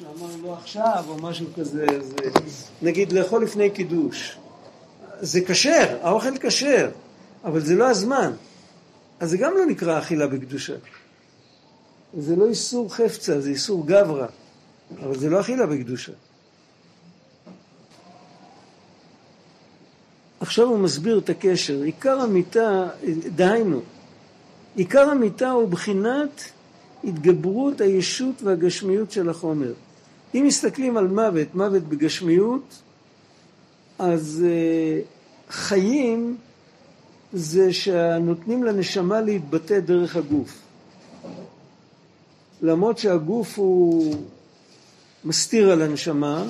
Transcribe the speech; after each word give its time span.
שאמר 0.00 0.36
לא 0.42 0.54
עכשיו 0.54 1.04
או 1.08 1.16
משהו 1.16 1.46
כזה, 1.56 1.86
זה, 2.00 2.30
נגיד 2.82 3.12
לאכול 3.12 3.44
לפני 3.44 3.70
קידוש. 3.70 4.36
זה 5.20 5.40
כשר, 5.40 5.98
האוכל 6.02 6.38
כשר, 6.40 6.90
אבל 7.44 7.60
זה 7.60 7.74
לא 7.74 7.90
הזמן. 7.90 8.32
אז 9.20 9.30
זה 9.30 9.36
גם 9.36 9.54
לא 9.54 9.66
נקרא 9.66 9.98
אכילה 9.98 10.26
בקדושה. 10.26 10.74
זה 12.18 12.36
לא 12.36 12.48
איסור 12.48 12.94
חפצה, 12.94 13.40
זה 13.40 13.50
איסור 13.50 13.86
גברא, 13.86 14.26
אבל 15.02 15.18
זה 15.18 15.30
לא 15.30 15.40
אכילה 15.40 15.66
בקדושה. 15.66 16.12
עכשיו 20.40 20.66
הוא 20.66 20.78
מסביר 20.78 21.18
את 21.18 21.30
הקשר. 21.30 21.82
עיקר 21.82 22.20
המיטה, 22.20 22.88
דהיינו, 23.34 23.80
עיקר 24.76 25.10
המיטה 25.10 25.50
הוא 25.50 25.68
בחינת 25.68 26.42
התגברות 27.04 27.80
הישות 27.80 28.42
והגשמיות 28.42 29.12
של 29.12 29.28
החומר. 29.28 29.72
אם 30.34 30.44
מסתכלים 30.46 30.96
על 30.96 31.08
מוות, 31.08 31.54
מוות 31.54 31.82
בגשמיות, 31.82 32.82
אז 33.98 34.44
uh, 34.46 35.52
חיים 35.52 36.36
זה 37.32 37.72
שנותנים 37.72 38.64
לנשמה 38.64 39.20
להתבטא 39.20 39.80
דרך 39.80 40.16
הגוף. 40.16 40.58
למרות 42.62 42.98
שהגוף 42.98 43.58
הוא 43.58 44.14
מסתיר 45.24 45.70
על 45.70 45.82
הנשמה, 45.82 46.44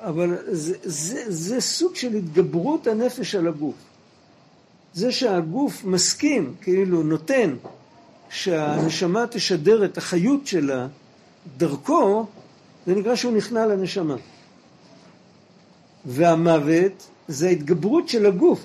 אבל 0.00 0.36
זה, 0.46 0.74
זה, 0.82 1.24
זה 1.28 1.60
סוג 1.60 1.94
של 1.94 2.14
התגברות 2.14 2.86
הנפש 2.86 3.34
על 3.34 3.48
הגוף. 3.48 3.74
זה 4.94 5.12
שהגוף 5.12 5.84
מסכים, 5.84 6.54
כאילו 6.60 7.02
נותן, 7.02 7.54
שהנשמה 8.30 9.26
תשדר 9.26 9.84
את 9.84 9.98
החיות 9.98 10.46
שלה 10.46 10.86
דרכו, 11.56 12.26
זה 12.88 12.94
נקרא 12.94 13.14
שהוא 13.14 13.32
נכנע 13.32 13.66
לנשמה. 13.66 14.16
והמוות 16.04 17.08
זה 17.28 17.48
ההתגברות 17.48 18.08
של 18.08 18.26
הגוף. 18.26 18.60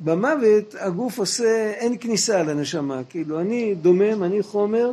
במוות 0.00 0.74
הגוף 0.78 1.18
עושה, 1.18 1.72
אין 1.74 1.98
כניסה 2.00 2.42
לנשמה, 2.42 3.00
כאילו 3.08 3.40
אני 3.40 3.74
דומם, 3.74 4.24
אני 4.24 4.42
חומר, 4.42 4.90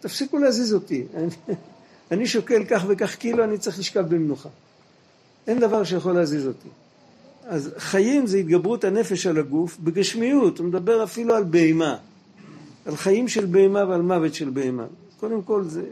תפסיקו 0.00 0.38
להזיז 0.38 0.74
אותי, 0.74 1.04
אני 2.12 2.26
שוקל 2.26 2.64
כך 2.64 2.84
וכך 2.88 3.14
קילו, 3.14 3.44
אני 3.44 3.58
צריך 3.58 3.78
לשכב 3.78 4.08
במנוחה. 4.08 4.48
אין 5.46 5.60
דבר 5.60 5.84
שיכול 5.84 6.12
להזיז 6.12 6.46
אותי. 6.46 6.68
אז 7.46 7.70
חיים 7.78 8.26
זה 8.26 8.38
התגברות 8.38 8.84
הנפש 8.84 9.26
על 9.26 9.38
הגוף 9.38 9.78
בגשמיות, 9.78 10.58
הוא 10.58 10.66
מדבר 10.66 11.04
אפילו 11.04 11.34
על 11.34 11.44
בהמה, 11.44 11.96
על 12.86 12.96
חיים 12.96 13.28
של 13.28 13.46
בהמה 13.46 13.84
ועל 13.88 14.02
מוות 14.02 14.34
של 14.34 14.50
בהמה. 14.50 14.86
קודם 15.24 15.42
כל 15.42 15.64
זה, 15.64 15.84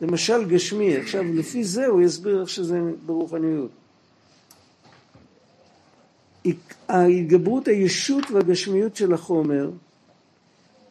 זה 0.00 0.06
משל 0.06 0.44
גשמי, 0.44 0.96
עכשיו 0.96 1.24
לפי 1.24 1.64
זה 1.64 1.86
הוא 1.86 2.02
יסביר 2.02 2.40
איך 2.40 2.48
שזה 2.48 2.80
ברוחניות. 3.06 3.70
ההתגברות 6.88 7.68
הישות 7.68 8.30
והגשמיות 8.30 8.96
של 8.96 9.14
החומר 9.14 9.70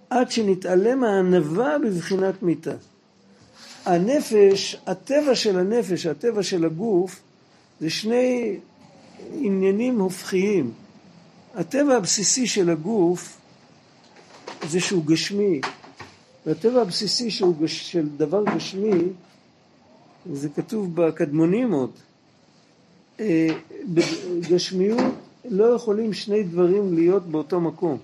עד 0.10 0.32
שנתעלם 0.32 1.04
הענווה 1.04 1.80
בבחינת 1.80 2.44
מיתה. 2.44 2.76
הנפש, 3.86 4.78
הטבע 4.88 5.36
של 5.36 5.60
הנפש, 5.60 6.06
הטבע 6.06 6.44
של 6.44 6.66
הגוף, 6.66 7.20
זה 7.80 7.90
שני 7.90 8.60
עניינים 9.34 10.00
הופכיים. 10.00 10.72
הטבע 11.56 11.96
הבסיסי 11.96 12.48
של 12.48 12.70
הגוף 12.70 13.38
זה 14.70 14.80
שהוא 14.80 15.06
גשמי, 15.06 15.62
והטבע 16.46 16.82
הבסיסי 16.82 17.32
שהוא 17.32 17.56
גש, 17.62 17.92
של 17.92 18.08
דבר 18.18 18.44
גשמי, 18.56 19.02
זה 20.34 20.50
כתוב 20.50 20.96
בקדמונים 20.96 21.72
עוד, 21.72 21.92
אה, 23.20 23.48
בגשמיות 23.94 25.14
לא 25.46 25.66
יכולים 25.66 26.14
שני 26.14 26.44
דברים 26.44 26.94
להיות 26.94 27.28
באותו 27.28 27.60
מקום. 27.62 27.98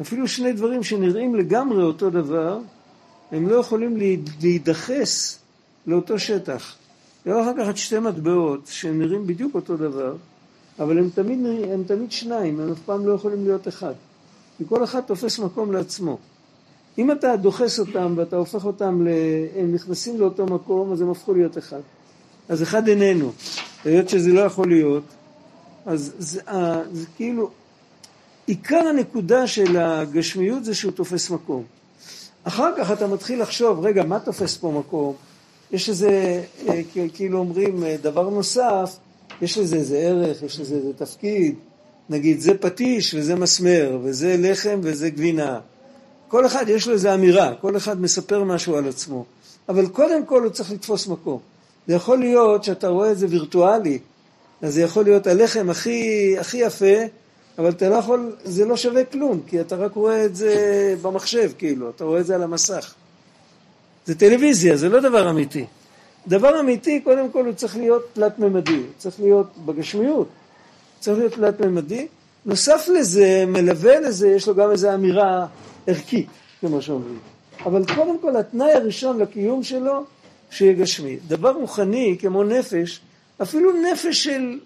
אפילו 0.00 0.28
שני 0.28 0.52
דברים 0.52 0.82
שנראים 0.82 1.34
לגמרי 1.34 1.82
אותו 1.82 2.10
דבר, 2.10 2.58
הם 3.32 3.48
לא 3.48 3.54
יכולים 3.54 3.96
להידחס 4.40 5.38
לאותו 5.86 6.18
שטח. 6.18 6.76
אפשר 7.20 7.50
לקחת 7.50 7.76
שתי 7.76 7.98
מטבעות 7.98 8.66
שנראים 8.66 9.26
בדיוק 9.26 9.54
אותו 9.54 9.76
דבר, 9.76 10.16
אבל 10.78 10.98
הם 10.98 11.08
תמיד, 11.14 11.38
הם 11.72 11.82
תמיד 11.86 12.12
שניים, 12.12 12.60
הם 12.60 12.72
אף 12.72 12.78
פעם 12.78 13.06
לא 13.06 13.12
יכולים 13.12 13.44
להיות 13.44 13.68
אחד. 13.68 13.94
כי 14.58 14.64
כל 14.68 14.84
אחד 14.84 15.00
תופס 15.00 15.38
מקום 15.38 15.72
לעצמו. 15.72 16.18
אם 16.98 17.12
אתה 17.12 17.36
דוחס 17.36 17.78
אותם 17.78 18.14
ואתה 18.16 18.36
הופך 18.36 18.64
אותם, 18.64 19.06
ל... 19.06 19.08
הם 19.56 19.74
נכנסים 19.74 20.20
לאותו 20.20 20.46
מקום, 20.46 20.92
אז 20.92 21.00
הם 21.00 21.10
הפכו 21.10 21.34
להיות 21.34 21.58
אחד. 21.58 21.80
אז 22.48 22.62
אחד 22.62 22.88
איננו. 22.88 23.32
היות 23.84 24.08
שזה 24.08 24.32
לא 24.32 24.40
יכול 24.40 24.68
להיות, 24.68 25.04
אז 25.86 26.12
זה, 26.18 26.40
זה 26.92 27.06
כאילו, 27.16 27.50
עיקר 28.46 28.88
הנקודה 28.88 29.46
של 29.46 29.76
הגשמיות 29.76 30.64
זה 30.64 30.74
שהוא 30.74 30.92
תופס 30.92 31.30
מקום. 31.30 31.62
אחר 32.44 32.72
כך 32.78 32.90
אתה 32.90 33.06
מתחיל 33.06 33.42
לחשוב, 33.42 33.80
רגע, 33.86 34.04
מה 34.04 34.20
תופס 34.20 34.56
פה 34.56 34.70
מקום? 34.78 35.14
יש 35.72 35.88
איזה, 35.88 36.42
אה, 36.68 36.80
כאילו 37.14 37.38
אומרים, 37.38 37.84
אה, 37.84 37.96
דבר 38.02 38.30
נוסף, 38.30 38.96
יש 39.42 39.58
לזה 39.58 39.76
איזה 39.76 39.98
ערך, 39.98 40.42
יש 40.42 40.60
לזה 40.60 40.74
איזה 40.74 40.92
תפקיד. 40.92 41.54
נגיד, 42.10 42.40
זה 42.40 42.58
פטיש 42.58 43.14
וזה 43.14 43.34
מסמר, 43.34 43.98
וזה 44.02 44.36
לחם 44.38 44.80
וזה 44.82 45.10
גבינה. 45.10 45.60
כל 46.32 46.46
אחד 46.46 46.68
יש 46.68 46.86
לו 46.86 46.92
איזה 46.92 47.14
אמירה, 47.14 47.54
כל 47.60 47.76
אחד 47.76 48.00
מספר 48.00 48.44
משהו 48.44 48.76
על 48.76 48.88
עצמו. 48.88 49.24
אבל 49.68 49.86
קודם 49.86 50.26
כל 50.26 50.42
הוא 50.42 50.50
צריך 50.50 50.72
לתפוס 50.72 51.06
מקום. 51.06 51.38
זה 51.86 51.94
יכול 51.94 52.18
להיות 52.18 52.64
שאתה 52.64 52.88
רואה 52.88 53.12
את 53.12 53.18
זה 53.18 53.26
וירטואלי, 53.30 53.98
אז 54.62 54.74
זה 54.74 54.82
יכול 54.82 55.04
להיות 55.04 55.26
הלחם 55.26 55.70
הכי, 55.70 56.34
הכי 56.38 56.58
יפה, 56.58 56.96
אבל 57.58 57.70
אתה 57.70 57.88
לא 57.88 57.94
יכול, 57.94 58.32
זה 58.44 58.64
לא 58.64 58.76
שווה 58.76 59.04
כלום, 59.04 59.40
כי 59.46 59.60
אתה 59.60 59.76
רק 59.76 59.94
רואה 59.94 60.24
את 60.24 60.36
זה 60.36 60.54
במחשב, 61.02 61.50
כאילו, 61.58 61.90
אתה 61.90 62.04
רואה 62.04 62.20
את 62.20 62.26
זה 62.26 62.34
על 62.34 62.42
המסך. 62.42 62.94
זה 64.06 64.14
טלוויזיה, 64.14 64.76
זה 64.76 64.88
לא 64.88 65.00
דבר 65.00 65.30
אמיתי. 65.30 65.64
דבר 66.28 66.60
אמיתי, 66.60 67.00
קודם 67.00 67.30
כל 67.30 67.46
הוא 67.46 67.52
צריך 67.52 67.76
להיות 67.76 68.02
תלת-ממדי, 68.12 68.82
צריך 68.98 69.20
להיות 69.20 69.46
בגשמיות, 69.66 70.28
צריך 71.00 71.18
להיות 71.18 71.32
תלת-ממדי. 71.32 72.06
נוסף 72.46 72.88
לזה, 72.88 73.44
מלווה 73.46 74.00
לזה, 74.00 74.28
יש 74.28 74.48
לו 74.48 74.54
גם 74.54 74.70
איזו 74.70 74.94
אמירה 74.94 75.46
ערכית, 75.86 76.26
כמו 76.60 76.82
שאומרים. 76.82 77.18
אבל 77.64 77.94
קודם 77.94 78.18
כל 78.18 78.36
התנאי 78.36 78.72
הראשון 78.72 79.18
לקיום 79.18 79.62
שלו, 79.62 80.04
שיהיה 80.50 80.72
גשמי. 80.72 81.16
דבר 81.26 81.50
רוחני, 81.50 82.16
כמו 82.20 82.44
נפש, 82.44 83.00
אפילו 83.42 83.72
נפש 83.72 84.24
של 84.24 84.60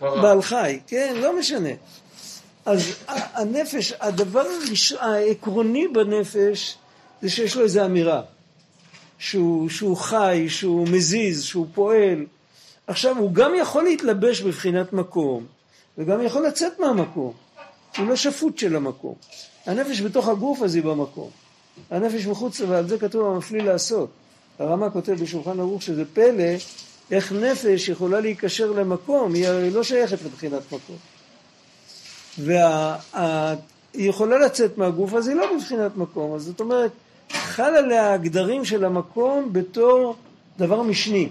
בעל 0.00 0.42
חי, 0.42 0.78
כן, 0.86 1.14
לא 1.16 1.38
משנה. 1.38 1.68
אז 2.66 2.94
הנפש, 3.08 3.92
הדבר 4.00 4.46
העקרוני 5.00 5.88
בנפש 5.88 6.78
זה 7.22 7.30
שיש 7.30 7.56
לו 7.56 7.62
איזו 7.62 7.84
אמירה, 7.84 8.22
שהוא, 9.18 9.68
שהוא 9.68 9.96
חי, 9.96 10.46
שהוא 10.48 10.88
מזיז, 10.88 11.42
שהוא 11.42 11.66
פועל. 11.74 12.26
עכשיו, 12.86 13.18
הוא 13.18 13.32
גם 13.32 13.52
יכול 13.60 13.84
להתלבש 13.84 14.40
בבחינת 14.40 14.92
מקום, 14.92 15.46
וגם 15.98 16.22
יכול 16.22 16.46
לצאת 16.46 16.80
מהמקום. 16.80 17.32
הוא 17.98 18.06
לא 18.06 18.16
שפוט 18.16 18.58
של 18.58 18.76
המקום. 18.76 19.14
הנפש 19.68 20.00
בתוך 20.00 20.28
הגוף 20.28 20.62
אז 20.62 20.74
היא 20.74 20.82
במקום. 20.82 21.30
הנפש 21.90 22.26
מחוץ, 22.26 22.60
ועל 22.60 22.88
זה 22.88 22.98
כתוב 22.98 23.26
המפליא 23.26 23.62
לעשות. 23.62 24.10
הרמ"א 24.58 24.88
כותב 24.92 25.12
בשולחן 25.12 25.60
ערוך 25.60 25.82
שזה 25.82 26.04
פלא 26.12 26.54
איך 27.10 27.32
נפש 27.32 27.88
יכולה 27.88 28.20
להיקשר 28.20 28.72
למקום, 28.72 29.34
היא 29.34 29.46
הרי 29.46 29.70
לא 29.70 29.82
שייכת 29.82 30.22
לבחינת 30.24 30.62
מקום. 30.66 30.96
והיא 32.38 32.60
וה, 33.14 33.54
יכולה 33.94 34.38
לצאת 34.38 34.78
מהגוף, 34.78 35.14
אז 35.14 35.28
היא 35.28 35.36
לא 35.36 35.56
בבחינת 35.56 35.96
מקום. 35.96 36.34
אז 36.34 36.42
זאת 36.42 36.60
אומרת, 36.60 36.90
חל 37.32 37.76
עליה 37.76 38.12
הגדרים 38.12 38.64
של 38.64 38.84
המקום 38.84 39.52
בתור 39.52 40.16
דבר 40.58 40.82
משני. 40.82 41.28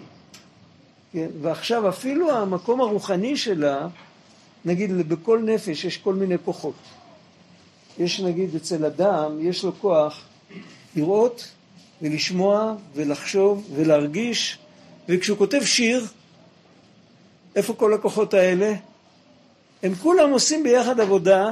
כן? 1.13 1.28
ועכשיו 1.42 1.90
אפילו 1.90 2.31
המקום 2.31 2.81
הרוחני 2.81 3.38
שלה, 3.38 3.88
נגיד 4.66 5.10
בכל 5.10 5.40
נפש 5.40 5.86
יש 5.86 5.98
כל 5.98 6.13
מיני 6.13 6.36
כוחות. 6.45 6.74
יש 7.99 8.19
נגיד 8.19 8.55
אצל 8.55 8.85
אדם, 8.85 9.38
יש 9.41 9.63
לו 9.63 9.71
כוח 9.81 10.21
לראות 10.95 11.47
ולשמוע 12.01 12.75
ולחשוב 12.95 13.67
ולהרגיש 13.75 14.57
וכשהוא 15.09 15.38
כותב 15.38 15.61
שיר, 15.63 16.05
איפה 17.55 17.73
כל 17.73 17.94
הכוחות 17.94 18.33
האלה? 18.33 18.73
הם 19.83 19.95
כולם 19.95 20.31
עושים 20.31 20.63
ביחד 20.63 20.99
עבודה, 20.99 21.51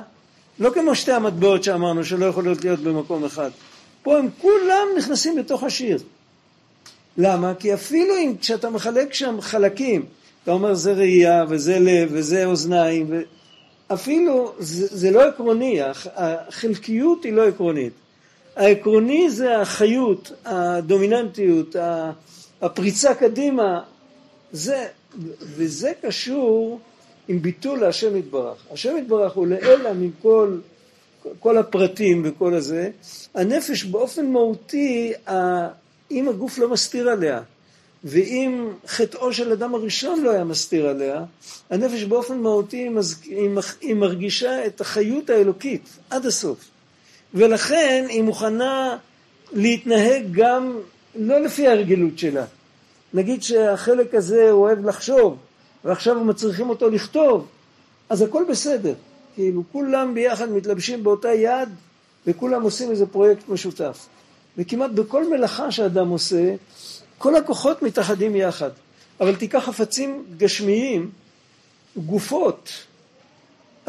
לא 0.60 0.70
כמו 0.74 0.96
שתי 0.96 1.12
המטבעות 1.12 1.64
שאמרנו 1.64 2.06
שלא 2.06 2.26
יכולות 2.26 2.64
להיות 2.64 2.80
במקום 2.80 3.26
אחד. 3.26 3.50
פה 4.04 4.18
הם 4.18 4.30
כולם 4.42 4.88
נכנסים 4.98 5.36
בתוך 5.36 5.64
השיר. 5.64 5.98
למה? 7.18 7.54
כי 7.60 7.74
אפילו 7.74 8.18
אם 8.18 8.34
כשאתה 8.42 8.70
מחלק 8.70 9.14
שם 9.14 9.42
חלקים, 9.42 10.06
אתה 10.44 10.52
אומר 10.52 10.74
זה 10.74 10.94
ראייה 10.94 11.44
וזה 11.50 11.80
לב 11.80 12.10
וזה 12.12 12.46
אוזניים, 12.46 13.08
אפילו 13.94 14.54
זה, 14.60 14.88
זה 14.92 15.12
לא 15.12 15.28
עקרוני, 15.28 15.80
החלקיות 16.16 17.24
היא 17.24 17.34
לא 17.34 17.48
עקרונית. 17.48 17.94
העקרוני 18.56 19.30
זה 19.30 19.62
החיות, 19.62 20.32
הדומיננטיות, 20.46 21.76
הפריצה 22.62 23.16
קדימה, 23.16 23.82
זה, 24.52 24.88
וזה 25.42 25.92
קשור 26.02 26.80
עם 27.28 27.42
ביטול 27.42 27.80
להשם 27.80 28.16
יתברך. 28.16 28.58
השם 28.72 28.98
יתברך 28.98 29.34
הוא 29.34 29.48
לעילא 29.48 29.94
מכל 29.94 30.58
כל 31.40 31.58
הפרטים 31.58 32.22
וכל 32.26 32.54
הזה. 32.54 32.90
הנפש 33.34 33.84
באופן 33.84 34.32
מהותי, 34.32 35.14
אם 36.12 36.30
הגוף 36.30 36.58
לא 36.58 36.70
מסתיר 36.70 37.10
עליה, 37.10 37.42
ואם 38.06 38.68
חטאו 38.88 39.34
של 39.34 39.52
אדם 39.52 39.76
הראשון 39.76 40.22
לא 40.24 40.30
היה 40.30 40.44
מסתיר 40.44 40.88
עליה, 40.88 41.24
הנפש 41.70 42.04
באופן 42.04 42.38
מהותי 42.38 42.90
היא 43.82 43.96
מרגישה 43.96 44.66
את 44.66 44.82
החיות 44.82 45.30
האלוקית 45.30 45.90
עד 46.10 46.26
הסוף. 46.26 46.58
ולכן 47.34 48.06
היא 48.10 48.24
מוכנה 48.24 48.98
להתנהג 49.54 50.24
גם 50.32 50.78
לא 51.16 51.40
לפי 51.40 51.68
ההרגלות 51.68 52.20
שלה. 52.20 52.46
נגיד 53.14 53.44
שהחלק 53.44 54.16
הזה 54.16 54.52
אוהב 54.52 54.86
לחשוב, 54.86 55.38
ועכשיו 55.84 56.24
מצריכים 56.24 56.70
אותו 56.70 56.90
לכתוב, 56.90 57.48
אז 58.10 58.22
הכל 58.22 58.44
בסדר. 58.50 58.94
כאילו 59.36 59.64
כולם 59.72 60.14
ביחד 60.14 60.50
מתלבשים 60.50 61.04
באותה 61.04 61.34
יד 61.34 61.70
וכולם 62.28 62.62
עושים 62.62 62.92
איזה 62.92 63.06
פרויקט 63.06 63.50
משותף. 63.50 64.08
וכמעט 64.58 64.92
בכל 64.92 65.30
מלאכה 65.30 65.72
שאדם 65.72 66.08
עושה, 66.08 66.56
כל 67.18 67.36
הכוחות 67.36 67.82
מתאחדים 67.82 68.36
יחד. 68.36 68.70
אבל 69.20 69.36
תיקח 69.36 69.64
חפצים 69.66 70.26
גשמיים, 70.38 71.12
גופות, 71.98 72.72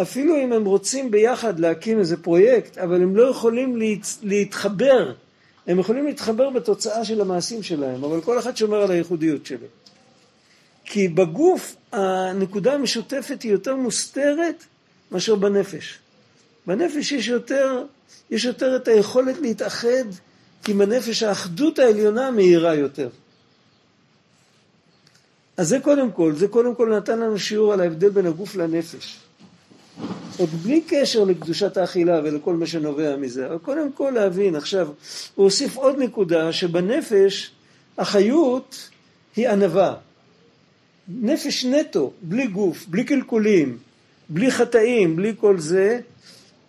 אפילו 0.02 0.36
אם 0.36 0.52
הם 0.52 0.64
רוצים 0.64 1.10
ביחד 1.10 1.60
להקים 1.60 1.98
איזה 1.98 2.16
פרויקט, 2.16 2.78
אבל 2.78 3.02
הם 3.02 3.16
לא 3.16 3.30
יכולים 3.30 3.76
להת... 3.76 4.06
להתחבר. 4.22 5.12
הם 5.66 5.78
יכולים 5.78 6.06
להתחבר 6.06 6.50
בתוצאה 6.50 7.04
של 7.04 7.20
המעשים 7.20 7.62
שלהם, 7.62 8.04
אבל 8.04 8.20
כל 8.20 8.38
אחד 8.38 8.56
שומר 8.56 8.82
על 8.82 8.90
הייחודיות 8.90 9.46
שלו. 9.46 9.66
כי 10.84 11.08
בגוף 11.08 11.76
הנקודה 11.92 12.72
המשותפת 12.72 13.42
היא 13.42 13.52
יותר 13.52 13.76
מוסתרת 13.76 14.64
מאשר 15.10 15.34
בנפש. 15.34 15.98
בנפש 16.66 17.12
יש 17.12 17.28
יותר, 17.28 17.84
יש 18.30 18.44
יותר 18.44 18.76
את 18.76 18.88
היכולת 18.88 19.38
להתאחד, 19.40 20.04
כי 20.66 20.72
בנפש 20.72 21.22
האחדות 21.22 21.78
העליונה 21.78 22.30
מהירה 22.30 22.74
יותר. 22.74 23.08
אז 25.56 25.68
זה 25.68 25.80
קודם 25.80 26.10
כל, 26.10 26.32
זה 26.36 26.48
קודם 26.48 26.74
כל 26.74 26.96
נתן 26.96 27.18
לנו 27.18 27.38
שיעור 27.38 27.72
על 27.72 27.80
ההבדל 27.80 28.08
בין 28.08 28.26
הגוף 28.26 28.56
לנפש. 28.56 29.16
עוד 30.36 30.48
בלי 30.48 30.80
קשר 30.88 31.24
לקדושת 31.24 31.76
האכילה 31.76 32.20
ולכל 32.24 32.54
מה 32.54 32.66
שנובע 32.66 33.16
מזה, 33.16 33.46
אבל 33.46 33.58
קודם 33.58 33.92
כל 33.92 34.12
להבין, 34.14 34.56
עכשיו, 34.56 34.88
הוא 35.34 35.44
הוסיף 35.44 35.76
עוד 35.76 35.98
נקודה, 35.98 36.52
שבנפש 36.52 37.50
החיות 37.98 38.90
היא 39.36 39.48
ענווה. 39.48 39.94
נפש 41.08 41.64
נטו, 41.64 42.12
בלי 42.22 42.46
גוף, 42.46 42.86
בלי 42.88 43.04
קלקולים, 43.04 43.78
בלי 44.28 44.50
חטאים, 44.50 45.16
בלי 45.16 45.32
כל 45.40 45.58
זה, 45.58 46.00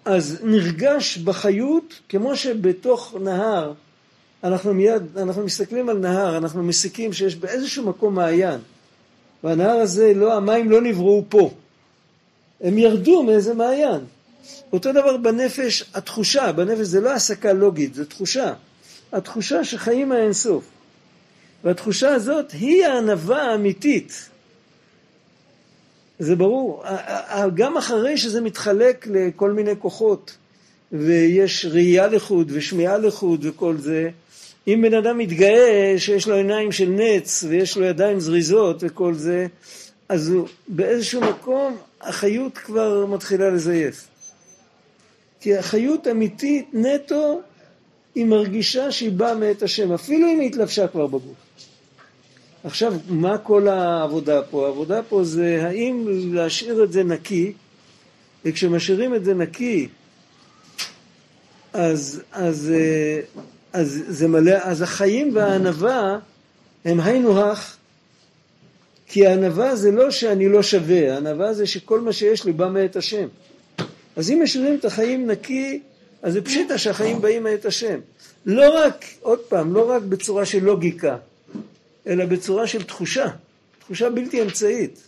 אז 0.05 0.39
נרגש 0.44 1.17
בחיות 1.17 1.99
כמו 2.09 2.35
שבתוך 2.35 3.15
נהר, 3.21 3.73
אנחנו 4.47 4.73
מיד, 4.73 5.17
אנחנו 5.17 5.44
מסתכלים 5.44 5.89
על 5.89 5.97
נהר, 5.97 6.38
אנחנו 6.38 6.63
מסיקים 6.63 7.13
שיש 7.13 7.35
באיזשהו 7.35 7.85
מקום 7.85 8.15
מעיין, 8.15 8.59
והנהר 9.44 9.77
הזה, 9.77 10.13
לא, 10.13 10.33
המים 10.33 10.71
לא 10.71 10.81
נבראו 10.81 11.23
פה, 11.29 11.51
הם 12.61 12.77
ירדו 12.77 13.23
מאיזה 13.23 13.53
מעיין. 13.53 14.01
אותו 14.73 14.91
דבר 14.91 15.17
בנפש, 15.17 15.83
התחושה, 15.94 16.51
בנפש 16.51 16.85
זה 16.85 17.01
לא 17.01 17.13
הסקה 17.13 17.53
לוגית, 17.53 17.94
זה 17.94 18.05
תחושה. 18.05 18.53
התחושה 19.11 19.63
שחיים 19.63 20.11
האינסוף. 20.11 20.65
והתחושה 21.63 22.13
הזאת 22.13 22.51
היא 22.51 22.85
הענווה 22.85 23.41
האמיתית. 23.41 24.29
זה 26.19 26.35
ברור. 26.35 26.83
גם 27.55 27.77
אחרי 27.77 28.17
שזה 28.17 28.41
מתחלק 28.41 29.07
לכל 29.11 29.51
מיני 29.51 29.71
כוחות, 29.79 30.35
ויש 30.91 31.65
ראייה 31.65 32.07
לחוד 32.07 32.51
ושמיעה 32.53 32.97
לחוד 32.97 33.45
וכל 33.45 33.77
זה, 33.77 34.09
אם 34.67 34.81
בן 34.81 34.93
אדם 34.93 35.17
מתגאה 35.17 35.95
שיש 35.97 36.27
לו 36.27 36.35
עיניים 36.35 36.71
של 36.71 36.89
נץ 36.89 37.43
ויש 37.47 37.77
לו 37.77 37.85
ידיים 37.85 38.19
זריזות 38.19 38.77
וכל 38.79 39.13
זה, 39.13 39.47
אז 40.09 40.29
הוא 40.29 40.47
באיזשהו 40.67 41.21
מקום 41.21 41.77
החיות 42.01 42.57
כבר 42.57 43.05
מתחילה 43.05 43.49
לזייף. 43.49 44.07
כי 45.41 45.57
החיות 45.57 46.07
אמיתית 46.07 46.69
נטו 46.73 47.41
היא 48.15 48.25
מרגישה 48.25 48.91
שהיא 48.91 49.11
באה 49.11 49.35
מאת 49.35 49.63
השם, 49.63 49.93
אפילו 49.93 50.27
אם 50.27 50.39
היא 50.39 50.49
התלבשה 50.49 50.87
כבר 50.87 51.07
בגוף. 51.07 51.37
עכשיו, 52.63 52.93
מה 53.09 53.37
כל 53.37 53.67
העבודה 53.67 54.41
פה? 54.41 54.65
העבודה 54.65 55.03
פה 55.03 55.23
זה 55.23 55.67
האם 55.67 56.05
להשאיר 56.33 56.83
את 56.83 56.91
זה 56.91 57.03
נקי, 57.03 57.53
וכשמשאירים 58.45 59.15
את 59.15 59.25
זה 59.25 59.33
נקי, 59.33 59.87
אז, 61.73 62.21
אז, 62.31 62.71
אה, 62.75 63.41
אז, 63.73 64.03
זה 64.07 64.27
מלא, 64.27 64.55
אז 64.63 64.81
החיים 64.81 65.35
והענווה 65.35 66.19
הם 66.85 66.99
היינו 66.99 67.41
הך, 67.41 67.77
כי 69.07 69.27
הענווה 69.27 69.75
זה 69.75 69.91
לא 69.91 70.11
שאני 70.11 70.49
לא 70.49 70.63
שווה, 70.63 71.13
הענווה 71.13 71.53
זה 71.53 71.67
שכל 71.67 72.01
מה 72.01 72.13
שיש 72.13 72.45
לי 72.45 72.51
בא 72.51 72.67
מאת 72.67 72.95
השם. 72.95 73.27
אז 74.15 74.31
אם 74.31 74.39
משאירים 74.43 74.75
את 74.75 74.85
החיים 74.85 75.31
נקי, 75.31 75.81
אז 76.21 76.33
זה 76.33 76.41
פשיטה 76.41 76.77
שהחיים 76.77 77.21
באים 77.21 77.43
מאת 77.43 77.65
השם. 77.65 77.99
לא 78.45 78.79
רק, 78.79 79.05
עוד 79.21 79.39
פעם, 79.39 79.73
לא 79.73 79.89
רק 79.89 80.01
בצורה 80.01 80.45
של 80.45 80.63
לוגיקה, 80.63 81.17
אלא 82.07 82.25
בצורה 82.25 82.67
של 82.67 82.83
תחושה, 82.83 83.27
תחושה 83.79 84.09
בלתי 84.09 84.41
אמצעית. 84.41 84.99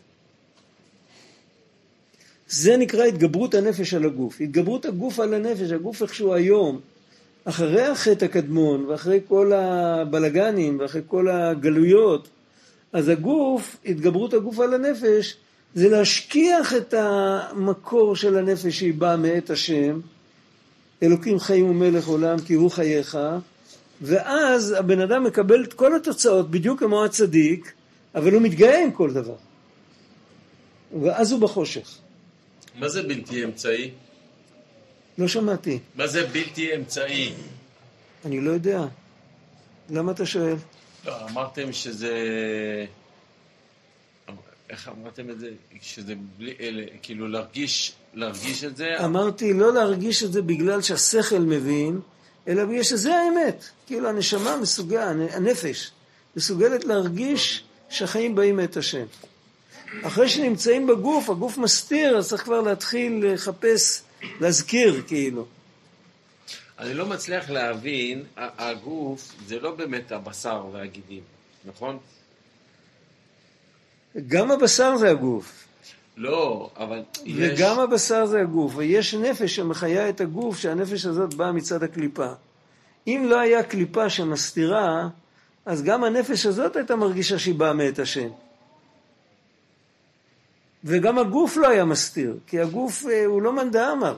זה 2.49 2.77
נקרא 2.77 3.03
התגברות 3.03 3.55
הנפש 3.55 3.93
על 3.93 4.05
הגוף. 4.05 4.41
התגברות 4.41 4.85
הגוף 4.85 5.19
על 5.19 5.33
הנפש, 5.33 5.71
הגוף 5.71 6.01
איכשהו 6.01 6.33
היום, 6.33 6.79
אחרי 7.49 7.81
החטא 7.81 8.25
הקדמון 8.25 8.85
ואחרי 8.85 9.19
כל 9.27 9.53
הבלגנים 9.53 10.77
ואחרי 10.79 11.01
כל 11.07 11.29
הגלויות, 11.29 12.27
אז 12.93 13.07
הגוף, 13.07 13.77
התגברות 13.85 14.33
הגוף 14.33 14.59
על 14.59 14.73
הנפש, 14.73 15.37
זה 15.73 15.89
להשכיח 15.89 16.73
את 16.73 16.93
המקור 16.97 18.15
של 18.15 18.37
הנפש 18.37 18.79
שהיא 18.79 18.93
באה 18.93 19.17
מאת 19.17 19.49
השם, 19.49 19.99
אלוקים 21.03 21.39
חיים 21.39 21.69
ומלך 21.69 22.07
עולם 22.07 22.39
כי 22.39 22.53
הוא 22.53 22.71
חייך, 22.71 23.17
ואז 24.01 24.71
הבן 24.71 24.99
אדם 24.99 25.23
מקבל 25.23 25.63
את 25.63 25.73
כל 25.73 25.95
התוצאות 25.95 26.51
בדיוק 26.51 26.79
כמו 26.79 27.05
הצדיק, 27.05 27.73
אבל 28.15 28.33
הוא 28.33 28.41
מתגאה 28.41 28.83
עם 28.83 28.91
כל 28.91 29.13
דבר. 29.13 29.35
ואז 31.01 31.31
הוא 31.31 31.41
בחושך. 31.41 31.97
מה 32.75 32.89
זה 32.89 33.03
בלתי 33.03 33.43
אמצעי? 33.43 33.91
לא 35.19 35.27
שמעתי. 35.27 35.79
מה 35.95 36.07
זה 36.07 36.27
בלתי 36.27 36.75
אמצעי? 36.75 37.33
אני 38.25 38.41
לא 38.41 38.51
יודע. 38.51 38.81
למה 39.89 40.11
אתה 40.11 40.25
שואל? 40.25 40.55
לא, 41.05 41.27
אמרתם 41.29 41.73
שזה... 41.73 42.15
איך 44.69 44.89
אמרתם 44.89 45.29
את 45.29 45.39
זה? 45.39 45.49
שזה 45.81 46.13
בלי... 46.37 46.55
אלה, 46.59 46.83
כאילו 47.01 47.27
להרגיש, 47.27 47.93
להרגיש 48.13 48.63
את 48.63 48.77
זה? 48.77 49.05
אמרתי 49.05 49.53
לא 49.53 49.73
להרגיש 49.73 50.23
את 50.23 50.33
זה 50.33 50.41
בגלל 50.41 50.81
שהשכל 50.81 51.39
מבין, 51.39 51.99
אלא 52.47 52.65
בגלל 52.65 52.83
שזה 52.83 53.15
האמת. 53.15 53.63
כאילו 53.87 54.09
הנשמה 54.09 54.57
מסוגלת, 54.57 55.31
הנפש, 55.33 55.91
מסוגלת 56.35 56.85
להרגיש 56.85 57.63
שהחיים 57.89 58.35
באים 58.35 58.55
מאת 58.57 58.77
השם. 58.77 59.05
אחרי 60.03 60.29
שנמצאים 60.29 60.87
בגוף, 60.87 61.29
הגוף 61.29 61.57
מסתיר, 61.57 62.17
אז 62.17 62.29
צריך 62.29 62.43
כבר 62.43 62.61
להתחיל 62.61 63.25
לחפש, 63.25 64.01
להזכיר 64.39 65.03
כאילו. 65.07 65.45
אני 66.79 66.93
לא 66.93 67.05
מצליח 67.05 67.49
להבין, 67.49 68.23
הגוף 68.37 69.33
זה 69.47 69.59
לא 69.59 69.75
באמת 69.75 70.11
הבשר 70.11 70.65
והגידים, 70.71 71.23
נכון? 71.65 71.97
גם 74.27 74.51
הבשר 74.51 74.97
זה 74.97 75.09
הגוף. 75.09 75.65
לא, 76.17 76.69
אבל 76.77 77.03
יש... 77.25 77.35
וגם 77.59 77.79
הבשר 77.79 78.25
זה 78.25 78.41
הגוף, 78.41 78.73
ויש 78.75 79.13
נפש 79.13 79.55
שמחיה 79.55 80.09
את 80.09 80.21
הגוף, 80.21 80.57
שהנפש 80.59 81.05
הזאת 81.05 81.33
באה 81.33 81.51
מצד 81.51 81.83
הקליפה. 81.83 82.31
אם 83.07 83.25
לא 83.29 83.39
היה 83.39 83.63
קליפה 83.63 84.09
שמסתירה, 84.09 85.07
אז 85.65 85.83
גם 85.83 86.03
הנפש 86.03 86.45
הזאת 86.45 86.75
הייתה 86.75 86.95
מרגישה 86.95 87.39
שהיא 87.39 87.55
באה 87.55 87.73
מאת 87.73 87.99
השם. 87.99 88.29
וגם 90.83 91.19
הגוף 91.19 91.57
לא 91.57 91.67
היה 91.67 91.85
מסתיר, 91.85 92.37
כי 92.47 92.59
הגוף 92.59 93.05
אה, 93.05 93.25
הוא 93.25 93.41
לא 93.41 93.53
מאן 93.53 93.71
דאמר. 93.71 94.15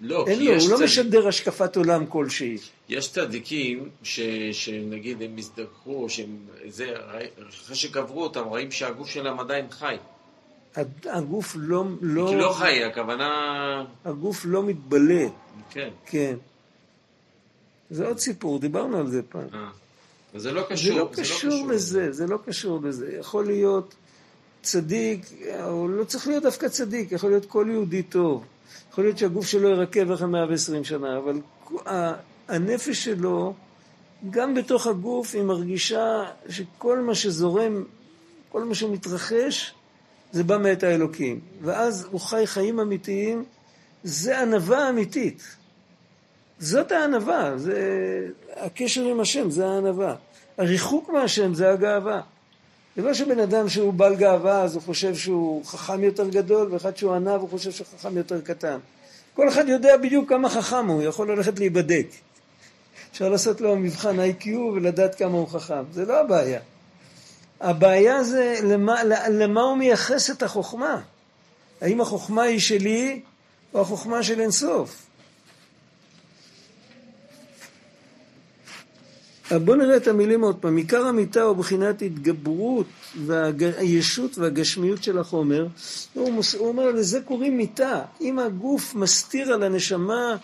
לא, 0.00 0.24
אין 0.26 0.44
לו, 0.44 0.52
הוא 0.52 0.60
צד... 0.60 0.70
לא 0.70 0.84
משדר 0.84 1.28
השקפת 1.28 1.76
עולם 1.76 2.06
כלשהי. 2.06 2.56
יש 2.88 3.12
צדיקים 3.12 3.88
ש... 4.02 4.20
שנגיד 4.52 5.22
הם 5.22 5.34
הזדככו, 5.38 6.08
שהם... 6.08 6.36
זה... 6.68 6.94
אחרי 7.48 7.76
שקברו 7.76 8.22
אותם, 8.22 8.44
רואים 8.44 8.70
שהגוף 8.70 9.08
שלהם 9.08 9.40
עדיין 9.40 9.66
חי. 9.70 9.96
הגוף 11.04 11.56
לא... 11.58 11.84
לא... 12.00 12.28
כי 12.30 12.36
לא 12.36 12.52
חי, 12.52 12.84
הכוונה... 12.84 13.84
הגוף 14.04 14.44
לא 14.44 14.62
מתבלה. 14.62 15.26
כן. 15.70 15.88
כן. 16.06 16.36
זה 17.90 18.06
עוד 18.06 18.18
סיפור, 18.18 18.58
דיברנו 18.58 18.98
על 18.98 19.06
זה 19.06 19.22
פעם. 19.22 19.48
אה. 19.54 19.68
אז 20.34 20.42
זה 20.42 20.52
לא 20.52 20.62
זה 20.62 20.74
קשור. 20.74 20.98
לא 20.98 21.10
קשור 21.12 21.68
לזה, 21.68 22.12
זה 22.12 22.26
לא 22.26 22.38
קשור 22.46 22.80
לזה. 22.82 23.16
יכול 23.20 23.46
להיות 23.46 23.94
צדיק, 24.62 25.26
או 25.62 25.88
לא 25.88 26.04
צריך 26.04 26.28
להיות 26.28 26.42
דווקא 26.42 26.68
צדיק, 26.68 27.12
יכול 27.12 27.30
להיות 27.30 27.46
כל 27.46 27.66
יהודי 27.70 28.02
טוב. 28.02 28.44
יכול 28.90 29.04
להיות 29.04 29.18
שהגוף 29.18 29.46
שלו 29.46 29.68
ירקב 29.68 30.10
אחרי 30.10 30.26
120 30.26 30.84
שנה, 30.84 31.18
אבל 31.18 31.40
הנפש 32.48 33.04
שלו, 33.04 33.54
גם 34.30 34.54
בתוך 34.54 34.86
הגוף, 34.86 35.34
היא 35.34 35.42
מרגישה 35.42 36.24
שכל 36.48 36.98
מה 37.00 37.14
שזורם, 37.14 37.84
כל 38.48 38.64
מה 38.64 38.74
שמתרחש, 38.74 39.74
זה 40.32 40.44
בא 40.44 40.58
מאת 40.58 40.82
האלוקים. 40.82 41.40
ואז 41.62 42.06
הוא 42.10 42.20
חי 42.20 42.46
חיים 42.46 42.80
אמיתיים, 42.80 43.44
זה 44.04 44.40
ענווה 44.40 44.88
אמיתית. 44.88 45.42
זאת 46.58 46.92
הענווה, 46.92 47.58
זה 47.58 47.78
הקשר 48.56 49.04
עם 49.04 49.20
השם, 49.20 49.50
זה 49.50 49.66
הענווה. 49.66 50.14
הריחוק 50.58 51.10
מהשם 51.10 51.54
זה 51.54 51.70
הגאווה. 51.70 52.20
זה 52.96 53.02
לא 53.02 53.14
שבן 53.14 53.40
אדם 53.40 53.68
שהוא 53.68 53.92
בעל 53.92 54.16
גאווה 54.16 54.62
אז 54.62 54.74
הוא 54.74 54.82
חושב 54.82 55.16
שהוא 55.16 55.64
חכם 55.64 56.04
יותר 56.04 56.28
גדול 56.28 56.72
ואחד 56.72 56.96
שהוא 56.96 57.14
ענב 57.14 57.40
הוא 57.40 57.48
חושב 57.50 57.70
שהוא 57.70 57.86
חכם 57.98 58.16
יותר 58.16 58.40
קטן. 58.40 58.78
כל 59.34 59.48
אחד 59.48 59.68
יודע 59.68 59.96
בדיוק 59.96 60.28
כמה 60.28 60.48
חכם 60.48 60.86
הוא, 60.86 61.02
יכול 61.02 61.32
ללכת 61.32 61.58
להיבדק. 61.58 62.06
אפשר 63.12 63.28
לעשות 63.28 63.60
לו 63.60 63.76
מבחן 63.76 64.16
IQ 64.18 64.48
ולדעת 64.48 65.14
כמה 65.14 65.38
הוא 65.38 65.48
חכם, 65.48 65.82
זה 65.92 66.04
לא 66.04 66.20
הבעיה. 66.20 66.60
הבעיה 67.60 68.24
זה 68.24 68.56
למה, 68.62 69.04
למה 69.30 69.62
הוא 69.62 69.76
מייחס 69.76 70.30
את 70.30 70.42
החוכמה. 70.42 71.00
האם 71.80 72.00
החוכמה 72.00 72.42
היא 72.42 72.60
שלי 72.60 73.20
או 73.74 73.80
החוכמה 73.80 74.22
של 74.22 74.40
אינסוף? 74.40 75.06
בואו 79.58 79.76
נראה 79.76 79.96
את 79.96 80.08
המילים 80.08 80.42
עוד 80.42 80.56
פעם. 80.56 80.76
עיקר 80.76 81.06
המיטה 81.06 81.42
הוא 81.42 81.56
בחינת 81.56 82.02
התגברות 82.02 82.86
והישות 83.26 84.38
והגשמיות 84.38 85.02
של 85.02 85.18
החומר. 85.18 85.66
הוא, 86.14 86.32
מוס, 86.32 86.54
הוא 86.54 86.68
אומר, 86.68 86.90
לזה 86.90 87.20
קוראים 87.20 87.56
מיטה. 87.56 88.02
אם 88.20 88.38
הגוף 88.38 88.94
מסתיר 88.94 89.52
על 89.52 89.62
הנשמה, 89.62 90.36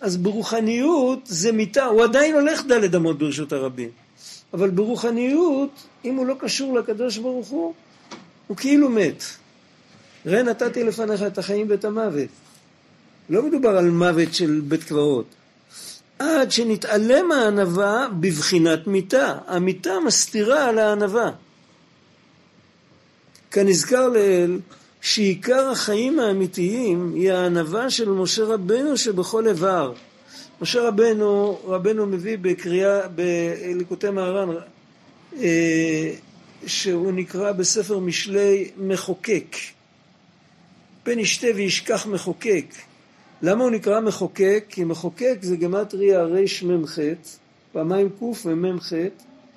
אז 0.00 0.16
ברוחניות 0.16 1.18
זה 1.24 1.52
מיטה. 1.52 1.84
הוא 1.84 2.04
עדיין 2.04 2.34
הולך 2.34 2.64
דלת 2.64 2.94
אמות 2.94 3.18
ברשות 3.18 3.52
הרבים. 3.52 3.88
אבל 4.52 4.70
ברוחניות, 4.70 5.70
אם 6.04 6.14
הוא 6.14 6.26
לא 6.26 6.34
קשור 6.40 6.78
לקדוש 6.78 7.18
ברוך 7.18 7.48
הוא, 7.48 7.74
הוא 8.46 8.56
כאילו 8.56 8.88
מת. 8.88 9.22
ראה 10.26 10.42
נתתי 10.42 10.84
לפניך 10.84 11.22
את 11.22 11.38
החיים 11.38 11.66
ואת 11.70 11.84
המוות. 11.84 12.28
לא 13.30 13.42
מדובר 13.42 13.76
על 13.76 13.90
מוות 13.90 14.34
של 14.34 14.60
בית 14.64 14.84
קברות. 14.84 15.26
עד 16.18 16.50
שנתעלם 16.52 17.32
הענווה 17.32 18.08
בבחינת 18.20 18.86
מיתה. 18.86 19.38
המיתה 19.46 19.92
מסתירה 20.06 20.68
על 20.68 20.78
הענווה. 20.78 21.30
כנזכר 23.50 24.08
לעיל, 24.08 24.60
שעיקר 25.00 25.70
החיים 25.70 26.20
האמיתיים 26.20 27.12
היא 27.14 27.32
הענווה 27.32 27.90
של 27.90 28.08
משה 28.08 28.44
רבנו 28.44 28.96
שבכל 28.96 29.48
איבר. 29.48 29.92
משה 30.60 30.88
רבנו, 30.88 31.60
רבנו 31.64 32.06
מביא 32.06 32.38
בקריאה, 32.40 33.08
בליקוטי 33.08 34.10
מהר"ן, 34.10 34.48
אה, 35.38 36.12
שהוא 36.66 37.12
נקרא 37.12 37.52
בספר 37.52 37.98
משלי 37.98 38.70
מחוקק. 38.76 39.56
פן 41.02 41.18
ישתה 41.18 41.46
וישכח 41.54 42.06
מחוקק. 42.06 42.64
למה 43.42 43.64
הוא 43.64 43.70
נקרא 43.70 44.00
מחוקק? 44.00 44.64
כי 44.68 44.84
מחוקק 44.84 45.38
זה 45.42 45.56
גמטריה 45.56 46.22
רמ"ח, 46.22 46.98
פעמיים 47.72 48.08
ק' 48.08 48.46
ומ"ח, 48.46 48.92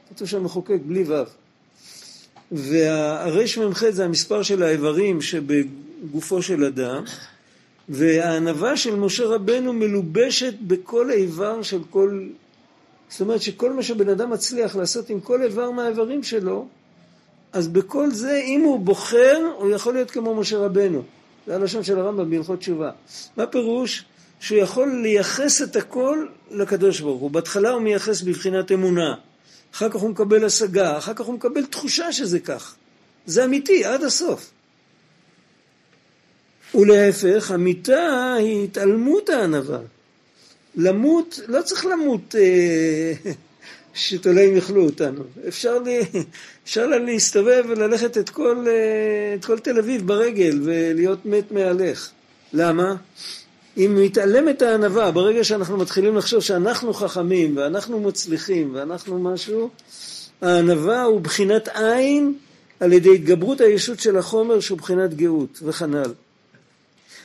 כתוב 0.09 0.27
שם 0.27 0.43
מחוקק 0.43 0.77
בלי 0.85 1.03
ו'. 1.03 1.23
והרמ"ח 2.51 3.89
זה 3.89 4.05
המספר 4.05 4.43
של 4.43 4.63
האיברים 4.63 5.21
שבגופו 5.21 6.41
של 6.41 6.65
אדם, 6.65 7.03
והענווה 7.89 8.77
של 8.77 8.95
משה 8.95 9.25
רבנו 9.25 9.73
מלובשת 9.73 10.53
בכל 10.61 11.11
איבר 11.11 11.61
של 11.61 11.79
כל... 11.89 12.27
זאת 13.09 13.21
אומרת 13.21 13.41
שכל 13.41 13.73
מה 13.73 13.83
שבן 13.83 14.09
אדם 14.09 14.29
מצליח 14.29 14.75
לעשות 14.75 15.09
עם 15.09 15.19
כל 15.19 15.43
איבר 15.43 15.71
מהאיברים 15.71 16.23
שלו, 16.23 16.67
אז 17.53 17.67
בכל 17.67 18.11
זה, 18.11 18.41
אם 18.45 18.61
הוא 18.61 18.79
בוחר, 18.79 19.51
הוא 19.57 19.71
יכול 19.71 19.93
להיות 19.93 20.11
כמו 20.11 20.35
משה 20.35 20.57
רבנו. 20.57 21.03
זה 21.47 21.55
הלשון 21.55 21.83
של 21.83 21.99
הרמב"ם 21.99 22.29
בהלכות 22.29 22.59
תשובה. 22.59 22.91
מה 23.37 23.45
פירוש? 23.45 24.05
שהוא 24.39 24.57
יכול 24.57 24.99
לייחס 25.01 25.61
את 25.61 25.75
הכל 25.75 26.25
לקדוש 26.51 26.99
ברוך 26.99 27.21
הוא. 27.21 27.31
בהתחלה 27.31 27.69
הוא 27.69 27.81
מייחס 27.81 28.21
בבחינת 28.21 28.71
אמונה, 28.71 29.15
אחר 29.73 29.89
כך 29.89 29.95
הוא 29.95 30.09
מקבל 30.09 30.45
השגה, 30.45 30.97
אחר 30.97 31.13
כך 31.13 31.25
הוא 31.25 31.35
מקבל 31.35 31.65
תחושה 31.65 32.11
שזה 32.11 32.39
כך. 32.39 32.75
זה 33.25 33.45
אמיתי, 33.45 33.85
עד 33.85 34.03
הסוף. 34.03 34.51
ולהפך, 36.75 37.51
המיתה 37.51 38.33
היא 38.33 38.63
התעלמות 38.63 39.29
הענווה. 39.29 39.79
למות, 40.75 41.39
לא 41.47 41.61
צריך 41.61 41.85
למות 41.85 42.35
אה, 42.35 43.13
שתולעים 43.93 44.55
יאכלו 44.55 44.85
אותנו. 44.85 45.23
אפשר, 45.47 45.79
לי, 45.79 45.99
אפשר 46.63 46.87
לה 46.87 46.99
להסתובב 46.99 47.63
וללכת 47.69 48.17
את 48.17 48.29
כל, 48.29 48.65
אה, 48.67 49.35
את 49.35 49.45
כל 49.45 49.59
תל 49.59 49.79
אביב 49.79 50.07
ברגל 50.07 50.59
ולהיות 50.63 51.25
מת 51.25 51.51
מהלך. 51.51 52.09
למה? 52.53 52.95
אם 53.77 53.97
מתעלמת 54.03 54.61
הענווה, 54.61 55.11
ברגע 55.11 55.43
שאנחנו 55.43 55.77
מתחילים 55.77 56.17
לחשוב 56.17 56.39
שאנחנו 56.39 56.93
חכמים 56.93 57.57
ואנחנו 57.57 57.99
מצליחים 57.99 58.75
ואנחנו 58.75 59.19
משהו, 59.19 59.69
הענווה 60.41 61.03
הוא 61.03 61.21
בחינת 61.21 61.67
עין 61.67 62.33
על 62.79 62.93
ידי 62.93 63.15
התגברות 63.15 63.61
הישות 63.61 63.99
של 63.99 64.17
החומר 64.17 64.59
שהוא 64.59 64.77
בחינת 64.77 65.13
גאות 65.13 65.59
וכנ"ל. 65.63 66.13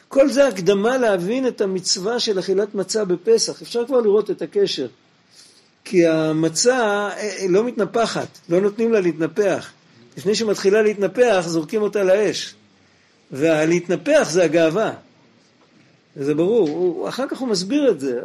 כל 0.09 0.29
זה 0.29 0.49
הקדמה 0.49 0.99
להבין 0.99 1.47
את 1.47 1.61
המצווה 1.61 2.21
של 2.21 2.39
אכילת 2.39 2.75
מצה 2.75 3.05
בפסח. 3.05 3.63
אפשר 3.63 3.87
כבר 3.87 4.01
לראות 4.01 4.31
את 4.31 4.43
הקשר. 4.43 4.87
כי 5.89 6.07
המצה 6.07 7.09
לא 7.49 7.65
מתנפחת, 7.65 8.27
לא 8.49 8.61
נותנים 8.61 8.93
לה 8.93 9.01
להתנפח. 9.01 9.71
לפני 10.17 10.35
שמתחילה 10.35 10.83
להתנפח, 10.83 11.45
זורקים 11.47 11.83
אותה 11.83 12.03
לאש. 12.03 12.55
והלהתנפח 13.31 14.29
זה 14.31 14.45
הגאווה. 14.45 14.93
זה 16.17 16.35
ברור. 16.35 16.69
הוא, 16.69 17.09
אחר 17.09 17.29
כך 17.29 17.39
הוא 17.39 17.49
מסביר 17.49 17.91
את 17.91 18.01
זה. 18.01 18.21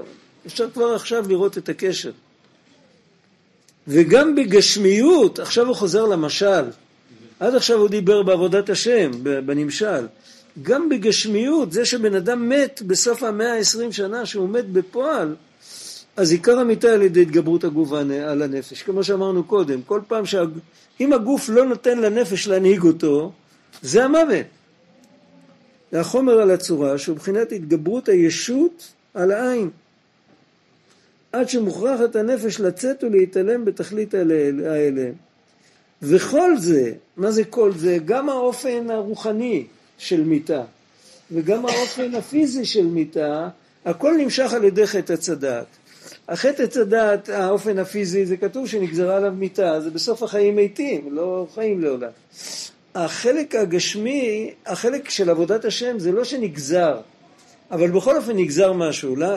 אפשר 0.48 0.70
כבר 0.70 0.96
עכשיו 0.96 1.26
לראות 1.30 1.58
את 1.58 1.70
הקשר. 1.70 2.12
וגם 3.88 4.36
בגשמיות, 4.36 5.40
עכשיו 5.40 5.68
הוא 5.68 5.76
חוזר 5.76 6.06
למשל. 6.06 6.64
עד 7.40 7.56
עכשיו 7.56 7.78
הוא 7.78 7.90
דיבר 7.90 8.24
בעבודת 8.24 8.70
השם, 8.70 9.12
בנמשל. 9.24 10.08
גם 10.62 10.90
בגשמיות, 10.90 11.72
זה 11.72 11.86
שבן 11.86 12.16
אדם 12.16 12.50
מת 12.50 12.82
בסוף 12.88 13.24
המאה 13.24 13.54
העשרים 13.54 13.92
שנה, 13.92 14.26
שהוא 14.26 14.50
מת 14.50 14.70
בפועל, 14.70 15.36
אז 16.18 16.32
עיקר 16.32 16.60
המיטה 16.60 16.88
על 16.88 17.02
ידי 17.02 17.22
התגברות 17.22 17.64
הגוף 17.64 17.92
על 18.26 18.42
הנפש. 18.42 18.84
כמו 18.84 19.04
שאמרנו 19.04 19.44
קודם, 19.44 19.82
כל 19.82 20.02
פעם 20.08 20.26
שה... 20.26 20.44
הגוף 21.00 21.50
לא 21.50 21.66
נותן 21.66 21.98
לנפש 21.98 22.48
להנהיג 22.48 22.84
אותו, 22.84 23.32
זה 23.82 24.04
המוות. 24.04 24.46
זה 25.92 26.00
החומר 26.00 26.34
על 26.34 26.52
הצורה 26.52 26.98
שהוא 26.98 27.16
מבחינת 27.16 27.52
התגברות 27.52 28.10
הישות 28.10 28.88
על 29.14 29.32
העין. 29.32 29.70
עד 31.32 31.50
שמוכרחת 31.50 32.16
הנפש 32.16 32.60
לצאת 32.60 33.04
ולהתעלם 33.04 33.66
בתכלית 33.66 34.14
האלה. 34.14 35.10
וכל 36.02 36.58
זה, 36.58 36.94
מה 37.18 37.32
זה 37.32 37.44
כל 37.44 37.72
זה? 37.76 37.98
גם 38.06 38.30
האופן 38.30 38.92
הרוחני 38.92 39.66
של 39.98 40.24
מיתה 40.24 40.64
וגם 41.32 41.66
האופן 41.66 42.16
הפיזי 42.16 42.66
של 42.66 42.86
מיתה, 42.86 43.50
הכל 43.86 44.14
נמשך 44.18 44.54
על 44.54 44.64
ידי 44.64 44.88
חטא 44.88 45.16
הדעת. 45.32 45.66
החטא 46.30 46.64
עץ 46.64 46.78
הדעת, 46.78 47.30
האופן 47.30 47.80
הפיזי, 47.80 48.26
זה 48.26 48.38
כתוב 48.38 48.68
שנגזרה 48.68 49.18
עליו 49.18 49.32
מיתה, 49.32 49.82
זה 49.82 49.90
בסוף 49.90 50.24
החיים 50.24 50.56
מתים, 50.56 51.16
לא 51.16 51.48
חיים 51.54 51.82
לעולם. 51.82 52.10
החלק 52.96 53.56
הגשמי, 53.56 54.54
החלק 54.66 55.10
של 55.10 55.30
עבודת 55.30 55.66
השם 55.66 56.00
זה 56.00 56.12
לא 56.12 56.24
שנגזר, 56.24 57.00
אבל 57.72 57.92
בכל 57.92 58.18
אופן 58.18 58.38
נגזר 58.38 58.74
משהו. 58.74 59.16
לא? 59.16 59.28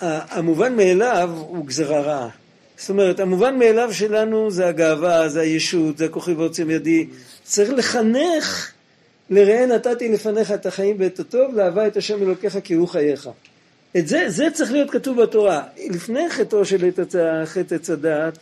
המובן 0.00 0.76
מאליו 0.76 1.30
הוא 1.48 1.66
גזרה 1.66 2.00
רעה. 2.00 2.28
זאת 2.76 2.90
אומרת, 2.90 3.20
המובן 3.20 3.58
מאליו 3.58 3.94
שלנו 3.94 4.50
זה 4.50 4.66
הגאווה, 4.66 5.28
זה 5.28 5.40
הישות, 5.40 5.98
זה 5.98 6.04
הכוחי 6.04 6.32
ועוצם 6.32 6.70
ידי. 6.70 7.06
צריך 7.44 7.70
לחנך 7.70 8.72
לראה 9.30 9.66
נתתי 9.66 10.08
לפניך 10.08 10.52
את 10.52 10.66
החיים 10.66 10.96
ואת 10.98 11.20
הטוב, 11.20 11.54
לאהבה 11.54 11.86
את 11.86 11.96
השם 11.96 12.22
אלוקיך 12.22 12.58
כי 12.64 12.74
הוא 12.74 12.88
חייך. 12.88 13.28
את 13.96 14.08
זה, 14.08 14.24
זה 14.28 14.48
צריך 14.52 14.72
להיות 14.72 14.90
כתוב 14.90 15.22
בתורה. 15.22 15.62
לפני 15.90 16.30
חטאו 16.30 16.64
של 16.64 16.90
חטא 17.44 17.74
עץ 17.74 17.90
הדעת, 17.90 18.38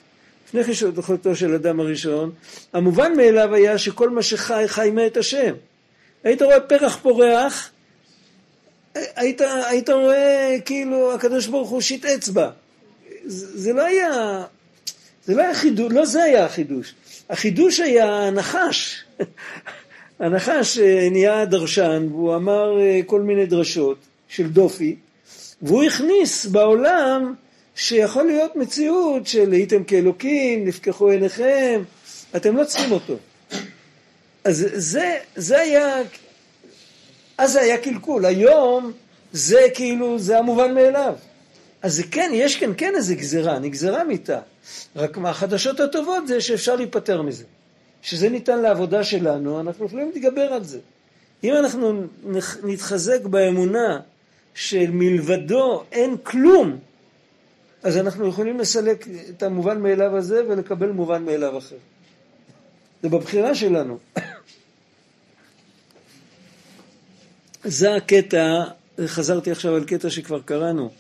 לפני 0.49 0.75
חטאו 1.03 1.37
של 1.37 1.55
אדם 1.55 1.81
הראשון, 1.81 2.33
המובן 2.73 3.17
מאליו 3.17 3.55
היה 3.55 3.79
שכל 3.79 4.11
מה 4.11 4.23
שחי, 4.23 4.65
חי 4.67 4.91
מאת 4.93 5.17
השם. 5.17 5.55
היית 6.25 6.43
רואה 6.43 6.61
פרח 6.61 6.97
פורח, 7.03 7.71
היית, 8.95 9.41
היית 9.41 9.91
רואה 9.91 10.57
כאילו 10.65 11.15
הקדוש 11.15 11.47
ברוך 11.47 11.71
הוא 11.71 11.81
שיט 11.81 12.05
אצבע. 12.05 12.51
זה, 13.25 13.59
זה 13.59 13.73
לא 13.73 13.83
היה, 13.83 14.45
זה 15.25 15.35
לא 15.35 15.43
היה 15.43 15.55
חידוש, 15.55 15.93
לא 15.93 16.07
זה 16.07 16.23
היה 16.23 16.45
החידוש. 16.45 16.95
החידוש 17.31 17.81
היה 17.81 18.27
הנחש. 18.27 19.05
הנחש 20.21 20.79
אה, 20.79 21.09
נהיה 21.11 21.45
דרשן, 21.45 22.07
והוא 22.11 22.37
אמר 22.37 22.81
אה, 22.81 23.01
כל 23.07 23.21
מיני 23.21 23.47
דרשות 23.47 23.99
של 24.29 24.49
דופי, 24.49 24.97
והוא 25.63 25.85
הכניס 25.85 26.47
בעולם 26.47 27.35
שיכול 27.75 28.25
להיות 28.27 28.57
מציאות 28.57 29.27
של 29.27 29.53
הייתם 29.53 29.85
כאלוקים, 29.85 30.65
נפקחו 30.65 31.11
עיניכם, 31.11 31.83
אתם 32.37 32.57
לא 32.57 32.65
צריכים 32.65 32.93
אותו. 32.93 33.17
אז 34.45 34.67
זה, 34.75 35.19
זה 35.37 35.61
היה, 35.61 35.97
אז 37.39 37.53
זה 37.53 37.61
היה 37.61 37.79
קלקול, 37.79 38.25
היום 38.25 38.93
זה 39.33 39.61
כאילו, 39.75 40.19
זה 40.19 40.39
המובן 40.39 40.75
מאליו. 40.75 41.15
אז 41.83 42.03
כן, 42.11 42.31
יש 42.35 42.57
כאן 42.57 42.73
כן 42.77 42.93
איזה 42.97 43.15
גזירה, 43.15 43.59
נגזרה 43.59 44.05
מיתה. 44.05 44.41
רק 44.97 45.17
מהחדשות 45.17 45.81
הטובות 45.81 46.29
זה 46.29 46.41
שאפשר 46.41 46.77
להיפטר 46.77 47.23
מזה. 47.23 47.45
שזה 48.03 48.29
ניתן 48.29 48.59
לעבודה 48.59 49.05
שלנו, 49.05 49.61
אנחנו 49.61 49.87
יכולים 49.87 50.11
להתגבר 50.15 50.53
על 50.53 50.65
זה. 50.65 50.79
אם 51.45 51.55
אנחנו 51.55 52.03
נתחזק 52.63 53.21
באמונה 53.23 54.01
שמלבדו 54.55 55.85
אין 55.93 56.17
כלום, 56.23 56.79
אז 57.83 57.97
אנחנו 57.97 58.29
יכולים 58.29 58.59
לסלק 58.59 59.07
את 59.31 59.43
המובן 59.43 59.81
מאליו 59.83 60.17
הזה 60.17 60.43
ולקבל 60.49 60.91
מובן 60.91 61.25
מאליו 61.25 61.59
אחר. 61.59 61.77
זה 63.03 63.09
בבחירה 63.09 63.55
שלנו. 63.55 63.99
זה 67.65 67.95
הקטע, 67.95 68.65
חזרתי 69.07 69.51
עכשיו 69.51 69.75
על 69.75 69.85
קטע 69.85 70.11
שכבר 70.11 70.41
קראנו, 70.43 70.91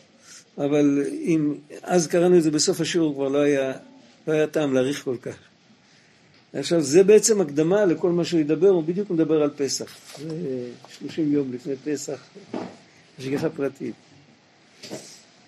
אבל 0.58 1.04
אם 1.12 1.54
אז 1.82 2.06
קראנו 2.06 2.38
את 2.38 2.42
זה 2.42 2.50
בסוף 2.50 2.80
השיעור, 2.80 3.14
כבר 3.14 3.28
לא 3.28 3.38
היה, 3.38 3.72
לא 4.28 4.32
היה 4.32 4.46
טעם 4.46 4.74
להאריך 4.74 5.04
כל 5.04 5.16
כך. 5.22 5.34
עכשיו, 6.52 6.80
זה 6.80 7.04
בעצם 7.04 7.40
הקדמה 7.40 7.84
לכל 7.84 8.10
מה 8.10 8.24
שהוא 8.24 8.40
ידבר, 8.40 8.68
הוא 8.68 8.84
בדיוק 8.84 9.10
מדבר 9.10 9.42
על 9.42 9.50
פסח. 9.56 9.96
זה 10.18 10.34
30 10.98 11.32
יום 11.32 11.52
לפני 11.52 11.74
פסח, 11.84 12.20
השגחה 13.18 13.50
פרטית. 13.50 13.94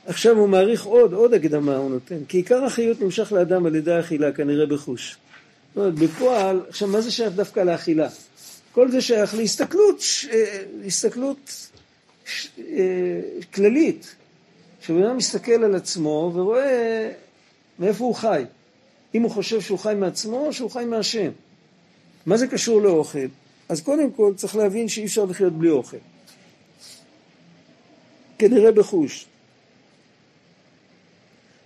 עכשיו 0.06 0.36
הוא 0.36 0.48
מעריך 0.48 0.84
עוד, 0.84 1.12
עוד 1.12 1.34
הקדמה 1.34 1.76
הוא 1.76 1.90
נותן, 1.90 2.24
כי 2.28 2.36
עיקר 2.36 2.64
החיות 2.64 3.00
נמשך 3.00 3.32
לאדם 3.32 3.66
על 3.66 3.74
ידי 3.74 3.92
האכילה, 3.92 4.32
כנראה 4.32 4.66
בחוש. 4.66 5.16
זאת 5.68 5.76
אומרת, 5.76 5.94
בפועל, 5.94 6.60
עכשיו 6.68 6.88
מה 6.88 7.00
זה 7.00 7.10
שייך 7.10 7.32
דווקא 7.34 7.60
לאכילה? 7.60 8.08
כל 8.72 8.90
זה 8.90 9.00
שייך 9.00 9.34
להסתכלות, 9.34 10.02
אה, 10.32 10.62
הסתכלות 10.86 11.68
אה, 12.58 13.20
כללית. 13.54 14.14
שבן 14.82 15.02
אדם 15.02 15.16
מסתכל 15.16 15.64
על 15.64 15.74
עצמו 15.74 16.32
ורואה 16.34 17.10
מאיפה 17.78 18.04
הוא 18.04 18.14
חי. 18.14 18.44
אם 19.14 19.22
הוא 19.22 19.30
חושב 19.30 19.60
שהוא 19.60 19.78
חי 19.78 19.94
מעצמו 19.96 20.46
או 20.46 20.52
שהוא 20.52 20.70
חי 20.70 20.84
מהשם. 20.84 21.30
מה 22.26 22.36
זה 22.36 22.46
קשור 22.46 22.82
לאוכל? 22.82 23.26
אז 23.68 23.80
קודם 23.80 24.10
כל 24.10 24.32
צריך 24.36 24.56
להבין 24.56 24.88
שאי 24.88 25.04
אפשר 25.04 25.24
לחיות 25.24 25.52
בלי 25.52 25.70
אוכל. 25.70 25.96
כנראה 28.40 28.72
בחוש. 28.72 29.26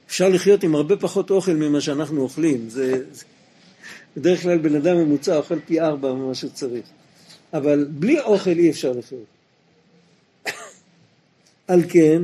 אפשר 0.07 0.29
לחיות 0.29 0.63
עם 0.63 0.75
הרבה 0.75 0.97
פחות 0.97 1.31
אוכל 1.31 1.53
ממה 1.53 1.81
שאנחנו 1.81 2.21
אוכלים. 2.21 2.69
זה, 2.69 3.05
זה, 3.13 3.25
בדרך 4.17 4.43
כלל 4.43 4.59
בן 4.59 4.77
אדם 4.77 4.97
ממוצע 4.97 5.37
אוכל 5.37 5.61
פי 5.67 5.81
ארבע 5.81 6.13
ממה 6.13 6.35
שצריך. 6.35 6.87
אבל 7.53 7.87
בלי 7.91 8.21
אוכל 8.21 8.51
אי 8.51 8.71
אפשר 8.71 8.93
לחיות. 8.93 9.25
על 11.69 11.83
כן, 11.89 12.23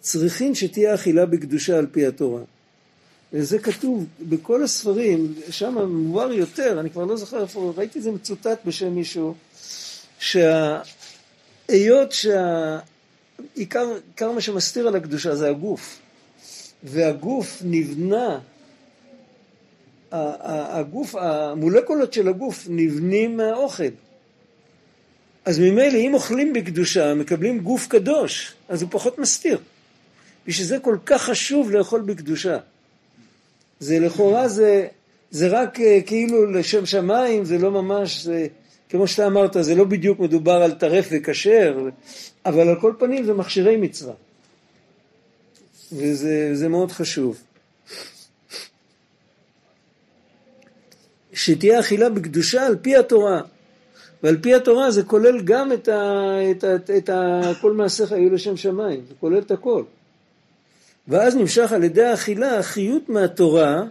צריכים 0.00 0.54
שתהיה 0.54 0.94
אכילה 0.94 1.26
בקדושה 1.26 1.78
על 1.78 1.86
פי 1.86 2.06
התורה. 2.06 2.42
וזה 3.32 3.58
כתוב 3.58 4.06
בכל 4.20 4.62
הספרים, 4.62 5.34
שם 5.50 5.78
מובהר 5.78 6.32
יותר, 6.32 6.80
אני 6.80 6.90
כבר 6.90 7.04
לא 7.04 7.16
זוכר 7.16 7.42
איפה, 7.42 7.72
ראיתי 7.76 7.98
את 7.98 8.04
זה 8.04 8.10
מצוטט 8.12 8.58
בשם 8.64 8.94
מישהו, 8.94 9.34
שהיות 10.18 12.12
שעיקר 13.54 14.32
מה 14.34 14.40
שמסתיר 14.40 14.88
על 14.88 14.96
הקדושה 14.96 15.34
זה 15.34 15.48
הגוף, 15.48 15.98
והגוף 16.82 17.62
נבנה, 17.64 18.38
הגוף, 20.12 21.14
המולקולות 21.14 22.12
של 22.12 22.28
הגוף 22.28 22.66
נבנים 22.68 23.36
מהאוכל. 23.36 23.92
אז 25.44 25.58
ממילא 25.58 25.98
אם 25.98 26.14
אוכלים 26.14 26.52
בקדושה, 26.52 27.14
מקבלים 27.14 27.58
גוף 27.58 27.86
קדוש, 27.86 28.52
אז 28.68 28.82
הוא 28.82 28.90
פחות 28.92 29.18
מסתיר. 29.18 29.58
בשביל 30.46 30.66
זה 30.66 30.78
כל 30.78 30.96
כך 31.06 31.22
חשוב 31.22 31.70
לאכול 31.70 32.00
בקדושה. 32.00 32.58
זה 33.80 33.98
לכאורה 33.98 34.48
זה, 34.48 34.86
זה 35.30 35.48
רק 35.48 35.80
אה, 35.80 35.98
כאילו 36.06 36.52
לשם 36.52 36.86
שמיים, 36.86 37.44
זה 37.44 37.58
לא 37.58 37.70
ממש, 37.70 38.24
זה, 38.24 38.46
כמו 38.90 39.06
שאתה 39.06 39.26
אמרת, 39.26 39.56
זה 39.60 39.74
לא 39.74 39.84
בדיוק 39.84 40.18
מדובר 40.18 40.62
על 40.62 40.72
טרף 40.72 41.08
וכשר, 41.10 41.88
אבל 42.46 42.68
על 42.68 42.80
כל 42.80 42.92
פנים 42.98 43.24
זה 43.24 43.34
מכשירי 43.34 43.76
מצווה. 43.76 44.14
וזה 45.92 46.68
מאוד 46.68 46.92
חשוב. 46.92 47.42
שתהיה 51.32 51.80
אכילה 51.80 52.08
בקדושה 52.08 52.66
על 52.66 52.76
פי 52.82 52.96
התורה. 52.96 53.40
ועל 54.22 54.36
פי 54.42 54.54
התורה 54.54 54.90
זה 54.90 55.02
כולל 55.02 55.40
גם 55.42 55.72
את, 55.72 55.88
ה, 55.88 56.36
את, 56.50 56.64
ה, 56.64 56.74
את 56.96 57.08
ה, 57.08 57.40
כל 57.60 57.72
מעשיך 57.72 58.12
היו 58.12 58.34
לשם 58.34 58.56
שמיים, 58.56 59.04
זה 59.08 59.14
כולל 59.20 59.38
את 59.38 59.50
הכל. 59.50 59.82
ואז 61.08 61.36
נמשך 61.36 61.72
על 61.72 61.84
ידי 61.84 62.04
האכילה 62.04 62.58
החיות 62.58 63.08
מהתורה, 63.08 63.82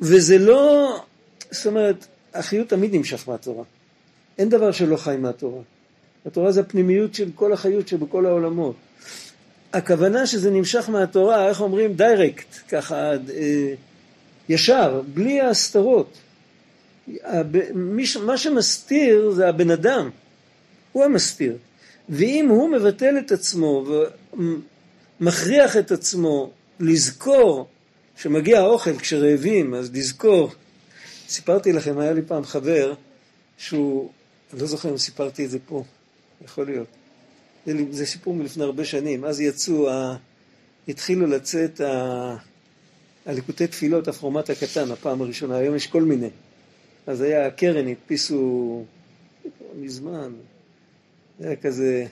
וזה 0.00 0.38
לא, 0.38 0.96
זאת 1.50 1.66
אומרת, 1.66 2.06
החיות 2.38 2.68
תמיד 2.68 2.94
נמשך 2.94 3.28
מהתורה. 3.28 3.64
אין 4.38 4.48
דבר 4.48 4.72
שלא 4.72 4.96
חי 4.96 5.16
מהתורה. 5.18 5.62
התורה 6.26 6.52
זה 6.52 6.60
הפנימיות 6.60 7.14
של 7.14 7.30
כל 7.34 7.52
החיות 7.52 7.88
שבכל 7.88 8.26
העולמות. 8.26 8.74
הכוונה 9.72 10.26
שזה 10.26 10.50
נמשך 10.50 10.88
מהתורה, 10.88 11.48
איך 11.48 11.60
אומרים? 11.60 11.92
דיירקט, 11.94 12.46
ככה, 12.68 13.12
אה, 13.12 13.74
ישר, 14.48 15.02
בלי 15.14 15.40
ההסתרות. 15.40 16.18
מה 18.20 18.36
שמסתיר 18.36 19.30
זה 19.30 19.48
הבן 19.48 19.70
אדם, 19.70 20.10
הוא 20.92 21.04
המסתיר. 21.04 21.56
ואם 22.08 22.48
הוא 22.48 22.68
מבטל 22.68 23.18
את 23.18 23.32
עצמו 23.32 23.84
מכריח 25.20 25.76
את 25.76 25.90
עצמו 25.92 26.50
לזכור 26.80 27.66
שמגיע 28.16 28.60
האוכל 28.60 28.98
כשרעבים, 28.98 29.74
אז 29.74 29.90
לזכור. 29.94 30.52
סיפרתי 31.28 31.72
לכם, 31.72 31.98
היה 31.98 32.12
לי 32.12 32.22
פעם 32.22 32.44
חבר 32.44 32.94
שהוא, 33.58 34.10
אני 34.52 34.60
לא 34.60 34.66
זוכר 34.66 34.90
אם 34.90 34.98
סיפרתי 34.98 35.44
את 35.44 35.50
זה 35.50 35.58
פה, 35.66 35.84
יכול 36.44 36.66
להיות. 36.66 36.86
זה, 37.66 37.72
זה 37.90 38.06
סיפור 38.06 38.34
מלפני 38.34 38.64
הרבה 38.64 38.84
שנים, 38.84 39.24
אז 39.24 39.40
יצאו, 39.40 39.90
ה, 39.90 40.16
התחילו 40.88 41.26
לצאת 41.26 41.80
ה, 41.80 42.36
הליקוטי 43.26 43.66
תפילות, 43.66 44.08
הפורמט 44.08 44.50
הקטן, 44.50 44.90
הפעם 44.90 45.22
הראשונה, 45.22 45.56
היום 45.56 45.76
יש 45.76 45.86
כל 45.86 46.02
מיני. 46.02 46.30
אז 47.06 47.20
היה 47.20 47.46
הקרן, 47.46 47.88
הדפיסו 47.88 48.84
מזמן, 49.74 50.32
היה 51.40 51.56
כזה 51.56 52.06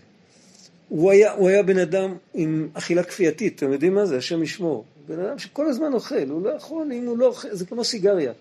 הוא 0.88 1.10
היה, 1.10 1.32
הוא 1.32 1.48
היה 1.48 1.62
בן 1.62 1.78
אדם 1.78 2.16
עם 2.34 2.68
אכילה 2.74 3.02
כפייתית, 3.02 3.56
אתם 3.56 3.72
יודעים 3.72 3.94
מה 3.94 4.06
זה? 4.06 4.16
השם 4.16 4.42
ישמור. 4.42 4.84
בן 5.06 5.20
אדם 5.20 5.38
שכל 5.38 5.66
הזמן 5.66 5.92
אוכל, 5.92 6.30
הוא 6.30 6.42
לא 6.42 6.50
יכול, 6.50 6.92
אם 6.92 7.06
הוא 7.06 7.18
לא 7.18 7.26
אוכל, 7.26 7.48
זה 7.52 7.66
כמו 7.66 7.84
סיגריה. 7.84 8.32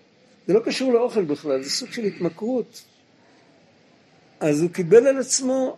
זה 0.46 0.54
לא 0.54 0.60
קשור 0.60 0.92
לאוכל 0.92 1.24
בכלל, 1.24 1.62
זה 1.62 1.70
סוג 1.70 1.92
של 1.92 2.04
התמכרות. 2.04 2.82
אז 4.40 4.62
הוא 4.62 4.70
קיבל 4.70 5.06
על 5.06 5.18
עצמו 5.18 5.76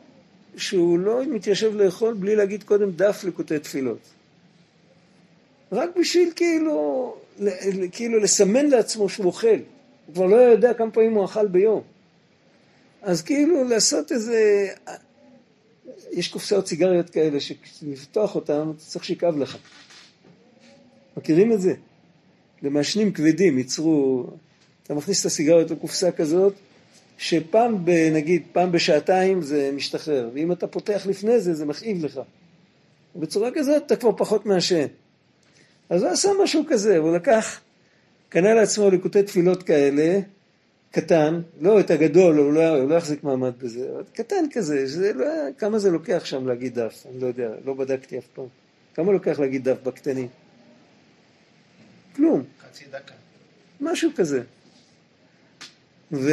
שהוא 0.56 0.98
לא 0.98 1.26
מתיישב 1.26 1.74
לאכול 1.74 2.14
בלי 2.14 2.36
להגיד 2.36 2.62
קודם 2.62 2.90
דף 2.90 3.24
לקוטי 3.24 3.58
תפילות. 3.58 3.98
רק 5.72 5.90
בשביל 6.00 6.32
כאילו, 6.36 7.16
כאילו 7.92 8.20
לסמן 8.20 8.66
לעצמו 8.66 9.08
שהוא 9.08 9.26
אוכל. 9.26 9.48
הוא 10.06 10.14
כבר 10.14 10.26
לא 10.26 10.36
יודע 10.36 10.74
כמה 10.74 10.90
פעמים 10.90 11.14
הוא 11.14 11.24
אכל 11.24 11.46
ביום. 11.46 11.82
אז 13.02 13.22
כאילו 13.22 13.64
לעשות 13.64 14.12
איזה 14.12 14.68
יש 16.12 16.28
קופסאות 16.28 16.66
סיגריות 16.66 17.10
כאלה 17.10 17.38
שלפתוח 17.40 18.34
אותן 18.34 18.70
אתה 18.76 18.84
צריך 18.84 19.04
שיכאב 19.04 19.36
לך. 19.36 19.56
מכירים 21.16 21.52
את 21.52 21.60
זה? 21.60 21.74
למעשנים 22.62 23.12
כבדים 23.12 23.58
ייצרו, 23.58 24.30
אתה 24.86 24.94
מכניס 24.94 25.20
את 25.20 25.26
הסיגריות 25.26 25.70
לקופסה 25.70 26.12
כזאת, 26.12 26.54
שפעם, 27.18 27.84
ב, 27.84 27.90
נגיד, 27.90 28.42
פעם 28.52 28.72
בשעתיים 28.72 29.42
זה 29.42 29.70
משתחרר, 29.74 30.30
ואם 30.34 30.52
אתה 30.52 30.66
פותח 30.66 31.06
לפני 31.06 31.40
זה, 31.40 31.54
זה 31.54 31.66
מכאיב 31.66 32.04
לך. 32.04 32.20
ובצורה 33.16 33.50
כזאת 33.54 33.82
אתה 33.86 33.96
כבר 33.96 34.12
פחות 34.16 34.46
מעשן. 34.46 34.86
אז 35.90 36.02
הוא 36.02 36.10
עשה 36.10 36.28
משהו 36.42 36.62
כזה, 36.68 36.98
הוא 36.98 37.16
לקח, 37.16 37.60
קנה 38.28 38.54
לעצמו 38.54 38.90
ליקוטי 38.90 39.22
תפילות 39.22 39.62
כאלה, 39.62 40.20
קטן, 40.90 41.40
לא 41.60 41.80
את 41.80 41.90
הגדול, 41.90 42.38
הוא 42.38 42.52
לא, 42.52 42.68
הוא 42.68 42.88
לא 42.88 42.94
יחזיק 42.94 43.24
מעמד 43.24 43.52
בזה, 43.58 43.90
אבל 43.94 44.02
קטן 44.12 44.44
כזה, 44.52 44.86
שזה 44.86 45.12
לא, 45.12 45.26
כמה 45.58 45.78
זה 45.78 45.90
לוקח 45.90 46.24
שם 46.24 46.46
להגיד 46.46 46.78
דף, 46.78 47.06
אני 47.10 47.20
לא 47.20 47.26
יודע, 47.26 47.50
לא 47.64 47.74
בדקתי 47.74 48.18
אף 48.18 48.26
פעם. 48.34 48.46
כמה 48.94 49.12
לוקח 49.12 49.38
להגיד 49.38 49.68
דף 49.68 49.76
בקטנים? 49.82 50.28
כלום. 52.16 52.42
חצי 52.60 52.84
דקה. 52.90 53.14
משהו 53.80 54.10
כזה. 54.16 54.42
ו... 56.12 56.30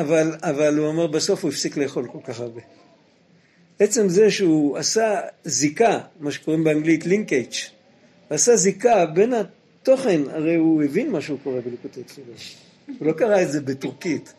אבל, 0.00 0.34
אבל 0.42 0.78
הוא 0.78 0.86
אומר, 0.86 1.06
בסוף 1.06 1.42
הוא 1.42 1.50
הפסיק 1.50 1.76
לאכול 1.76 2.08
כל 2.12 2.18
כך 2.24 2.40
הרבה. 2.40 2.60
עצם 3.78 4.08
זה 4.08 4.30
שהוא 4.30 4.78
עשה 4.78 5.20
זיקה, 5.44 6.00
מה 6.20 6.30
שקוראים 6.30 6.64
באנגלית 6.64 7.06
לינקייג', 7.06 7.52
עשה 8.30 8.56
זיקה 8.56 9.06
בין 9.06 9.32
התוכן, 9.34 10.20
הרי 10.30 10.54
הוא 10.54 10.82
הבין 10.82 11.10
מה 11.10 11.20
שהוא 11.20 11.38
קורא 11.42 11.60
בליקוטי 11.60 12.02
תפילות. 12.02 12.36
הוא 12.98 13.06
לא 13.06 13.12
קרא 13.12 13.42
את 13.42 13.52
זה 13.52 13.60
בטורקית. 13.60 14.32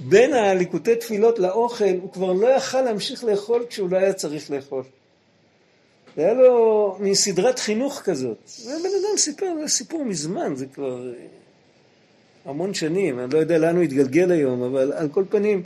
בין 0.00 0.32
הליקוטי 0.32 0.96
תפילות 0.96 1.38
לאוכל, 1.38 1.94
הוא 2.02 2.12
כבר 2.12 2.32
לא 2.32 2.48
יכל 2.48 2.80
להמשיך 2.80 3.24
לאכול 3.24 3.66
כשהוא 3.68 3.90
לא 3.90 3.96
היה 3.96 4.12
צריך 4.12 4.50
לאכול. 4.50 4.82
זה 6.16 6.22
היה 6.22 6.34
לו 6.34 6.96
מין 7.00 7.14
סדרת 7.14 7.58
חינוך 7.58 8.00
כזאת. 8.04 8.50
ובן 8.60 8.74
אדם 8.74 9.16
סיפר 9.16 9.68
סיפור 9.68 10.04
מזמן, 10.04 10.56
זה 10.56 10.66
כבר 10.66 11.08
אה, 11.08 11.12
המון 12.44 12.74
שנים, 12.74 13.20
אני 13.20 13.30
לא 13.32 13.38
יודע 13.38 13.58
לאן 13.58 13.76
הוא 13.76 13.82
התגלגל 13.82 14.32
היום, 14.32 14.62
אבל 14.62 14.92
על 14.92 15.08
כל 15.08 15.24
פנים, 15.28 15.62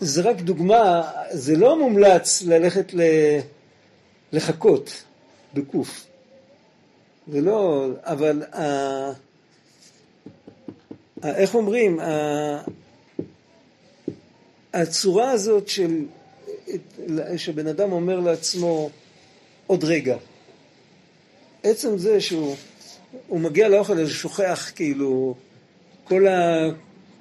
זה 0.00 0.22
רק 0.22 0.40
דוגמה, 0.40 1.10
זה 1.30 1.56
לא 1.56 1.78
מומלץ 1.78 2.42
ללכת 2.42 2.94
ל... 2.94 3.00
לחכות 4.32 5.02
בקוף. 5.54 6.06
זה 7.32 7.40
לא, 7.40 7.88
אבל 8.02 8.42
ה... 8.52 8.62
ה... 11.22 11.36
איך 11.36 11.54
אומרים, 11.54 12.00
ה... 12.00 12.62
הצורה 14.74 15.30
הזאת 15.30 15.68
של, 15.68 16.04
שבן 17.36 17.66
אדם 17.66 17.92
אומר 17.92 18.20
לעצמו 18.20 18.90
עוד 19.66 19.84
רגע, 19.84 20.16
עצם 21.62 21.98
זה 21.98 22.20
שהוא 22.20 22.56
מגיע 23.30 23.68
לאוכל 23.68 23.98
הזה 23.98 24.10
שוכח 24.10 24.72
כאילו 24.74 25.34
כל 26.08 26.26
ה... 26.26 26.68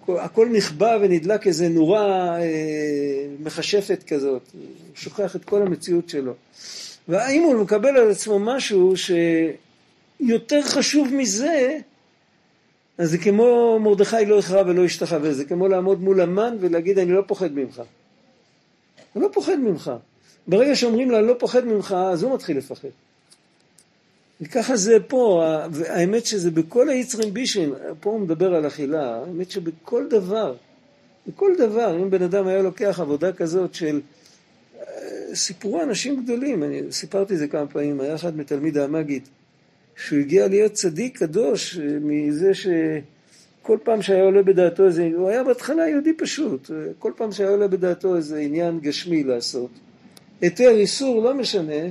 הכל 0.07 0.49
נכבה 0.49 0.97
ונדלק 1.01 1.47
איזה 1.47 1.69
נורה 1.69 2.37
אה, 2.41 3.25
מכשפת 3.39 4.03
כזאת, 4.07 4.41
הוא 4.53 4.61
שוכח 4.95 5.35
את 5.35 5.45
כל 5.45 5.61
המציאות 5.61 6.09
שלו. 6.09 6.33
והאם 7.07 7.43
הוא 7.43 7.63
מקבל 7.63 7.97
על 7.97 8.11
עצמו 8.11 8.39
משהו 8.39 8.93
שיותר 8.97 10.61
חשוב 10.61 11.13
מזה, 11.13 11.77
אז 12.97 13.11
זה 13.11 13.17
כמו 13.17 13.79
מרדכי 13.79 14.25
לא 14.25 14.35
יכרע 14.35 14.63
ולא 14.67 14.81
ישתחווה, 14.81 15.33
זה 15.33 15.45
כמו 15.45 15.67
לעמוד 15.67 16.01
מול 16.01 16.21
המן 16.21 16.57
ולהגיד 16.59 16.99
אני 16.99 17.11
לא 17.11 17.21
פוחד 17.27 17.51
ממך. 17.51 17.81
אני 19.15 19.23
לא 19.23 19.29
פוחד 19.33 19.55
ממך. 19.55 19.91
ברגע 20.47 20.75
שאומרים 20.75 21.11
לו 21.11 21.19
אני 21.19 21.27
לא 21.27 21.35
פוחד 21.39 21.65
ממך, 21.65 21.95
אז 22.11 22.23
הוא 22.23 22.35
מתחיל 22.35 22.57
לפחד. 22.57 22.87
וככה 24.41 24.75
זה 24.75 24.97
פה, 25.07 25.43
האמת 25.87 26.25
שזה 26.25 26.51
בכל 26.51 26.89
היצרים 26.89 27.33
בישין, 27.33 27.73
פה 27.99 28.09
הוא 28.09 28.19
מדבר 28.19 28.55
על 28.55 28.67
אכילה, 28.67 29.15
האמת 29.15 29.51
שבכל 29.51 30.07
דבר, 30.09 30.55
בכל 31.27 31.51
דבר, 31.57 31.97
אם 32.01 32.09
בן 32.09 32.23
אדם 32.23 32.47
היה 32.47 32.61
לוקח 32.61 32.99
עבודה 32.99 33.33
כזאת 33.33 33.73
של 33.73 34.01
אה, 34.79 35.35
סיפורו 35.35 35.81
אנשים 35.81 36.23
גדולים, 36.23 36.63
אני 36.63 36.81
סיפרתי 36.91 37.33
את 37.33 37.39
זה 37.39 37.47
כמה 37.47 37.67
פעמים, 37.67 38.01
היה 38.01 38.15
אחד 38.15 38.37
מתלמיד 38.37 38.77
המגיד, 38.77 39.27
שהוא 39.95 40.19
הגיע 40.19 40.47
להיות 40.47 40.73
צדיק 40.73 41.17
קדוש 41.17 41.79
אה, 41.79 41.83
מזה 42.01 42.51
שכל 42.53 43.77
פעם 43.83 44.01
שהיה 44.01 44.23
עולה 44.23 44.43
בדעתו 44.43 44.85
איזה, 44.85 45.09
הוא 45.15 45.29
היה 45.29 45.43
בהתחלה 45.43 45.89
יהודי 45.89 46.13
פשוט, 46.13 46.71
אה, 46.71 46.75
כל 46.99 47.11
פעם 47.15 47.31
שהיה 47.31 47.49
עולה 47.49 47.67
בדעתו 47.67 48.15
איזה 48.15 48.37
עניין 48.37 48.79
גשמי 48.79 49.23
לעשות, 49.23 49.71
היתר, 50.41 50.69
איסור, 50.69 51.23
לא 51.23 51.33
משנה, 51.33 51.89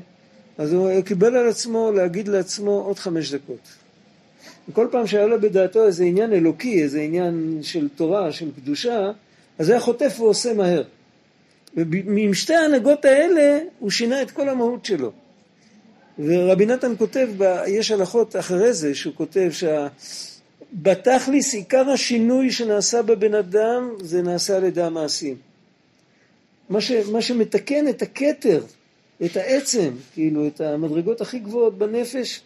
אז 0.58 0.72
הוא 0.72 1.00
קיבל 1.00 1.36
על 1.36 1.48
עצמו 1.48 1.92
להגיד 1.92 2.28
לעצמו 2.28 2.70
עוד 2.70 2.98
חמש 2.98 3.34
דקות. 3.34 3.68
וכל 4.68 4.88
פעם 4.90 5.06
שהיה 5.06 5.26
לו 5.26 5.40
בדעתו 5.40 5.86
איזה 5.86 6.04
עניין 6.04 6.32
אלוקי, 6.32 6.82
איזה 6.82 7.00
עניין 7.00 7.58
של 7.62 7.88
תורה, 7.96 8.32
של 8.32 8.50
קדושה, 8.56 9.10
אז 9.58 9.68
היה 9.68 9.80
חוטף 9.80 10.16
ועושה 10.18 10.54
מהר. 10.54 10.82
ועם 11.76 12.34
שתי 12.34 12.54
ההנהגות 12.54 13.04
האלה 13.04 13.58
הוא 13.78 13.90
שינה 13.90 14.22
את 14.22 14.30
כל 14.30 14.48
המהות 14.48 14.84
שלו. 14.84 15.12
ורבי 16.18 16.66
נתן 16.66 16.92
כותב, 16.98 17.28
יש 17.66 17.90
הלכות 17.90 18.36
אחרי 18.36 18.72
זה, 18.72 18.94
שהוא 18.94 19.14
כותב 19.14 19.50
שבתכליס 20.72 21.54
עיקר 21.54 21.90
השינוי 21.90 22.50
שנעשה 22.50 23.02
בבן 23.02 23.34
אדם 23.34 23.90
זה 24.00 24.22
נעשה 24.22 24.56
על 24.56 24.64
ידי 24.64 24.82
המעשים. 24.82 25.36
מה, 26.68 26.80
ש, 26.80 26.92
מה 26.92 27.22
שמתקן 27.22 27.88
את 27.88 28.02
הכתר 28.02 28.60
את 29.24 29.36
העצם, 29.36 29.90
כאילו 30.14 30.46
את 30.46 30.60
המדרגות 30.60 31.20
הכי 31.20 31.38
גבוהות 31.38 31.78
בנפש, 31.78 32.40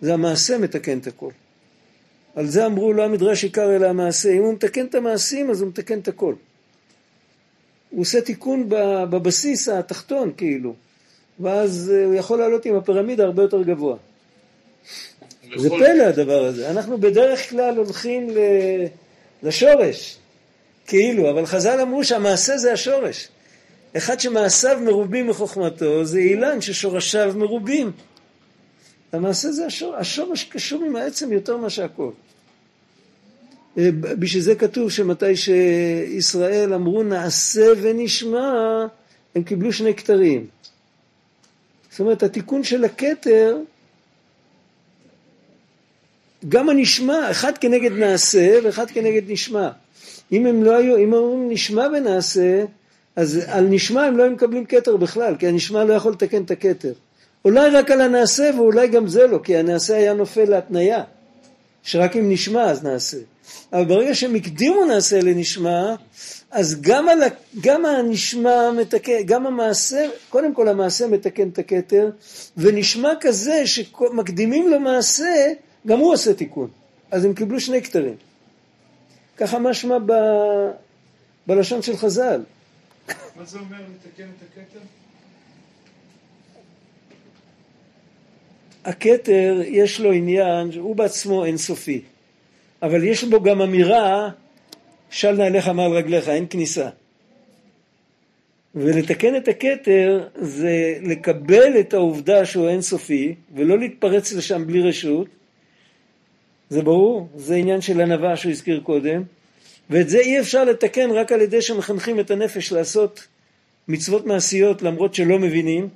זה 0.00 0.14
המעשה 0.14 0.58
מתקן 0.58 0.98
את 0.98 1.06
הכל. 1.06 1.30
על 2.34 2.46
זה 2.46 2.66
אמרו 2.66 2.92
לא 2.92 3.04
המדרש 3.04 3.44
עיקר 3.44 3.76
אלא 3.76 3.86
המעשה. 3.86 4.32
אם 4.32 4.42
הוא 4.42 4.52
מתקן 4.52 4.86
את 4.86 4.94
המעשים 4.94 5.50
אז 5.50 5.60
הוא 5.60 5.68
מתקן 5.68 5.98
את 5.98 6.08
הכל. 6.08 6.34
הוא 7.90 8.00
עושה 8.00 8.20
תיקון 8.20 8.66
בבסיס 9.10 9.68
התחתון 9.68 10.32
כאילו, 10.36 10.74
ואז 11.40 11.92
הוא 12.04 12.14
יכול 12.14 12.38
לעלות 12.38 12.66
עם 12.66 12.76
הפירמידה 12.76 13.24
הרבה 13.24 13.42
יותר 13.42 13.62
גבוה. 13.62 13.96
זה 15.56 15.68
פלא 15.68 16.02
הדבר 16.02 16.44
הזה. 16.44 16.70
אנחנו 16.70 16.98
בדרך 16.98 17.50
כלל 17.50 17.76
הולכים 17.76 18.30
לשורש, 19.42 20.18
כאילו, 20.86 21.30
אבל 21.30 21.46
חז"ל 21.46 21.80
אמרו 21.80 22.04
שהמעשה 22.04 22.58
זה 22.58 22.72
השורש. 22.72 23.28
אחד 23.96 24.20
שמעשיו 24.20 24.80
מרובים 24.84 25.26
מחוכמתו 25.26 26.04
זה 26.04 26.18
אילן 26.18 26.60
ששורשיו 26.60 27.32
מרובים. 27.36 27.92
המעשה 29.12 29.52
זה 29.52 29.66
השורש, 29.66 29.94
השורש 30.00 30.44
קשור 30.44 30.84
עם 30.84 30.96
העצם 30.96 31.32
יותר 31.32 31.56
מאשר 31.56 31.84
הכל. 31.84 32.10
אה, 33.78 33.90
בשביל 33.92 34.42
זה 34.42 34.54
כתוב 34.54 34.90
שמתי 34.90 35.36
שישראל 35.36 36.74
אמרו 36.74 37.02
נעשה 37.02 37.66
ונשמע, 37.82 38.86
הם 39.34 39.42
קיבלו 39.42 39.72
שני 39.72 39.94
כתרים. 39.94 40.46
זאת 41.90 42.00
אומרת, 42.00 42.22
התיקון 42.22 42.64
של 42.64 42.84
הכתר, 42.84 43.56
גם 46.48 46.68
הנשמע, 46.68 47.30
אחד 47.30 47.58
כנגד 47.58 47.92
נעשה 47.92 48.58
ואחד 48.64 48.90
כנגד 48.90 49.22
נשמע. 49.30 49.70
אם 50.32 50.46
הם 50.46 50.64
לא 50.64 50.76
היו, 50.76 50.96
אם 50.96 51.12
אומרים 51.12 51.52
נשמע 51.52 51.86
ונעשה, 51.86 52.64
אז 53.16 53.40
על 53.46 53.66
נשמע 53.66 54.02
הם 54.04 54.16
לא 54.16 54.22
היו 54.22 54.32
מקבלים 54.32 54.66
כתר 54.66 54.96
בכלל, 54.96 55.36
כי 55.36 55.46
הנשמע 55.46 55.84
לא 55.84 55.94
יכול 55.94 56.12
לתקן 56.12 56.42
את 56.42 56.50
הכתר. 56.50 56.92
אולי 57.44 57.70
רק 57.70 57.90
על 57.90 58.00
הנעשה 58.00 58.50
ואולי 58.56 58.88
גם 58.88 59.08
זה 59.08 59.26
לא, 59.26 59.40
כי 59.44 59.56
הנעשה 59.56 59.96
היה 59.96 60.14
נופל 60.14 60.44
להתניה, 60.44 61.02
שרק 61.82 62.16
אם 62.16 62.32
נשמע 62.32 62.70
אז 62.70 62.84
נעשה. 62.84 63.16
אבל 63.72 63.84
ברגע 63.84 64.14
שהם 64.14 64.34
הקדימו 64.34 64.84
נעשה 64.84 65.20
לנשמע, 65.20 65.94
אז 66.50 66.80
גם, 66.80 67.08
על, 67.08 67.18
גם 67.60 67.84
הנשמע 67.84 68.70
מתקן, 68.70 69.22
גם 69.24 69.46
המעשה, 69.46 70.06
קודם 70.30 70.54
כל 70.54 70.68
המעשה 70.68 71.06
מתקן 71.06 71.48
את 71.48 71.58
הכתר, 71.58 72.10
ונשמע 72.56 73.12
כזה 73.20 73.66
שמקדימים 73.66 74.68
לו 74.68 74.80
מעשה, 74.80 75.52
גם 75.86 75.98
הוא 75.98 76.12
עושה 76.12 76.34
תיקון. 76.34 76.68
אז 77.10 77.24
הם 77.24 77.34
קיבלו 77.34 77.60
שני 77.60 77.82
כתרים. 77.82 78.14
ככה 79.36 79.58
משמע 79.58 79.98
ב, 80.06 80.12
בלשון 81.46 81.82
של 81.82 81.96
חז"ל. 81.96 82.40
מה 83.36 83.44
זה 83.44 83.58
אומר 83.58 83.76
לתקן 83.76 84.28
את 84.28 84.42
הכתר? 84.50 84.80
הכתר 88.84 89.62
יש 89.66 90.00
לו 90.00 90.12
עניין, 90.12 90.70
הוא 90.78 90.96
בעצמו 90.96 91.44
אינסופי, 91.44 92.00
אבל 92.82 93.04
יש 93.04 93.24
בו 93.24 93.42
גם 93.42 93.62
אמירה 93.62 94.30
של 95.10 95.32
נעליך 95.32 95.68
מעל 95.68 95.92
רגליך, 95.92 96.28
אין 96.28 96.46
כניסה. 96.50 96.88
ולתקן 98.74 99.36
את 99.36 99.48
הכתר 99.48 100.28
זה 100.34 100.98
לקבל 101.02 101.80
את 101.80 101.94
העובדה 101.94 102.44
שהוא 102.46 102.68
אינסופי 102.68 103.34
ולא 103.54 103.78
להתפרץ 103.78 104.32
לשם 104.32 104.66
בלי 104.66 104.80
רשות, 104.80 105.28
זה 106.70 106.82
ברור, 106.82 107.28
זה 107.36 107.54
עניין 107.54 107.80
של 107.80 108.00
ענווה 108.00 108.36
שהוא 108.36 108.52
הזכיר 108.52 108.80
קודם, 108.80 109.22
ואת 109.90 110.08
זה 110.08 110.18
אי 110.18 110.40
אפשר 110.40 110.64
לתקן 110.64 111.10
רק 111.10 111.32
על 111.32 111.40
ידי 111.40 111.62
שמחנכים 111.62 112.20
את 112.20 112.30
הנפש 112.30 112.72
לעשות 112.72 113.26
מצוות 113.88 114.26
מעשיות 114.26 114.82
למרות 114.82 115.14
שלא 115.14 115.38
מבינים, 115.38 115.88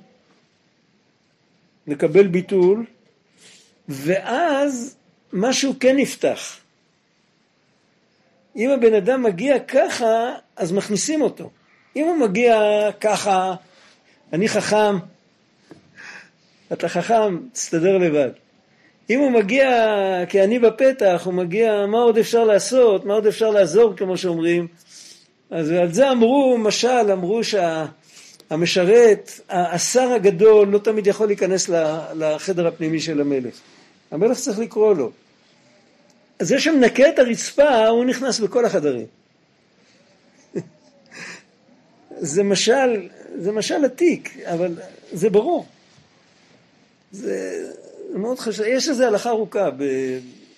לקבל 1.87 2.27
ביטול, 2.27 2.85
ואז 3.89 4.95
משהו 5.33 5.73
כן 5.79 5.97
נפתח. 5.97 6.57
אם 8.55 8.69
הבן 8.69 8.93
אדם 8.93 9.23
מגיע 9.23 9.59
ככה, 9.59 10.35
אז 10.55 10.71
מכניסים 10.71 11.21
אותו. 11.21 11.49
אם 11.95 12.05
הוא 12.05 12.17
מגיע 12.17 12.57
ככה, 13.01 13.55
אני 14.33 14.49
חכם, 14.49 14.95
אתה 16.73 16.89
חכם, 16.89 17.37
תסתדר 17.53 17.97
לבד. 17.97 18.44
אם 19.09 19.19
הוא 19.19 19.31
מגיע 19.31 19.69
כעני 20.29 20.59
בפתח, 20.59 21.21
הוא 21.25 21.33
מגיע, 21.33 21.85
מה 21.85 21.97
עוד 21.97 22.17
אפשר 22.17 22.43
לעשות, 22.43 23.05
מה 23.05 23.13
עוד 23.13 23.27
אפשר 23.27 23.49
לעזור, 23.49 23.93
כמו 23.97 24.17
שאומרים. 24.17 24.67
אז 25.51 25.71
על 25.71 25.93
זה 25.93 26.11
אמרו, 26.11 26.57
משל, 26.57 27.11
אמרו 27.11 27.41
שהמשרת, 27.43 29.31
השר 29.49 30.13
הגדול, 30.13 30.67
לא 30.67 30.77
תמיד 30.77 31.07
יכול 31.07 31.27
להיכנס 31.27 31.69
לחדר 32.15 32.67
הפנימי 32.67 32.99
של 32.99 33.21
המלך. 33.21 33.55
המלך 34.11 34.37
צריך 34.37 34.59
לקרוא 34.59 34.95
לו. 34.95 35.11
זה 36.39 36.59
שמנקה 36.59 37.09
את 37.09 37.19
הרצפה, 37.19 37.87
הוא 37.87 38.05
נכנס 38.05 38.39
בכל 38.39 38.65
החדרים. 38.65 39.05
זה 42.33 42.43
משל, 42.43 43.07
זה 43.37 43.51
משל 43.51 43.85
עתיק, 43.85 44.37
אבל 44.45 44.73
זה 45.11 45.29
ברור. 45.29 45.65
זה 47.11 47.65
מאוד 48.19 48.39
חשוב, 48.39 48.65
יש 48.65 48.87
לזה 48.87 49.07
הלכה 49.07 49.29
ארוכה 49.29 49.69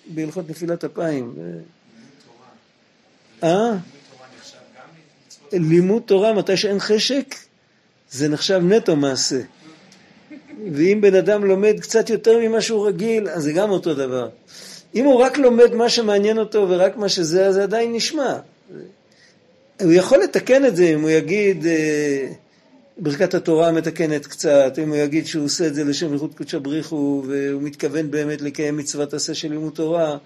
בהלכות 0.06 0.50
נפילת 0.50 0.84
אפיים. 0.84 1.34
אה? 3.42 3.72
לימוד 5.52 6.02
תורה 6.06 6.32
מתי 6.32 6.56
שאין 6.56 6.78
חשק, 6.78 7.34
זה 8.10 8.28
נחשב 8.28 8.60
נטו 8.64 8.96
מעשה. 8.96 9.40
ואם 10.72 11.00
בן 11.00 11.14
אדם 11.14 11.44
לומד 11.44 11.80
קצת 11.80 12.10
יותר 12.10 12.38
ממה 12.38 12.60
שהוא 12.60 12.86
רגיל, 12.86 13.28
אז 13.28 13.42
זה 13.42 13.52
גם 13.52 13.70
אותו 13.70 13.94
דבר. 13.94 14.28
אם 14.94 15.04
הוא 15.04 15.20
רק 15.20 15.38
לומד 15.38 15.74
מה 15.74 15.88
שמעניין 15.88 16.38
אותו 16.38 16.66
ורק 16.68 16.96
מה 16.96 17.08
שזה, 17.08 17.46
אז 17.46 17.54
זה 17.54 17.62
עדיין 17.62 17.92
נשמע. 17.92 18.38
הוא 19.82 19.92
יכול 19.92 20.18
לתקן 20.18 20.64
את 20.64 20.76
זה 20.76 20.84
אם 20.84 21.00
הוא 21.00 21.10
יגיד, 21.10 21.66
אה, 21.66 22.26
ברכת 22.98 23.34
התורה 23.34 23.72
מתקנת 23.72 24.26
קצת, 24.26 24.78
אם 24.82 24.88
הוא 24.88 24.96
יגיד 24.96 25.26
שהוא 25.26 25.44
עושה 25.44 25.66
את 25.66 25.74
זה 25.74 25.84
לשם 25.84 26.12
ייחוד 26.12 26.34
קודשא 26.34 26.58
בריחו 26.58 27.22
והוא 27.26 27.62
מתכוון 27.62 28.10
באמת 28.10 28.40
לקיים 28.42 28.76
מצוות 28.76 29.14
עשה 29.14 29.34
של 29.34 29.50
לימוד 29.50 29.72
תורה, 29.72 30.10
הוא 30.10 30.18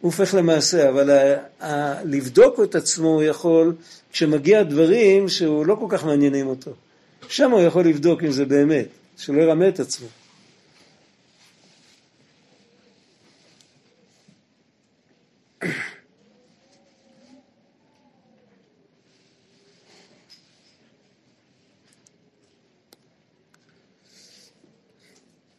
הופך 0.00 0.34
למעשה, 0.34 0.88
אבל 0.88 1.10
ה- 1.10 1.36
ה- 1.66 2.04
לבדוק 2.04 2.60
את 2.62 2.74
עצמו 2.74 3.08
הוא 3.08 3.22
יכול 3.22 3.74
כשמגיע 4.12 4.62
דברים 4.62 5.28
שהוא 5.28 5.66
לא 5.66 5.74
כל 5.74 5.86
כך 5.88 6.04
מעניינים 6.04 6.46
אותו. 6.46 6.70
שם 7.28 7.50
הוא 7.50 7.60
יכול 7.60 7.84
לבדוק 7.84 8.22
אם 8.22 8.30
זה 8.32 8.44
באמת, 8.44 8.86
שלא 9.16 9.42
ירמה 9.42 9.68
את 9.68 9.80
עצמו. 9.80 10.06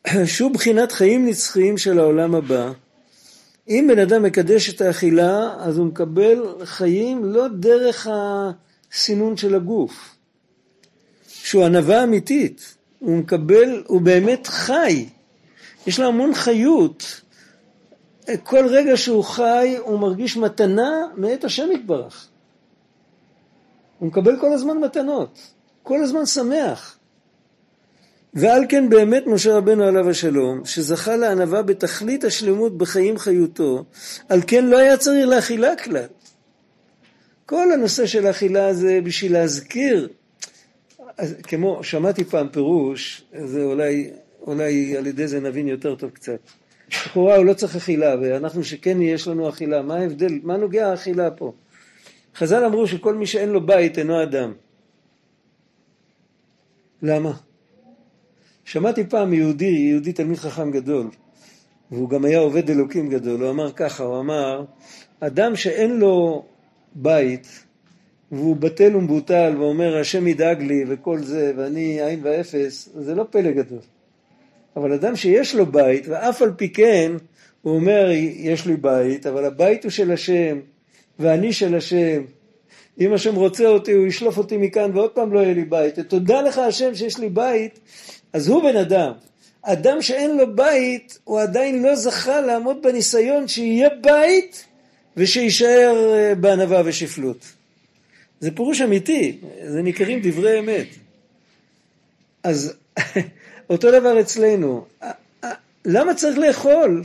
שהוא 0.26 0.52
בחינת 0.52 0.92
חיים 0.92 1.28
נצחיים 1.28 1.78
של 1.78 2.00
העולם 2.00 2.36
הבא. 2.36 2.72
אם 3.70 3.88
בן 3.89 4.00
אדם 4.00 4.24
מקדש 4.24 4.70
את 4.70 4.82
האכילה, 4.82 5.56
אז 5.60 5.78
הוא 5.78 5.86
מקבל 5.86 6.44
חיים 6.63 7.26
לא 7.26 7.48
דרך 7.48 8.08
הסינון 8.12 9.38
של 9.38 9.56
הגוף, 9.56 10.16
שהוא 11.28 11.66
ענווה 11.66 12.04
אמיתית, 12.04 12.76
הוא 13.00 13.18
מקבל, 13.18 13.84
הוא 13.88 14.02
באמת 14.02 14.48
חי, 14.48 15.10
יש 15.88 16.00
לו 16.00 16.08
המון 16.08 16.34
חיות. 16.34 17.22
כל 18.44 18.66
רגע 18.68 18.98
שהוא 18.98 19.24
חי 19.24 19.76
הוא 19.80 20.00
מרגיש 20.00 20.38
מתנה 20.38 21.08
מאת 21.18 21.44
השם 21.44 21.72
יתברך. 21.72 22.28
הוא 24.00 24.08
מקבל 24.08 24.39
כל 24.39 24.54
הזמן 24.54 24.78
מתנות, 24.78 25.39
כל 25.84 26.04
הזמן 26.04 26.26
שמח. 26.26 26.98
ועל 28.34 28.65
כן 28.69 28.89
באמת 28.89 29.28
משה 29.28 29.58
רבנו 29.58 29.84
עליו 29.84 30.10
השלום, 30.10 30.65
שזכה 30.65 31.15
לענווה 31.15 31.62
בתכלית 31.62 32.24
השלמות 32.24 32.78
בחיים 32.78 33.17
חיותו, 33.17 33.86
על 34.30 34.41
כן 34.48 34.65
לא 34.65 34.78
היה 34.78 34.98
צריך 34.98 35.28
לאכילה 35.28 35.76
כלל. 35.76 36.08
כל 37.46 37.72
הנושא 37.72 38.06
של 38.06 38.28
האכילה 38.28 38.74
זה 38.74 39.00
בשביל 39.04 39.34
להזכיר, 39.34 40.10
כמו 41.43 41.84
שמעתי 41.84 42.24
פעם 42.24 42.50
פירוש, 42.50 43.24
זה 43.46 43.63
אולי, 43.63 44.12
אולי 44.41 44.98
על 44.98 45.08
ידי 45.08 45.28
זה 45.28 45.39
נבין 45.39 45.67
יותר 45.67 45.96
טוב 45.96 46.10
קצת. 46.10 46.39
לכאורה 46.89 47.36
הוא 47.36 47.46
לא 47.46 47.54
צריך 47.54 47.76
אכילה, 47.76 48.15
ואנחנו 48.22 48.63
שכן 48.63 49.02
יש 49.02 49.28
לנו 49.28 49.50
אכילה, 49.50 49.82
מה 49.82 49.96
ההבדל, 49.96 50.39
מה 50.43 50.58
נוגע 50.58 50.89
האכילה 50.89 51.32
פה? 51.32 51.54
חז"ל 52.36 52.65
אמרו 52.65 52.88
שכל 52.88 53.15
מי 53.15 53.26
שאין 53.26 53.50
לו 53.50 53.65
בית 53.65 53.98
אינו 53.98 54.24
אדם. 54.24 54.54
למה? 57.02 57.32
שמעתי 58.65 59.04
פעם 59.04 59.34
יהודי, 59.34 59.65
יהודי 59.65 60.13
תלמיד 60.13 60.38
חכם 60.38 60.71
גדול, 60.71 61.08
והוא 61.91 62.10
גם 62.10 62.26
היה 62.26 62.39
עובד 62.39 62.69
אלוקים 62.69 63.10
גדול, 63.10 63.41
הוא 63.41 63.49
אמר 63.49 63.71
ככה, 63.71 64.04
הוא 64.04 64.19
אמר, 64.19 64.65
אדם 65.19 65.56
שאין 65.56 65.99
לו 65.99 66.45
בית, 66.95 67.63
והוא 68.32 68.56
בטל 68.56 68.95
ומבוטל, 68.95 69.54
ואומר 69.58 69.97
השם 69.97 70.28
ידאג 70.28 70.62
לי 70.62 70.84
וכל 70.88 71.19
זה, 71.19 71.54
ואני 71.58 72.02
עין 72.02 72.19
ואפס, 72.23 72.89
זה 72.95 73.15
לא 73.15 73.26
פלא 73.30 73.52
גדול. 73.52 73.80
אבל 74.76 74.93
אדם 74.93 75.15
שיש 75.15 75.56
לו 75.56 75.65
בית, 75.65 76.08
ואף 76.08 76.41
על 76.41 76.52
פי 76.58 76.69
כן, 76.69 77.12
הוא 77.62 77.76
אומר, 77.76 78.10
יש 78.36 78.65
לי 78.65 78.76
בית, 78.76 79.28
אבל 79.28 79.45
הבית 79.45 79.84
הוא 79.84 79.91
של 79.91 80.12
השם, 80.12 80.60
ואני 81.19 81.54
של 81.54 81.76
השם. 81.76 82.23
אם 82.99 83.13
השם 83.13 83.36
רוצה 83.36 83.67
אותי, 83.67 83.91
הוא 83.91 84.08
ישלוף 84.08 84.38
אותי 84.38 84.58
מכאן, 84.58 84.91
ועוד 84.93 85.12
פעם 85.12 85.34
לא 85.34 85.39
יהיה 85.39 85.54
לי 85.54 85.65
בית. 85.65 85.99
ותודה 85.99 86.41
לך 86.41 86.58
השם 86.58 86.95
שיש 86.95 87.19
לי 87.19 87.30
בית, 87.30 87.80
אז 88.34 88.48
הוא 88.48 88.63
בן 88.63 88.78
אדם. 88.78 89.12
אדם 89.62 90.02
שאין 90.02 90.38
לו 90.38 90.56
בית, 90.56 91.19
הוא 91.24 91.41
עדיין 91.41 91.84
לא 91.84 91.96
זכה 91.96 92.41
לעמוד 92.41 92.82
בניסיון 92.82 93.48
שיהיה 93.48 93.89
בית 94.02 94.65
ושיישאר 95.17 96.13
אה, 96.13 96.36
בענווה 96.36 96.82
ושפלות. 96.86 97.46
זה 98.39 98.52
פירוש 98.52 98.82
אמיתי, 98.82 99.38
זה 99.65 99.82
ניכרים 99.82 100.19
דברי 100.24 100.60
אמת. 100.60 100.88
אז 102.43 102.74
אותו 103.69 103.91
דבר 103.91 104.19
אצלנו. 104.22 104.86
למה 105.86 106.13
צריך 106.13 106.38
לאכול? 106.38 107.04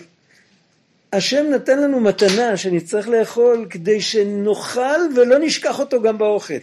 השם 1.12 1.46
נתן 1.50 1.78
לנו 1.78 2.00
מתנה 2.00 2.56
שנצטרך 2.56 3.08
לאכול 3.08 3.66
כדי 3.70 4.00
שנאכל 4.00 5.00
ולא 5.16 5.38
נשכח 5.38 5.78
אותו 5.78 6.02
גם 6.02 6.18
באוכל. 6.18 6.54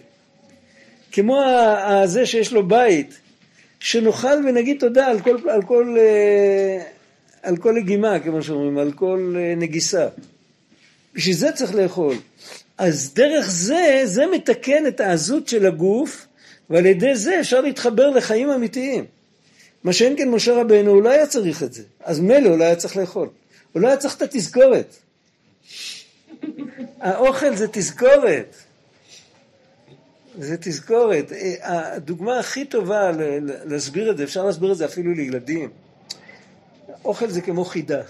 כמו 1.12 1.44
הזה 1.84 2.26
שיש 2.26 2.54
לו 2.54 2.68
בית, 2.68 3.20
שנאכל 3.86 4.42
ונגיד 4.48 4.80
תודה 4.80 5.08
על 5.08 5.20
כל, 5.22 5.50
על 5.50 5.62
כל, 5.62 5.96
אה, 6.00 6.84
על 7.44 7.58
כל 7.58 7.76
לגימה, 7.78 8.20
כמו 8.20 8.44
שאומרים, 8.44 8.78
על 8.78 8.92
כל 8.92 9.36
אה, 9.38 9.54
נגיסה. 9.56 10.08
בשביל 11.14 11.36
זה 11.36 11.52
צריך 11.52 11.76
לאכול. 11.76 12.16
אז 12.78 13.14
דרך 13.14 13.50
זה, 13.50 14.02
זה 14.04 14.26
מתקן 14.28 14.88
את 14.88 15.00
העזות 15.00 15.48
של 15.48 15.66
הגוף, 15.66 16.28
ועל 16.70 16.86
ידי 16.86 17.16
זה 17.16 17.40
אפשר 17.40 17.62
להתחבר 17.62 18.10
לחיים 18.10 18.50
אמיתיים. 18.50 19.06
מה 19.84 19.94
שאין 19.94 20.18
כן 20.18 20.30
משה 20.30 20.54
רבנו, 20.54 21.02
לא 21.02 21.10
היה 21.10 21.28
צריך 21.28 21.64
את 21.64 21.74
זה. 21.74 21.84
אז 22.04 22.20
מילא 22.20 22.50
הוא 22.50 22.58
לא 22.58 22.64
היה 22.64 22.76
צריך 22.76 22.98
לאכול. 22.98 23.30
הוא 23.74 23.82
לא 23.82 23.88
היה 23.88 23.98
צריך 23.98 24.16
את 24.18 24.22
התזכורת. 24.22 24.96
האוכל 27.00 27.56
זה 27.56 27.68
תזכורת. 27.72 28.56
זה 30.40 30.58
תזכורת. 30.58 31.32
הדוגמה 31.62 32.40
הכי 32.40 32.66
טובה 32.66 33.12
להסביר 33.66 34.12
את 34.12 34.18
זה, 34.18 34.24
אפשר 34.24 34.46
להסביר 34.46 34.72
את 34.72 34.78
זה 34.78 34.86
אפילו 34.86 35.14
לילדים. 35.14 35.70
אוכל 37.06 37.30
זה 37.30 37.42
כמו 37.42 37.66
חידה. 37.66 38.02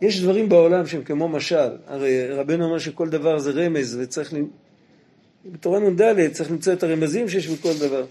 יש 0.00 0.20
דברים 0.20 0.48
בעולם 0.48 0.86
שהם 0.86 1.04
כמו 1.04 1.28
משל. 1.28 1.70
הרי 1.86 2.28
רבנו 2.32 2.64
אומר 2.64 2.78
שכל 2.78 3.08
דבר 3.08 3.38
זה 3.38 3.50
רמז 3.50 3.98
וצריך... 4.00 4.34
בתורה 5.46 5.80
נ"ד 5.80 6.28
צריך 6.32 6.50
למצוא 6.50 6.72
את 6.72 6.82
הרמזים 6.82 7.28
שיש 7.28 7.48
בכל 7.48 7.72
דבר. 7.80 8.04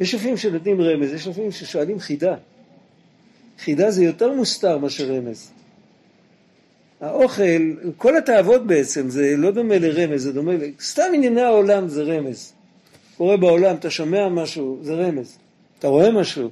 יש 0.00 0.14
לפעמים 0.14 0.36
שנותנים 0.36 0.80
רמז, 0.80 1.12
יש 1.12 1.26
לפעמים 1.26 1.52
ששואלים 1.52 2.00
חידה. 2.00 2.34
חידה 3.58 3.90
זה 3.90 4.04
יותר 4.04 4.32
מוסתר 4.32 4.78
מאשר 4.78 5.04
רמז. 5.14 5.50
האוכל, 7.02 7.72
כל 7.96 8.16
התאוות 8.16 8.66
בעצם, 8.66 9.10
זה 9.10 9.34
לא 9.36 9.50
דומה 9.50 9.78
לרמז, 9.78 10.22
זה 10.22 10.32
דומה, 10.32 10.52
סתם 10.80 11.02
ענייני 11.14 11.40
העולם 11.40 11.88
זה 11.88 12.02
רמז. 12.02 12.52
קורה 13.16 13.36
בעולם, 13.36 13.76
אתה 13.76 13.90
שומע 13.90 14.28
משהו, 14.28 14.78
זה 14.82 14.94
רמז. 14.94 15.38
אתה 15.78 15.88
רואה 15.88 16.10
משהו. 16.10 16.50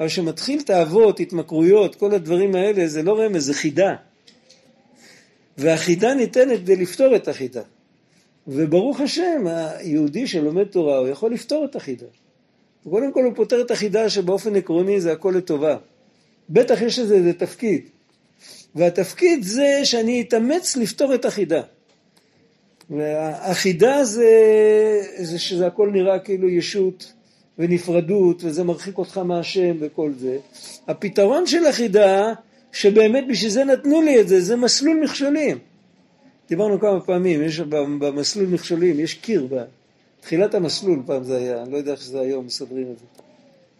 אבל 0.00 0.08
כשמתחיל 0.08 0.62
תאוות, 0.62 1.20
התמכרויות, 1.20 1.94
כל 1.94 2.14
הדברים 2.14 2.54
האלה, 2.54 2.88
זה 2.88 3.02
לא 3.02 3.20
רמז, 3.20 3.46
זה 3.46 3.54
חידה. 3.54 3.94
והחידה 5.58 6.14
ניתנת 6.14 6.58
כדי 6.58 6.76
לפתור 6.76 7.16
את 7.16 7.28
החידה. 7.28 7.62
וברוך 8.48 9.00
השם, 9.00 9.46
היהודי 9.46 10.26
שלומד 10.26 10.64
תורה, 10.64 10.98
הוא 10.98 11.08
יכול 11.08 11.32
לפתור 11.32 11.64
את 11.64 11.76
החידה. 11.76 12.06
קודם 12.90 13.12
כל 13.12 13.24
הוא 13.24 13.32
פותר 13.36 13.60
את 13.60 13.70
החידה 13.70 14.10
שבאופן 14.10 14.56
עקרוני 14.56 15.00
זה 15.00 15.12
הכל 15.12 15.34
לטובה. 15.36 15.76
בטח 16.50 16.82
יש 16.82 16.98
לזה 16.98 17.14
איזה 17.14 17.32
תפקיד. 17.32 17.88
והתפקיד 18.74 19.42
זה 19.42 19.80
שאני 19.84 20.20
אתאמץ 20.20 20.76
לפתור 20.76 21.14
את 21.14 21.24
החידה. 21.24 21.62
והחידה 22.90 24.04
זה, 24.04 24.30
זה 25.18 25.38
שזה 25.38 25.66
הכל 25.66 25.90
נראה 25.90 26.18
כאילו 26.18 26.48
ישות 26.48 27.12
ונפרדות 27.58 28.44
וזה 28.44 28.64
מרחיק 28.64 28.98
אותך 28.98 29.18
מהשם 29.18 29.76
וכל 29.80 30.12
זה. 30.18 30.38
הפתרון 30.88 31.46
של 31.46 31.66
החידה, 31.66 32.32
שבאמת 32.72 33.24
בשביל 33.28 33.50
זה 33.50 33.64
נתנו 33.64 34.02
לי 34.02 34.20
את 34.20 34.28
זה, 34.28 34.40
זה 34.40 34.56
מסלול 34.56 35.00
מכשולים. 35.02 35.58
דיברנו 36.48 36.80
כמה 36.80 37.00
פעמים, 37.00 37.42
יש 37.42 37.60
במסלול 37.70 38.46
מכשולים, 38.46 39.00
יש 39.00 39.14
קיר, 39.14 39.48
בתחילת 40.20 40.54
המסלול 40.54 41.02
פעם 41.06 41.24
זה 41.24 41.36
היה, 41.36 41.62
אני 41.62 41.72
לא 41.72 41.76
יודע 41.76 41.92
איך 41.92 42.02
זה 42.02 42.20
היום 42.20 42.46
מסדרים 42.46 42.86
את 42.92 42.98
זה. 42.98 43.04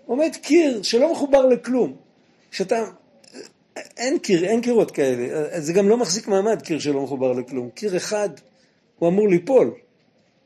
עומד 0.07 0.31
קיר 0.43 0.83
שלא 0.83 1.13
מחובר 1.13 1.47
לכלום, 1.47 1.93
שאתה 2.51 2.85
אין 3.97 4.19
קיר, 4.19 4.45
אין 4.45 4.61
קירות 4.61 4.91
כאלה. 4.91 5.61
זה 5.61 5.73
גם 5.73 5.89
לא 5.89 5.97
מחזיק 5.97 6.29
מעמד, 6.29 6.63
קיר 6.63 6.79
שלא 6.79 7.03
מחובר 7.03 7.33
לכלום. 7.33 7.71
קיר 7.71 7.97
אחד, 7.97 8.29
הוא 8.99 9.09
אמור 9.09 9.29
ליפול. 9.29 9.75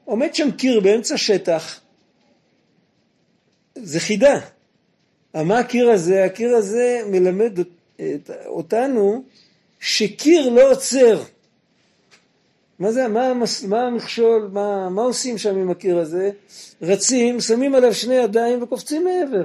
עומד 0.04 0.34
שם 0.34 0.50
קיר 0.50 0.80
באמצע 0.80 1.16
שטח, 1.16 1.80
זה 3.74 4.00
חידה. 4.00 4.40
מה 5.34 5.58
הקיר 5.58 5.90
הזה? 5.90 6.24
הקיר 6.24 6.56
הזה 6.56 7.02
מלמד 7.06 7.58
אותנו 8.46 9.22
שקיר 9.80 10.48
לא 10.48 10.70
עוצר. 10.70 11.22
מה 12.78 12.92
זה, 12.92 13.08
מה, 13.08 13.32
מה 13.68 13.80
המכשול, 13.80 14.48
מה, 14.52 14.88
מה 14.88 15.02
עושים 15.02 15.38
שם 15.38 15.56
עם 15.56 15.70
הקיר 15.70 15.98
הזה? 15.98 16.30
רצים, 16.82 17.40
שמים 17.40 17.74
עליו 17.74 17.94
שני 17.94 18.14
ידיים 18.14 18.62
וקופצים 18.62 19.04
מעבר. 19.04 19.44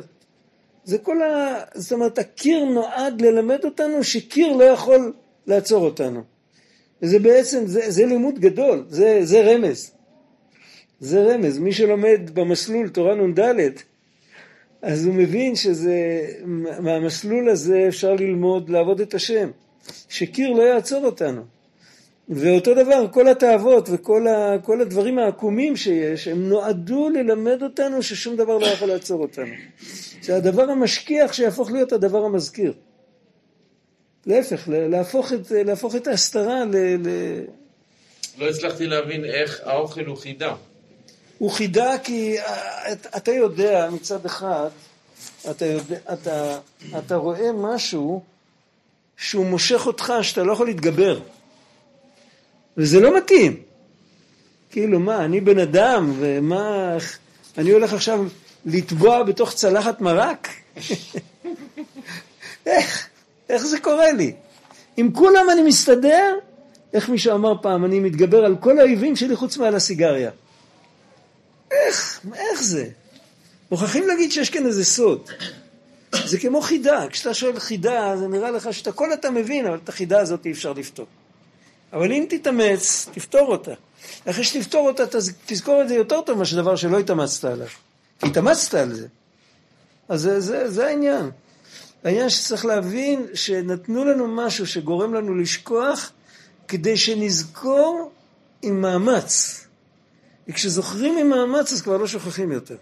זה 0.87 0.97
כל 0.97 1.21
ה... 1.21 1.59
זאת 1.73 1.91
אומרת, 1.91 2.19
הקיר 2.19 2.65
נועד 2.65 3.21
ללמד 3.21 3.65
אותנו 3.65 4.03
שקיר 4.03 4.53
לא 4.53 4.63
יכול 4.63 5.13
לעצור 5.47 5.85
אותנו. 5.85 6.23
וזה 7.01 7.19
בעצם, 7.19 7.67
זה, 7.67 7.91
זה 7.91 8.05
לימוד 8.05 8.39
גדול, 8.39 8.85
זה, 8.89 9.19
זה 9.23 9.41
רמז. 9.41 9.91
זה 10.99 11.23
רמז. 11.23 11.59
מי 11.59 11.73
שלומד 11.73 12.19
במסלול 12.33 12.89
תורה 12.89 13.15
נ"ד, 13.15 13.39
אז 14.81 15.05
הוא 15.05 15.13
מבין 15.13 15.55
שזה, 15.55 16.27
מהמסלול 16.79 17.49
הזה 17.49 17.85
אפשר 17.87 18.13
ללמוד 18.13 18.69
לעבוד 18.69 19.01
את 19.01 19.13
השם. 19.13 19.49
שקיר 20.09 20.49
לא 20.49 20.63
יעצור 20.63 21.05
אותנו. 21.05 21.41
ואותו 22.29 22.73
דבר, 22.73 23.07
כל 23.11 23.27
התאוות 23.27 23.89
וכל 23.91 24.27
ה, 24.27 24.55
כל 24.63 24.81
הדברים 24.81 25.19
העקומים 25.19 25.75
שיש, 25.75 26.27
הם 26.27 26.49
נועדו 26.49 27.09
ללמד 27.09 27.63
אותנו 27.63 28.03
ששום 28.03 28.35
דבר 28.35 28.57
לא 28.57 28.65
יכול 28.65 28.87
לעצור 28.87 29.21
אותנו. 29.21 29.53
זה 30.21 30.35
הדבר 30.35 30.63
המשכיח 30.63 31.33
שיהפוך 31.33 31.71
להיות 31.71 31.93
הדבר 31.93 32.25
המזכיר. 32.25 32.73
להפך, 34.25 34.63
להפוך 34.67 35.33
את, 35.33 35.51
להפוך 35.51 35.95
את 35.95 36.07
ההסתרה 36.07 36.65
ל... 36.65 36.75
ל... 37.07 37.09
לא 38.37 38.49
הצלחתי 38.49 38.87
להבין 38.87 39.25
איך 39.25 39.61
האוכל 39.63 40.05
הוא 40.05 40.17
חידה. 40.17 40.55
הוא 41.37 41.51
חידה 41.51 41.91
כי 42.03 42.35
אתה 43.17 43.31
יודע 43.31 43.89
מצד 43.91 44.25
אחד, 44.25 44.69
אתה, 45.51 45.65
יודע, 45.65 45.97
אתה, 46.13 46.59
אתה 46.97 47.15
רואה 47.15 47.51
משהו 47.51 48.23
שהוא 49.17 49.45
מושך 49.45 49.87
אותך 49.87 50.13
שאתה 50.21 50.43
לא 50.43 50.53
יכול 50.53 50.67
להתגבר. 50.67 51.19
וזה 52.77 52.99
לא 52.99 53.17
מתאים. 53.17 53.57
כאילו, 54.71 54.99
מה, 54.99 55.25
אני 55.25 55.41
בן 55.41 55.59
אדם, 55.59 56.13
ומה, 56.19 56.97
אני 57.57 57.71
הולך 57.71 57.93
עכשיו 57.93 58.25
לטבוע 58.65 59.23
בתוך 59.23 59.53
צלחת 59.53 60.01
מרק? 60.01 60.47
איך, 62.65 63.07
איך 63.49 63.65
זה 63.65 63.79
קורה 63.79 64.11
לי? 64.11 64.33
עם 64.97 65.11
כולם 65.11 65.49
אני 65.51 65.61
מסתדר, 65.61 66.35
איך 66.93 67.09
מישהו 67.09 67.35
אמר 67.35 67.53
פעם, 67.61 67.85
אני 67.85 67.99
מתגבר 67.99 68.45
על 68.45 68.55
כל 68.59 68.79
האויבים 68.79 69.15
שלי 69.15 69.35
חוץ 69.35 69.57
מעל 69.57 69.75
הסיגריה. 69.75 70.31
איך, 71.71 72.19
איך 72.35 72.63
זה? 72.63 72.85
מוכרחים 73.71 74.07
להגיד 74.07 74.31
שיש 74.31 74.49
כאן 74.49 74.65
איזה 74.65 74.85
סוד. 74.85 75.29
זה 76.25 76.39
כמו 76.39 76.61
חידה, 76.61 77.05
כשאתה 77.09 77.33
שואל 77.33 77.59
חידה, 77.59 78.13
זה 78.17 78.27
נראה 78.27 78.51
לך 78.51 78.73
שאת 78.73 78.87
הכל 78.87 79.13
אתה 79.13 79.31
מבין, 79.31 79.65
אבל 79.65 79.77
את 79.83 79.89
החידה 79.89 80.19
הזאת 80.19 80.45
אי 80.45 80.51
אפשר 80.51 80.73
לפתור. 80.73 81.05
אבל 81.93 82.11
אם 82.11 82.25
תתאמץ, 82.29 83.09
תפתור 83.13 83.51
אותה. 83.51 83.73
אחרי 84.25 84.43
שתפתור 84.43 84.87
אותה, 84.87 85.03
תזכור 85.45 85.81
את 85.81 85.87
זה 85.87 85.95
יותר 85.95 86.21
טוב 86.21 86.37
מאשר 86.37 86.61
דבר 86.61 86.75
שלא 86.75 86.99
התאמצת 86.99 87.45
עליו. 87.45 87.67
כי 88.19 88.27
התאמצת 88.27 88.73
על 88.73 88.93
זה. 88.93 89.07
אז 90.09 90.21
זה, 90.21 90.39
זה, 90.39 90.69
זה 90.69 90.87
העניין. 90.87 91.29
העניין 92.03 92.29
שצריך 92.29 92.65
להבין 92.65 93.25
שנתנו 93.33 94.05
לנו 94.05 94.27
משהו 94.27 94.67
שגורם 94.67 95.13
לנו 95.13 95.35
לשכוח, 95.35 96.11
כדי 96.67 96.97
שנזכור 96.97 98.11
עם 98.61 98.81
מאמץ. 98.81 99.63
וכשזוכרים 100.47 101.17
עם 101.17 101.29
מאמץ 101.29 101.71
אז 101.71 101.81
כבר 101.81 101.97
לא 101.97 102.07
שוכחים 102.07 102.51
יותר. 102.51 102.75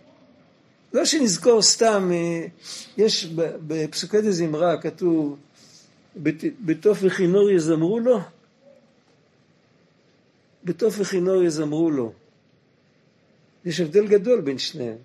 לא 0.94 1.06
שנזכור 1.06 1.62
סתם, 1.62 2.12
אה, 2.14 2.46
יש 2.98 3.26
בפסוקי 3.68 4.22
דזמרה 4.22 4.82
כתוב, 4.82 5.38
בתוף 6.66 6.98
וכינור 7.02 7.52
יזמרו 7.52 8.00
לו, 8.00 8.20
בתוף 10.66 10.96
וכינור 11.00 11.44
יזמרו 11.44 11.92
לו. 11.92 12.14
יש 13.66 13.80
הבדל 13.80 14.08
גדול 14.08 14.42
בין 14.42 14.58
שניהם. 14.58 14.98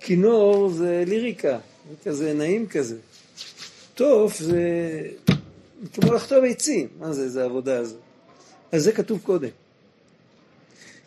כינור 0.00 0.68
זה 0.70 1.04
ליריקה, 1.06 1.58
זה 1.90 2.10
כזה 2.10 2.34
נעים 2.34 2.66
כזה. 2.66 2.96
תוף 3.94 4.38
זה 4.38 4.62
כמו 5.92 6.12
לחטוב 6.12 6.44
עצים, 6.44 6.88
מה 6.98 7.12
זה, 7.12 7.28
זה 7.28 7.42
העבודה 7.42 7.78
הזו. 7.78 7.96
אז 8.72 8.84
זה 8.84 8.92
כתוב 8.92 9.20
קודם. 9.22 9.48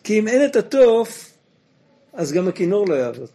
כי 0.03 0.19
אם 0.19 0.27
אין 0.27 0.45
את 0.45 0.55
התוף, 0.55 1.31
אז 2.13 2.31
גם 2.31 2.47
הכינור 2.47 2.87
לא 2.87 2.95
יעבוד. 2.95 3.29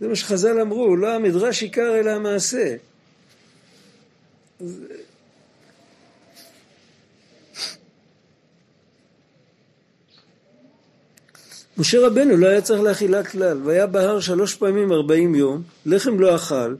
זה 0.00 0.08
מה 0.08 0.16
שחז"ל 0.16 0.60
אמרו, 0.60 0.96
לא 0.96 1.14
המדרש 1.14 1.62
עיקר 1.62 2.00
אלא 2.00 2.10
המעשה. 2.10 2.76
משה 11.80 12.06
רבנו 12.06 12.36
לא 12.36 12.46
היה 12.46 12.62
צריך 12.62 12.80
להכילה 12.80 13.24
כלל, 13.24 13.60
והיה 13.64 13.86
בהר 13.86 14.20
שלוש 14.20 14.54
פעמים 14.54 14.92
ארבעים 14.92 15.34
יום, 15.34 15.62
לחם 15.86 16.20
לא 16.20 16.36
אכל, 16.36 16.74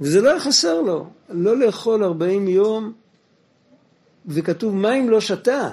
וזה 0.00 0.20
לא 0.20 0.30
היה 0.30 0.40
חסר 0.40 0.80
לו, 0.80 1.10
לא 1.30 1.58
לאכול 1.58 2.04
ארבעים 2.04 2.48
יום, 2.48 2.92
וכתוב 4.26 4.74
מים 4.74 5.10
לא 5.10 5.20
שתה. 5.20 5.70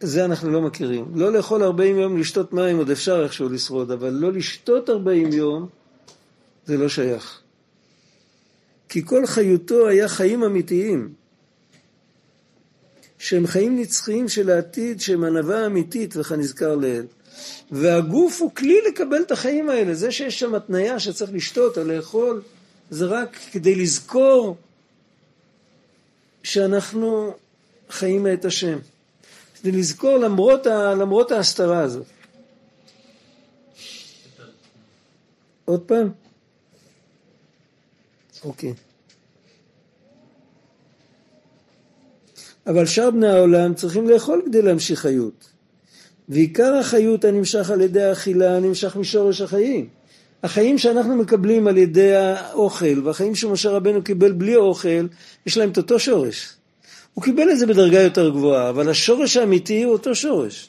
זה 0.00 0.24
אנחנו 0.24 0.50
לא 0.50 0.62
מכירים. 0.62 1.04
לא 1.14 1.32
לאכול 1.32 1.62
ארבעים 1.62 1.98
יום, 1.98 2.18
לשתות 2.18 2.52
מים, 2.52 2.78
עוד 2.78 2.90
אפשר 2.90 3.24
איכשהו 3.24 3.48
לשרוד, 3.48 3.90
אבל 3.90 4.10
לא 4.10 4.32
לשתות 4.32 4.90
ארבעים 4.90 5.32
יום, 5.32 5.68
זה 6.66 6.76
לא 6.76 6.88
שייך. 6.88 7.40
כי 8.88 9.06
כל 9.06 9.26
חיותו 9.26 9.88
היה 9.88 10.08
חיים 10.08 10.44
אמיתיים. 10.44 11.21
שהם 13.22 13.46
חיים 13.46 13.78
נצחיים 13.78 14.28
של 14.28 14.50
העתיד, 14.50 15.00
שהם 15.00 15.24
ענווה 15.24 15.66
אמיתית, 15.66 16.16
וכנזכר 16.16 16.74
לעיל. 16.74 17.06
והגוף 17.70 18.40
הוא 18.40 18.54
כלי 18.54 18.80
לקבל 18.88 19.22
את 19.22 19.30
החיים 19.30 19.70
האלה. 19.70 19.94
זה 19.94 20.10
שיש 20.10 20.38
שם 20.38 20.54
התניה 20.54 21.00
שצריך 21.00 21.30
לשתות 21.34 21.78
או 21.78 21.84
לאכול, 21.84 22.42
זה 22.90 23.06
רק 23.06 23.36
כדי 23.52 23.74
לזכור 23.74 24.56
שאנחנו 26.42 27.34
חיים 27.90 28.22
מאת 28.22 28.44
השם. 28.44 28.78
כדי 29.60 29.72
לזכור 29.72 30.16
למרות, 30.16 30.66
ה, 30.66 30.94
למרות 30.94 31.32
ההסתרה 31.32 31.80
הזאת. 31.80 32.06
עוד 35.64 35.80
פעם? 35.80 36.08
אוקיי. 38.44 38.74
אבל 42.66 42.86
שאר 42.86 43.10
בני 43.10 43.28
העולם 43.28 43.74
צריכים 43.74 44.08
לאכול 44.08 44.42
כדי 44.46 44.62
להמשיך 44.62 45.00
חיות. 45.00 45.48
ועיקר 46.28 46.74
החיות 46.74 47.24
הנמשך 47.24 47.70
על 47.70 47.80
ידי 47.80 48.02
האכילה 48.02 48.60
נמשך 48.60 48.96
משורש 48.96 49.40
החיים. 49.40 49.88
החיים 50.42 50.78
שאנחנו 50.78 51.16
מקבלים 51.16 51.66
על 51.66 51.76
ידי 51.78 52.14
האוכל 52.14 53.06
והחיים 53.06 53.34
שמשה 53.34 53.70
רבנו 53.70 54.04
קיבל 54.04 54.32
בלי 54.32 54.56
אוכל, 54.56 55.06
יש 55.46 55.56
להם 55.56 55.70
את 55.70 55.76
אותו 55.76 55.98
שורש. 55.98 56.52
הוא 57.14 57.24
קיבל 57.24 57.50
את 57.50 57.58
זה 57.58 57.66
בדרגה 57.66 58.00
יותר 58.00 58.30
גבוהה, 58.30 58.68
אבל 58.70 58.88
השורש 58.88 59.36
האמיתי 59.36 59.82
הוא 59.82 59.92
אותו 59.92 60.14
שורש. 60.14 60.68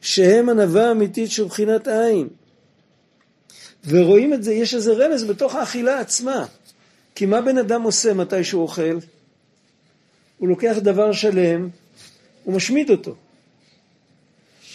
שהם 0.00 0.48
ענווה 0.48 0.90
אמיתית 0.90 1.30
של 1.30 1.44
בחינת 1.44 1.88
עין. 1.88 2.28
ורואים 3.88 4.34
את 4.34 4.42
זה, 4.42 4.52
יש 4.52 4.74
איזה 4.74 4.92
רמז 4.92 5.24
בתוך 5.24 5.54
האכילה 5.54 6.00
עצמה. 6.00 6.46
כי 7.14 7.26
מה 7.26 7.40
בן 7.40 7.58
אדם 7.58 7.82
עושה 7.82 8.14
מתי 8.14 8.44
שהוא 8.44 8.62
אוכל? 8.62 8.98
הוא 10.40 10.48
לוקח 10.48 10.76
דבר 10.78 11.12
שלם, 11.12 11.68
הוא 12.44 12.54
משמיד 12.54 12.90
אותו. 12.90 13.10
הוא 13.10 13.16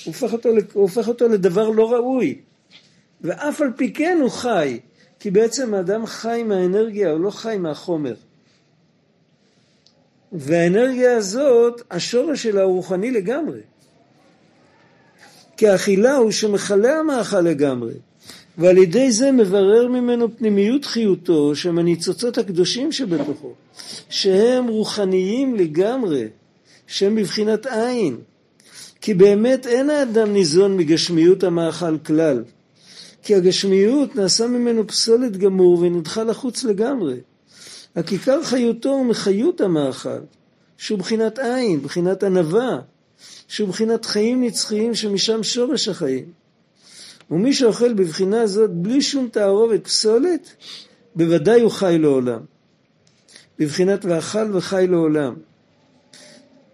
הופך 0.05 0.33
אותו, 0.33 0.49
הוא 0.49 0.81
הופך 0.81 1.07
אותו 1.07 1.27
לדבר 1.27 1.69
לא 1.69 1.93
ראוי. 1.93 2.39
ואף 3.21 3.61
על 3.61 3.71
פי 3.75 3.93
כן 3.93 4.17
הוא 4.21 4.31
חי, 4.31 4.79
כי 5.19 5.31
בעצם 5.31 5.73
האדם 5.73 6.05
חי 6.05 6.43
מהאנרגיה, 6.45 7.11
הוא 7.11 7.19
לא 7.19 7.31
חי 7.31 7.57
מהחומר. 7.59 8.15
והאנרגיה 10.31 11.17
הזאת, 11.17 11.81
השורש 11.91 12.43
שלה 12.43 12.63
הוא 12.63 12.75
רוחני 12.75 13.11
לגמרי. 13.11 13.59
כי 15.57 15.67
האכילה 15.67 16.15
הוא 16.15 16.31
שמכלה 16.31 16.99
המאכל 16.99 17.41
לגמרי. 17.41 17.93
ועל 18.57 18.77
ידי 18.77 19.11
זה 19.11 19.31
מברר 19.31 19.87
ממנו 19.87 20.37
פנימיות 20.37 20.85
חיותו 20.85 21.55
שהם 21.55 21.79
הניצוצות 21.79 22.37
הקדושים 22.37 22.91
שבתוכו, 22.91 23.53
שהם 24.09 24.67
רוחניים 24.67 25.55
לגמרי, 25.55 26.27
שהם 26.87 27.15
בבחינת 27.15 27.65
עין. 27.65 28.17
כי 29.01 29.13
באמת 29.13 29.67
אין 29.67 29.89
האדם 29.89 30.33
ניזון 30.33 30.77
מגשמיות 30.77 31.43
המאכל 31.43 31.97
כלל, 31.97 32.43
כי 33.23 33.35
הגשמיות 33.35 34.15
נעשה 34.15 34.47
ממנו 34.47 34.87
פסולת 34.87 35.37
גמור 35.37 35.79
ונדחה 35.79 36.23
לחוץ 36.23 36.63
לגמרי. 36.63 37.15
הכיכר 37.95 38.43
חיותו 38.43 38.89
הוא 38.89 39.05
מחיות 39.05 39.61
המאכל, 39.61 40.19
שהוא 40.77 40.99
בחינת 40.99 41.39
עין, 41.39 41.81
בחינת 41.81 42.23
ענווה, 42.23 42.79
שהוא 43.47 43.69
בחינת 43.69 44.05
חיים 44.05 44.43
נצחיים 44.43 44.95
שמשם 44.95 45.43
שורש 45.43 45.87
החיים. 45.87 46.44
ומי 47.31 47.53
שאוכל 47.53 47.93
בבחינה 47.93 48.47
זאת 48.47 48.69
בלי 48.69 49.01
שום 49.01 49.27
תערובת 49.31 49.83
פסולת, 49.83 50.55
בוודאי 51.15 51.61
הוא 51.61 51.71
חי 51.71 51.97
לעולם. 51.99 52.39
בבחינת 53.59 54.05
ואכל 54.05 54.57
וחי 54.57 54.85
לעולם. 54.89 55.35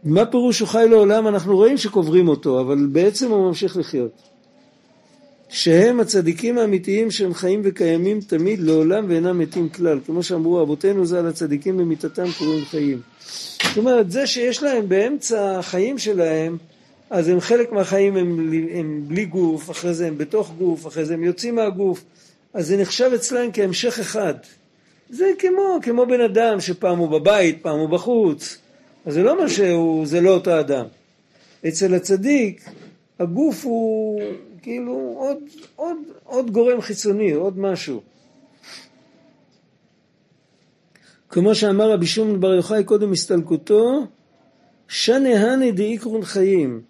מה 0.04 0.26
פירוש 0.26 0.60
הוא 0.60 0.68
חי 0.68 0.86
לעולם? 0.90 1.28
אנחנו 1.28 1.56
רואים 1.56 1.78
שקוברים 1.78 2.28
אותו, 2.28 2.62
אבל 2.62 2.88
בעצם 2.92 3.32
הוא 3.32 3.48
ממשיך 3.48 3.78
לחיות. 3.78 4.12
שהם 5.50 6.00
הצדיקים 6.00 6.58
האמיתיים 6.58 7.12
שהם 7.12 7.34
חיים 7.34 7.62
וקיימים 7.64 8.22
תמיד 8.22 8.60
לעולם 8.60 9.06
ואינם 9.10 9.40
מתים 9.40 9.70
כלל. 9.70 10.00
כמו 10.06 10.24
שאמרו 10.24 10.62
אבותינו 10.62 11.06
ז"ל, 11.06 11.28
הצדיקים 11.28 11.78
במיתתם 11.78 12.26
קוראים 12.38 12.66
חיים. 12.66 13.02
זאת 13.64 13.78
אומרת, 13.78 14.12
זה 14.12 14.28
שיש 14.28 14.64
להם 14.64 14.90
באמצע 14.90 15.60
החיים 15.60 15.98
שלהם, 15.98 16.58
אז 17.12 17.28
הם 17.28 17.40
חלק 17.40 17.72
מהחיים 17.72 18.18
הם, 18.18 18.54
הם 18.74 19.04
בלי 19.08 19.26
גוף, 19.26 19.72
אחרי 19.72 19.94
זה 19.94 20.08
הם 20.08 20.18
בתוך 20.18 20.52
גוף, 20.58 20.88
אחרי 20.88 21.06
זה 21.06 21.14
הם 21.14 21.24
יוצאים 21.24 21.56
מהגוף, 21.56 22.04
אז 22.54 22.68
זה 22.68 22.78
נחשב 22.78 23.12
אצלם 23.16 23.52
כהמשך 23.54 24.00
אחד. 24.00 24.34
זה 25.10 25.26
כמו, 25.40 25.80
כמו 25.82 26.06
בן 26.06 26.22
אדם 26.22 26.62
שפעם 26.62 26.98
הוא 26.98 27.10
בבית, 27.10 27.62
פעם 27.62 27.80
הוא 27.80 27.90
בחוץ, 27.90 28.58
אז 29.06 29.14
זה 29.14 29.24
לא 29.24 29.42
מה 29.42 29.50
שהוא, 29.50 30.06
זה 30.06 30.22
לא 30.22 30.34
אותו 30.34 30.60
אדם. 30.60 30.86
אצל 31.68 31.94
הצדיק, 31.94 32.70
הגוף 33.20 33.66
הוא 33.66 34.22
כאילו 34.62 35.16
עוד, 35.18 35.38
עוד, 35.76 35.98
עוד 36.24 36.52
גורם 36.52 36.82
חיצוני, 36.82 37.32
עוד 37.32 37.60
משהו. 37.60 38.02
כמו 41.30 41.56
שאמר 41.56 41.92
רבי 41.92 42.06
שמעון 42.08 42.40
בר 42.40 42.54
יוחאי 42.54 42.84
קודם 42.84 43.12
הסתלקותו, 43.12 44.08
שנה 44.88 45.30
הני 45.30 45.72
דאיקרון 45.72 46.26
חיים. 46.26 46.82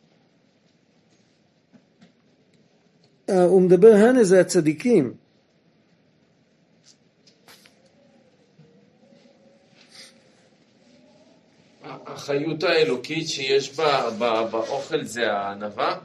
אה, 3.20 3.20
הוא 3.31 3.61
מדבר 3.61 3.93
הנה 3.93 4.23
זה 4.23 4.39
הצדיקים. 4.39 5.13
החיות 12.05 12.63
האלוקית 12.63 13.27
שיש 13.27 13.75
בה, 13.75 14.09
באוכל 14.51 15.03
זה 15.03 15.31
הענווה? 15.31 15.97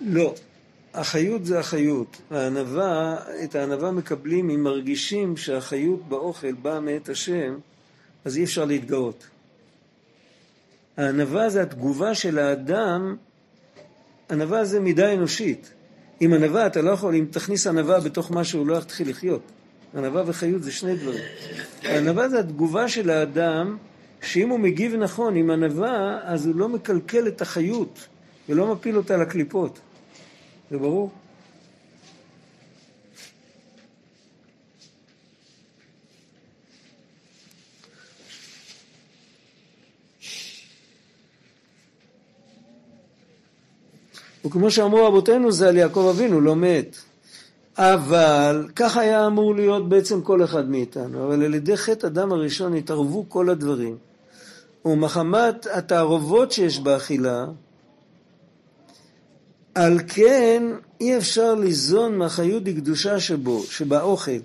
לא. 0.00 0.34
החיות 0.94 1.44
זה 1.44 1.58
החיות. 1.58 2.16
הענווה, 2.30 3.16
את 3.44 3.54
הענווה 3.54 3.90
מקבלים 3.90 4.50
אם 4.50 4.62
מרגישים 4.62 5.36
שהחיות 5.36 6.08
באוכל 6.08 6.52
באה 6.52 6.80
מאת 6.80 7.08
השם, 7.08 7.58
אז 8.24 8.36
אי 8.36 8.44
אפשר 8.44 8.64
להתגאות. 8.64 9.26
הענווה 10.96 11.48
זה 11.48 11.62
התגובה 11.62 12.14
של 12.14 12.38
האדם, 12.38 13.16
ענווה 14.30 14.64
זה 14.64 14.80
מידה 14.80 15.14
אנושית. 15.14 15.72
עם 16.20 16.32
ענווה 16.32 16.66
אתה 16.66 16.82
לא 16.82 16.90
יכול, 16.90 17.14
אם 17.14 17.26
תכניס 17.30 17.66
ענווה 17.66 18.00
בתוך 18.00 18.30
משהו, 18.30 18.64
לא 18.64 18.76
יתחיל 18.76 19.10
לחיות. 19.10 19.42
ענווה 19.96 20.22
וחיות 20.26 20.62
זה 20.62 20.72
שני 20.72 20.96
דברים. 20.96 21.24
הענווה 21.82 22.28
זה 22.28 22.40
התגובה 22.40 22.88
של 22.88 23.10
האדם, 23.10 23.76
שאם 24.22 24.48
הוא 24.48 24.60
מגיב 24.60 24.94
נכון 24.94 25.36
עם 25.36 25.50
ענווה, 25.50 26.18
אז 26.22 26.46
הוא 26.46 26.56
לא 26.56 26.68
מקלקל 26.68 27.28
את 27.28 27.42
החיות 27.42 28.06
ולא 28.48 28.72
מפיל 28.72 28.96
אותה 28.96 29.16
לקליפות. 29.16 29.78
זה 30.70 30.78
ברור? 30.78 31.10
וכמו 44.46 44.70
שאמרו 44.70 45.06
רבותינו 45.06 45.52
זה 45.52 45.68
על 45.68 45.76
יעקב 45.76 46.12
אבינו, 46.14 46.40
לא 46.40 46.56
מת. 46.56 46.96
אבל 47.78 48.68
כך 48.76 48.96
היה 48.96 49.26
אמור 49.26 49.54
להיות 49.54 49.88
בעצם 49.88 50.22
כל 50.22 50.44
אחד 50.44 50.70
מאיתנו. 50.70 51.26
אבל 51.26 51.44
על 51.44 51.54
ידי 51.54 51.76
חטא 51.76 52.06
אדם 52.06 52.32
הראשון 52.32 52.74
התערבו 52.74 53.24
כל 53.28 53.50
הדברים. 53.50 53.96
ומחמת 54.84 55.66
התערובות 55.72 56.52
שיש 56.52 56.78
באכילה, 56.78 57.46
על 59.74 59.98
כן 60.08 60.62
אי 61.00 61.16
אפשר 61.16 61.54
ליזון 61.54 62.18
מהחיות 62.18 62.62
דקדושה 62.62 63.20
שבו, 63.20 63.62
שבאוכל, 63.62 64.38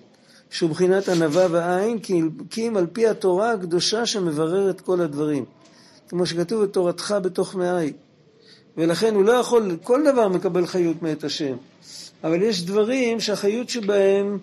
שהוא 0.49 0.69
מבחינת 0.69 1.09
ענווה 1.09 1.47
ועין, 1.51 1.99
כי, 1.99 2.21
אם 2.57 2.77
על 2.77 2.87
פי 2.93 3.07
התורה 3.07 3.51
הקדושה 3.51 4.05
שמבררת 4.05 4.81
כל 4.81 5.01
הדברים. 5.01 5.45
כמו 6.09 6.25
שכתוב 6.25 6.63
בתורתך 6.63 7.15
בתוך 7.23 7.55
מאי. 7.55 7.93
ולכן 8.77 9.15
הוא 9.15 9.23
לא 9.23 9.31
יכול, 9.31 9.77
כל 9.83 10.03
דבר 10.11 10.27
מקבל 10.27 10.65
חיות 10.65 11.01
מאת 11.01 11.23
השם. 11.23 11.55
אבל 12.23 12.41
יש 12.41 12.63
דברים 12.63 13.19
שהחיות 13.19 13.69
שבהם 13.69 14.37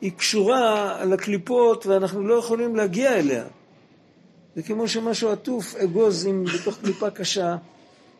היא 0.00 0.12
קשורה 0.12 1.04
לקליפות 1.04 1.86
ואנחנו 1.86 2.26
לא 2.26 2.34
יכולים 2.34 2.76
להגיע 2.76 3.18
אליה. 3.18 3.44
זה 4.56 4.62
כמו 4.62 4.88
שמשהו 4.88 5.30
עטוף, 5.30 5.74
אגוז 5.74 6.26
עם, 6.26 6.44
בתוך 6.44 6.78
קליפה 6.82 7.10
קשה, 7.10 7.56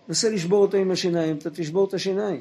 נסה 0.08 0.30
לשבור 0.30 0.62
אותו 0.62 0.76
עם 0.76 0.90
השיניים, 0.90 1.36
אתה 1.36 1.50
תשבור 1.50 1.84
את 1.88 1.94
השיניים. 1.94 2.40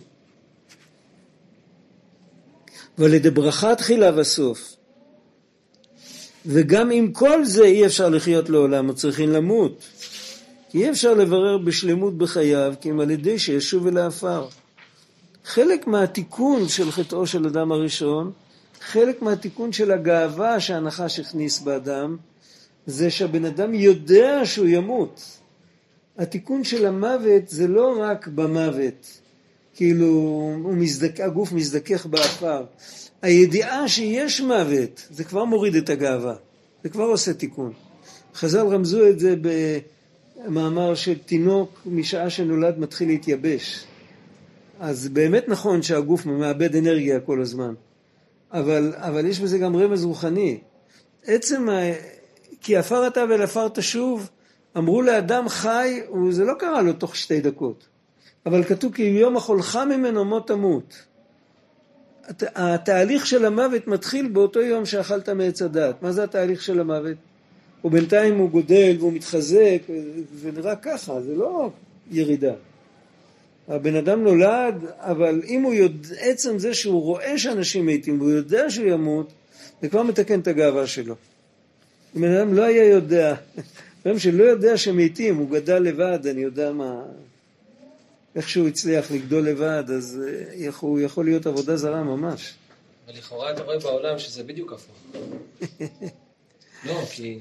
אבל 2.97 3.29
ברכה 3.29 3.75
תחילה 3.75 4.19
וסוף. 4.19 4.75
וגם 6.45 6.91
עם 6.91 7.11
כל 7.11 7.45
זה 7.45 7.63
אי 7.63 7.85
אפשר 7.85 8.09
לחיות 8.09 8.49
לעולם, 8.49 8.89
או 8.89 8.95
צריכים 8.95 9.29
למות. 9.29 9.83
כי 10.73 10.83
אי 10.83 10.89
אפשר 10.89 11.13
לברר 11.13 11.57
בשלמות 11.57 12.17
בחייו, 12.17 12.73
כי 12.81 12.89
אם 12.89 12.99
על 12.99 13.11
ידי 13.11 13.39
שישוב 13.39 13.87
אל 13.87 13.97
העפר. 13.97 14.47
חלק 15.45 15.87
מהתיקון 15.87 16.67
של 16.67 16.91
חטאו 16.91 17.27
של 17.27 17.47
אדם 17.47 17.71
הראשון, 17.71 18.31
חלק 18.81 19.21
מהתיקון 19.21 19.73
של 19.73 19.91
הגאווה 19.91 20.59
שהנחש 20.59 21.19
הכניס 21.19 21.59
באדם, 21.59 22.17
זה 22.85 23.11
שהבן 23.11 23.45
אדם 23.45 23.73
יודע 23.73 24.41
שהוא 24.45 24.67
ימות. 24.67 25.21
התיקון 26.17 26.63
של 26.63 26.85
המוות 26.85 27.47
זה 27.47 27.67
לא 27.67 27.95
רק 27.99 28.27
במוות, 28.27 29.19
כאילו 29.75 30.51
מזדק, 30.63 31.19
הגוף 31.19 31.51
מזדכך 31.51 32.05
באפר. 32.05 32.63
הידיעה 33.21 33.87
שיש 33.87 34.41
מוות, 34.41 35.07
זה 35.11 35.23
כבר 35.23 35.45
מוריד 35.45 35.75
את 35.75 35.89
הגאווה, 35.89 36.35
זה 36.83 36.89
כבר 36.89 37.05
עושה 37.05 37.33
תיקון. 37.33 37.73
חז"ל 38.35 38.67
רמזו 38.67 39.07
את 39.07 39.19
זה 39.19 39.35
במאמר 40.45 40.95
של 40.95 41.17
תינוק 41.17 41.79
משעה 41.85 42.29
שנולד 42.29 42.79
מתחיל 42.79 43.07
להתייבש. 43.07 43.85
אז 44.79 45.07
באמת 45.07 45.49
נכון 45.49 45.81
שהגוף 45.81 46.25
מאבד 46.25 46.75
אנרגיה 46.75 47.19
כל 47.19 47.41
הזמן, 47.41 47.73
אבל, 48.51 48.93
אבל 48.97 49.25
יש 49.25 49.39
בזה 49.39 49.57
גם 49.57 49.75
רמז 49.75 50.03
רוחני. 50.03 50.59
עצם, 51.25 51.69
ה... 51.69 51.73
כי 52.61 52.77
עפר 52.77 53.07
אתה 53.07 53.23
ולעפר 53.29 53.67
תשוב, 53.69 54.29
אמרו 54.77 55.01
לאדם 55.01 55.49
חי, 55.49 56.01
וזה 56.27 56.45
לא 56.45 56.53
קרה 56.59 56.81
לו 56.81 56.93
תוך 56.93 57.15
שתי 57.15 57.41
דקות, 57.41 57.87
אבל 58.45 58.63
כתוב 58.63 58.93
כי 58.93 59.03
יום 59.03 59.37
אכולך 59.37 59.75
ממנו 59.75 60.25
מות 60.25 60.47
תמות. 60.47 61.03
הת... 62.23 62.43
התהליך 62.55 63.25
של 63.25 63.45
המוות 63.45 63.87
מתחיל 63.87 64.27
באותו 64.27 64.61
יום 64.61 64.85
שאכלת 64.85 65.29
מעץ 65.29 65.61
הדת. 65.61 66.01
מה 66.01 66.11
זה 66.11 66.23
התהליך 66.23 66.61
של 66.61 66.79
המוות? 66.79 67.17
ובינתיים 67.83 68.37
הוא 68.37 68.49
גודל 68.49 68.95
והוא 68.99 69.13
מתחזק, 69.13 69.81
זה 70.41 70.51
נראה 70.51 70.75
ככה, 70.75 71.21
זה 71.21 71.35
לא 71.35 71.69
ירידה. 72.11 72.53
הבן 73.67 73.95
אדם 73.95 74.23
נולד, 74.23 74.75
אבל 74.97 75.41
אם 75.47 75.61
הוא 75.61 75.73
יודע, 75.73 76.15
עצם 76.19 76.59
זה 76.59 76.73
שהוא 76.73 77.01
רואה 77.01 77.37
שאנשים 77.37 77.85
מתים 77.85 78.21
והוא 78.21 78.31
יודע 78.31 78.69
שהוא 78.69 78.87
ימות, 78.87 79.31
זה 79.81 79.89
כבר 79.89 80.03
מתקן 80.03 80.39
את 80.39 80.47
הגאווה 80.47 80.87
שלו. 80.87 81.15
אם 82.15 82.21
בן 82.21 82.35
אדם 82.35 82.53
לא 82.53 82.63
היה 82.63 82.89
יודע, 82.89 83.35
בן 84.05 84.11
אדם 84.11 84.19
שלא 84.19 84.43
יודע 84.43 84.77
שמתים, 84.77 85.37
הוא 85.37 85.49
גדל 85.49 85.79
לבד, 85.79 86.27
אני 86.27 86.41
יודע 86.41 86.71
מה, 86.71 87.01
איך 88.35 88.49
שהוא 88.49 88.67
הצליח 88.67 89.11
לגדול 89.11 89.47
לבד, 89.49 89.83
אז 89.95 90.21
אה, 90.27 90.69
הוא 90.79 90.99
יכול 90.99 91.25
להיות 91.25 91.45
עבודה 91.45 91.77
זרה 91.77 92.03
ממש. 92.03 92.53
אבל 93.05 93.17
לכאורה 93.17 93.51
אתה 93.51 93.63
רואה 93.63 93.79
בעולם 93.79 94.19
שזה 94.19 94.43
בדיוק 94.43 94.73
הפוך. 94.73 94.95
לא, 96.85 97.05
כי 97.11 97.39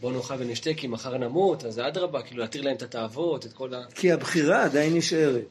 בוא 0.00 0.12
נאכל 0.12 0.34
ונשתה 0.38 0.70
כי 0.76 0.86
מחר 0.86 1.18
נמות, 1.18 1.64
אז 1.64 1.78
אדרבה, 1.78 2.22
כאילו 2.22 2.42
להתיר 2.42 2.62
להם 2.62 2.76
את 2.76 2.82
התאוות, 2.82 3.46
את 3.46 3.52
כל 3.52 3.74
ה... 3.74 3.84
כי 3.94 4.12
הבחירה 4.12 4.64
עדיין 4.64 4.96
נשארת. 4.96 5.44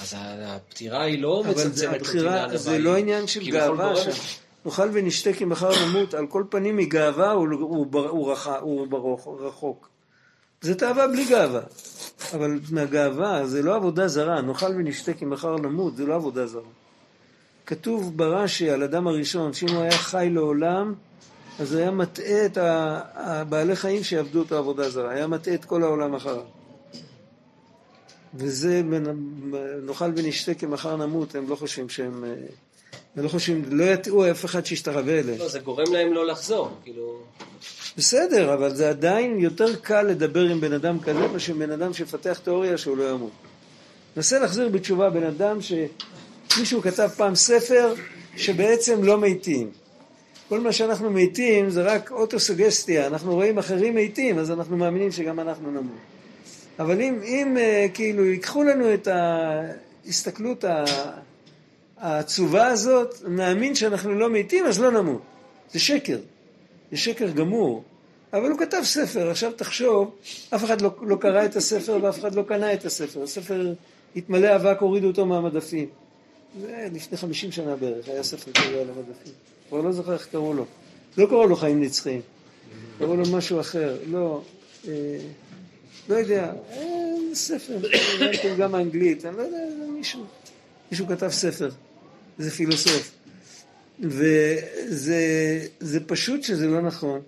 אז 0.00 0.14
הפטירה 0.18 1.02
היא 1.02 1.22
לא 1.22 1.44
מצמצמת 1.44 1.86
אותי 1.86 1.96
הבחירה, 1.96 2.56
זה 2.56 2.78
לא 2.78 2.96
עניין 2.96 3.26
של 3.26 3.50
גאווה, 3.50 3.94
נאכל 4.66 4.88
ונשתה 4.92 5.32
כי 5.32 5.44
מחר 5.44 5.86
נמות, 5.86 6.14
על 6.14 6.26
כל 6.26 6.44
פנים 6.50 6.76
מגאווה 6.76 7.30
הוא, 7.30 7.48
הוא, 7.52 7.86
הוא, 7.92 8.34
הוא, 8.60 8.86
הוא 8.90 9.40
רחוק. 9.40 9.88
זה 10.60 10.74
תאווה 10.74 11.08
בלי 11.08 11.24
גאווה, 11.24 11.60
אבל 12.34 12.60
מהגאווה 12.70 13.46
זה 13.46 13.62
לא 13.62 13.76
עבודה 13.76 14.08
זרה, 14.08 14.40
נאכל 14.40 14.66
ונשתה 14.66 15.12
כי 15.12 15.24
מחר 15.24 15.56
נמות, 15.56 15.96
זה 15.96 16.06
לא 16.06 16.14
עבודה 16.14 16.46
זרה. 16.46 16.62
כתוב 17.66 18.16
ברש"י 18.16 18.70
על 18.70 18.82
אדם 18.82 19.06
הראשון, 19.06 19.52
שאם 19.52 19.68
הוא 19.68 19.82
היה 19.82 19.98
חי 19.98 20.28
לעולם, 20.32 20.94
אז 21.58 21.74
היה 21.74 21.90
מטעה 21.90 22.46
את 22.46 22.58
הבעלי 23.14 23.76
חיים 23.76 24.04
שיעבדו 24.04 24.38
אותו 24.38 24.58
עבודה 24.58 24.90
זרה, 24.90 25.10
היה 25.10 25.26
מטעה 25.26 25.54
את 25.54 25.64
כל 25.64 25.82
העולם 25.82 26.14
אחריו. 26.14 26.42
וזה, 28.34 28.82
נאכל 29.82 30.12
ונשתה 30.16 30.54
כי 30.54 30.66
מחר 30.66 30.96
נמות, 30.96 31.34
הם 31.34 31.48
לא 31.48 31.56
חושבים 31.56 31.88
שהם... 31.88 32.24
הם 33.16 33.24
לא 33.24 33.28
חושבים, 33.28 33.64
לא 33.68 33.84
יטעו 33.84 34.30
אף 34.30 34.44
אחד 34.44 34.66
שישתחווה 34.66 35.18
אליהם. 35.20 35.38
לא, 35.38 35.48
זה 35.48 35.58
גורם 35.58 35.92
להם 35.92 36.12
לא 36.12 36.26
לחזור, 36.26 36.70
כאילו... 36.84 37.18
בסדר, 37.96 38.54
אבל 38.54 38.74
זה 38.74 38.88
עדיין 38.88 39.38
יותר 39.38 39.76
קל 39.76 40.02
לדבר 40.02 40.44
עם 40.44 40.60
בן 40.60 40.72
אדם 40.72 41.00
כזה 41.00 41.28
מאשר 41.28 41.54
בן 41.54 41.70
אדם 41.70 41.92
שיפתח 41.92 42.40
תיאוריה 42.44 42.78
שהוא 42.78 42.96
לא 42.96 43.10
ימות. 43.10 43.30
נסה 44.16 44.38
להחזיר 44.38 44.68
בתשובה 44.68 45.10
בן 45.10 45.22
אדם 45.22 45.58
שמישהו 45.60 46.82
כתב 46.82 47.08
פעם 47.16 47.34
ספר 47.34 47.94
שבעצם 48.36 49.04
לא 49.04 49.20
מתים. 49.20 49.70
כל 50.48 50.60
מה 50.60 50.72
שאנחנו 50.72 51.10
מתים 51.10 51.70
זה 51.70 51.82
רק 51.82 52.10
אוטוסוגסטיה, 52.10 53.06
אנחנו 53.06 53.34
רואים 53.34 53.58
אחרים 53.58 53.94
מתים 53.94 54.38
אז 54.38 54.50
אנחנו 54.50 54.76
מאמינים 54.76 55.12
שגם 55.12 55.40
אנחנו 55.40 55.70
נמות. 55.70 55.98
אבל 56.78 57.00
אם, 57.00 57.20
אם 57.24 57.56
אה, 57.56 57.86
כאילו 57.94 58.24
ייקחו 58.24 58.62
לנו 58.62 58.94
את 58.94 59.08
ההסתכלות 60.04 60.64
העצובה 61.96 62.66
הזאת, 62.66 63.14
נאמין 63.28 63.74
שאנחנו 63.74 64.14
לא 64.14 64.30
מתים 64.30 64.66
אז 64.66 64.80
לא 64.80 64.90
נמות. 64.90 65.22
זה 65.72 65.78
שקר. 65.78 66.18
זה 66.90 66.96
שקר 66.96 67.30
גמור. 67.30 67.82
אבל 68.32 68.50
הוא 68.50 68.58
כתב 68.58 68.80
ספר, 68.82 69.30
עכשיו 69.30 69.52
תחשוב, 69.52 70.10
אף 70.54 70.64
אחד 70.64 70.80
לא, 70.80 70.90
לא 71.02 71.16
קרא 71.16 71.44
את 71.44 71.56
הספר 71.56 71.98
ואף 72.02 72.18
אחד 72.18 72.34
לא 72.34 72.42
קנה 72.42 72.72
את 72.72 72.84
הספר. 72.84 73.22
הספר 73.22 73.74
התמלא 74.16 74.56
אבק, 74.56 74.80
הורידו 74.80 75.06
אותו 75.06 75.26
מהמדפים. 75.26 75.88
זה 76.60 76.88
לפני 76.92 77.18
חמישים 77.18 77.52
שנה 77.52 77.76
בערך, 77.76 78.08
היה 78.08 78.22
ספר 78.22 78.52
כזה 78.52 78.80
על 78.80 78.86
המדפים. 78.96 79.32
כבר 79.68 79.80
לא 79.80 79.92
זוכר 79.92 80.12
איך 80.12 80.26
קראו 80.26 80.54
לו. 80.54 80.64
לא 81.18 81.26
קראו 81.26 81.46
לו 81.46 81.56
חיים 81.56 81.82
נצחיים. 81.82 82.20
קראו 82.98 83.16
לו 83.16 83.22
משהו 83.32 83.60
אחר. 83.60 83.96
לא, 84.06 84.42
אה, 84.88 84.92
לא 86.08 86.14
יודע, 86.14 86.52
אה, 86.70 87.34
ספר, 87.34 87.78
גם 88.58 88.74
האנגלית, 88.74 89.24
אני 89.24 89.36
לא 89.36 89.42
יודע, 89.42 89.58
מישהו. 89.96 90.24
מישהו 90.90 91.06
כתב 91.06 91.28
ספר, 91.28 91.70
זה 92.38 92.50
פילוסוף. 92.50 93.12
וזה 94.00 95.20
זה 95.80 96.00
פשוט 96.06 96.42
שזה 96.42 96.66
לא 96.66 96.80
נכון. 96.80 97.20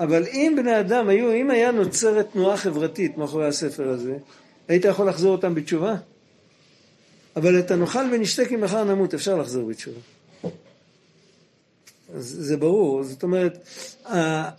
אבל 0.00 0.26
אם 0.26 0.54
בני 0.56 0.80
אדם 0.80 1.08
היו, 1.08 1.32
אם 1.32 1.50
היה 1.50 1.70
נוצרת 1.70 2.32
תנועה 2.32 2.56
חברתית 2.56 3.16
מאחורי 3.16 3.46
הספר 3.46 3.88
הזה, 3.88 4.16
היית 4.68 4.84
יכול 4.84 5.08
לחזור 5.08 5.32
אותם 5.32 5.54
בתשובה? 5.54 5.94
אבל 7.36 7.58
את 7.58 7.70
הנאכל 7.70 8.04
ונשתה 8.12 8.44
כי 8.44 8.56
מחר 8.56 8.84
נמות, 8.84 9.14
אפשר 9.14 9.36
לחזור 9.36 9.68
בתשובה. 9.68 10.00
זה 12.16 12.56
ברור, 12.56 13.02
זאת 13.02 13.22
אומרת, 13.22 13.68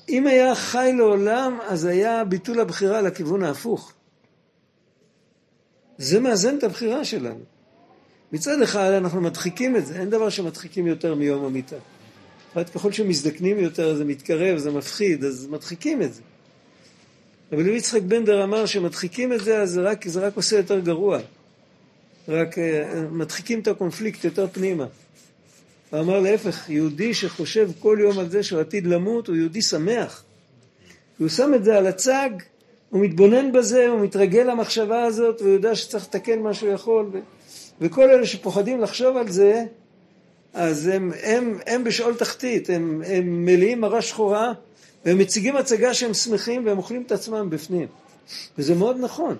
אם 0.10 0.28
היה 0.28 0.56
חי 0.56 0.91
לעולם, 0.97 1.58
אז 1.68 1.86
היה 1.86 2.24
ביטול 2.24 2.60
הבחירה 2.60 3.01
לכיוון 3.01 3.43
ההפוך. 3.43 3.93
זה 5.97 6.20
מאזן 6.20 6.58
את 6.58 6.64
הבחירה 6.64 7.06
שלנו. 7.06 7.43
מצד 8.32 8.62
אחד 8.62 8.91
אנחנו 8.91 9.22
מדחיקים 9.22 9.76
את 9.76 9.86
זה, 9.86 9.99
אין 9.99 10.10
דבר 10.10 10.30
שמדחיקים 10.30 10.88
יותר 10.88 11.16
מיום 11.16 11.45
המיטה. 11.45 11.76
בפרט 12.51 12.70
ככל 12.70 12.91
שמזדקנים 12.91 13.60
יותר 13.60 13.95
זה 13.95 14.06
מתקרב, 14.06 14.58
זה 14.58 14.72
מפחיד, 14.72 15.24
אז 15.24 15.47
מדחיקים 15.47 16.01
את 16.01 16.14
זה. 16.14 16.22
אבל 17.51 17.68
יצחק 17.68 18.01
בנדר 18.01 18.43
אמר 18.43 18.66
שמדחיקים 18.66 19.34
את 19.34 19.43
זה, 19.43 19.62
אז 19.62 19.72
זה 19.72 19.82
רק, 19.82 20.08
זה 20.08 20.20
רק 20.20 20.36
עושה 20.36 20.58
יותר 20.58 20.80
גרוע. 20.80 21.20
רק 22.28 22.58
אה, 22.58 23.01
מדחיקים 23.12 23.60
את 23.60 23.68
הקונפליקט 23.68 24.24
יותר 24.24 24.47
פנימה. 24.47 24.86
הוא 25.93 25.99
אמר 25.99 26.19
להפך, 26.19 26.69
יהודי 26.69 27.13
שחושב 27.13 27.69
כל 27.79 27.97
יום 28.01 28.19
על 28.19 28.29
זה 28.29 28.43
שהוא 28.43 28.59
עתיד 28.59 28.87
למות, 28.87 29.27
הוא 29.27 29.35
יהודי 29.35 29.61
שמח. 29.61 30.23
הוא 31.19 31.29
שם 31.29 31.53
את 31.53 31.63
זה 31.63 31.77
על 31.77 31.87
הצג, 31.87 32.29
הוא 32.89 33.01
מתבונן 33.01 33.51
בזה, 33.51 33.87
הוא 33.87 33.99
מתרגל 33.99 34.43
למחשבה 34.43 35.03
הזאת, 35.03 35.41
והוא 35.41 35.53
יודע 35.53 35.75
שצריך 35.75 36.03
לתקן 36.03 36.39
מה 36.39 36.53
שהוא 36.53 36.69
יכול. 36.69 37.09
ו... 37.13 37.19
וכל 37.81 38.09
אלה 38.09 38.25
שפוחדים 38.25 38.81
לחשוב 38.81 39.17
על 39.17 39.31
זה, 39.31 39.65
אז 40.53 40.87
הם, 40.87 41.11
הם, 41.23 41.59
הם 41.67 41.83
בשאול 41.83 42.15
תחתית, 42.15 42.69
הם, 42.69 43.01
הם 43.05 43.45
מלאים 43.45 43.81
מראה 43.81 44.01
שחורה, 44.01 44.53
והם 45.05 45.17
מציגים 45.17 45.55
הצגה 45.55 45.93
שהם 45.93 46.13
שמחים 46.13 46.65
והם 46.65 46.77
אוכלים 46.77 47.03
את 47.07 47.11
עצמם 47.11 47.49
בפנים. 47.49 47.87
וזה 48.57 48.75
מאוד 48.75 48.97
נכון, 48.99 49.35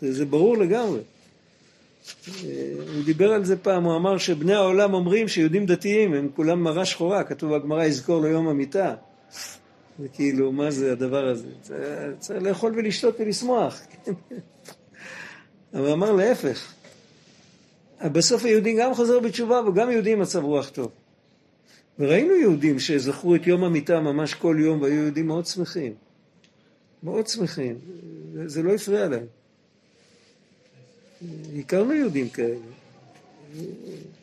זה, 0.00 0.12
זה 0.12 0.24
ברור 0.24 0.56
לגמרי. 0.56 1.00
אה, 2.28 2.72
הוא 2.94 3.04
דיבר 3.04 3.32
על 3.32 3.44
זה 3.44 3.56
פעם, 3.56 3.84
הוא 3.84 3.96
אמר 3.96 4.18
שבני 4.18 4.54
העולם 4.54 4.94
אומרים 4.94 5.28
שיהודים 5.28 5.66
דתיים 5.66 6.14
הם 6.14 6.28
כולם 6.36 6.62
מראה 6.62 6.84
שחורה, 6.84 7.24
כתוב 7.24 7.56
בגמרא 7.56 7.84
יזכור 7.84 8.20
לו 8.20 8.26
יום 8.26 8.48
המיטה. 8.48 8.94
זה 9.98 10.08
כאילו, 10.08 10.52
מה 10.52 10.70
זה 10.70 10.92
הדבר 10.92 11.28
הזה? 11.28 11.48
צריך, 12.18 12.42
לאכול 12.42 12.72
ולשתות 12.76 13.16
ולשמוח. 13.20 13.80
אבל 15.74 15.86
הוא 15.86 15.92
אמר 15.92 16.12
להפך, 16.12 16.72
בסוף 18.04 18.44
היהודי 18.44 18.76
גם 18.78 18.94
חוזר 18.94 19.20
בתשובה 19.20 19.60
וגם 19.68 19.90
יהודי 19.90 20.12
עם 20.12 20.18
מצב 20.18 20.44
רוח 20.44 20.68
טוב. 20.68 20.90
וראינו 21.98 22.36
יהודים 22.36 22.78
שזכרו 22.78 23.34
את 23.34 23.46
יום 23.46 23.64
המיטה 23.64 24.00
ממש 24.00 24.34
כל 24.34 24.56
יום 24.60 24.82
והיו 24.82 24.94
יהודים 24.94 25.26
מאוד 25.26 25.46
שמחים. 25.46 25.94
מאוד 27.02 27.26
שמחים. 27.26 27.78
זה 28.46 28.62
לא 28.62 28.74
הפריע 28.74 29.08
להם. 29.08 29.26
הכרנו 31.58 31.92
יהודים 31.92 32.28
כאלה. 32.28 32.56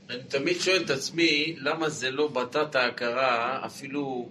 אני 0.09 0.23
תמיד 0.27 0.59
שואל 0.59 0.83
את 0.85 0.89
עצמי, 0.89 1.55
למה 1.57 1.89
זה 1.89 2.11
לא 2.11 2.27
בתת 2.27 2.75
ההכרה, 2.75 3.65
אפילו 3.65 4.29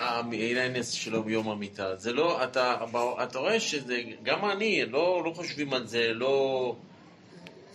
העניין 0.00 0.82
שלו 0.82 1.22
ביום 1.22 1.48
המיטה. 1.48 1.96
זה 1.96 2.12
לא, 2.12 2.44
אתה, 2.44 2.76
אתה 3.22 3.38
רואה 3.38 3.60
שזה, 3.60 4.02
גם 4.22 4.50
אני, 4.50 4.84
לא, 4.86 5.22
לא 5.24 5.32
חושבים 5.34 5.72
על 5.72 5.86
זה, 5.86 6.12
לא... 6.14 6.76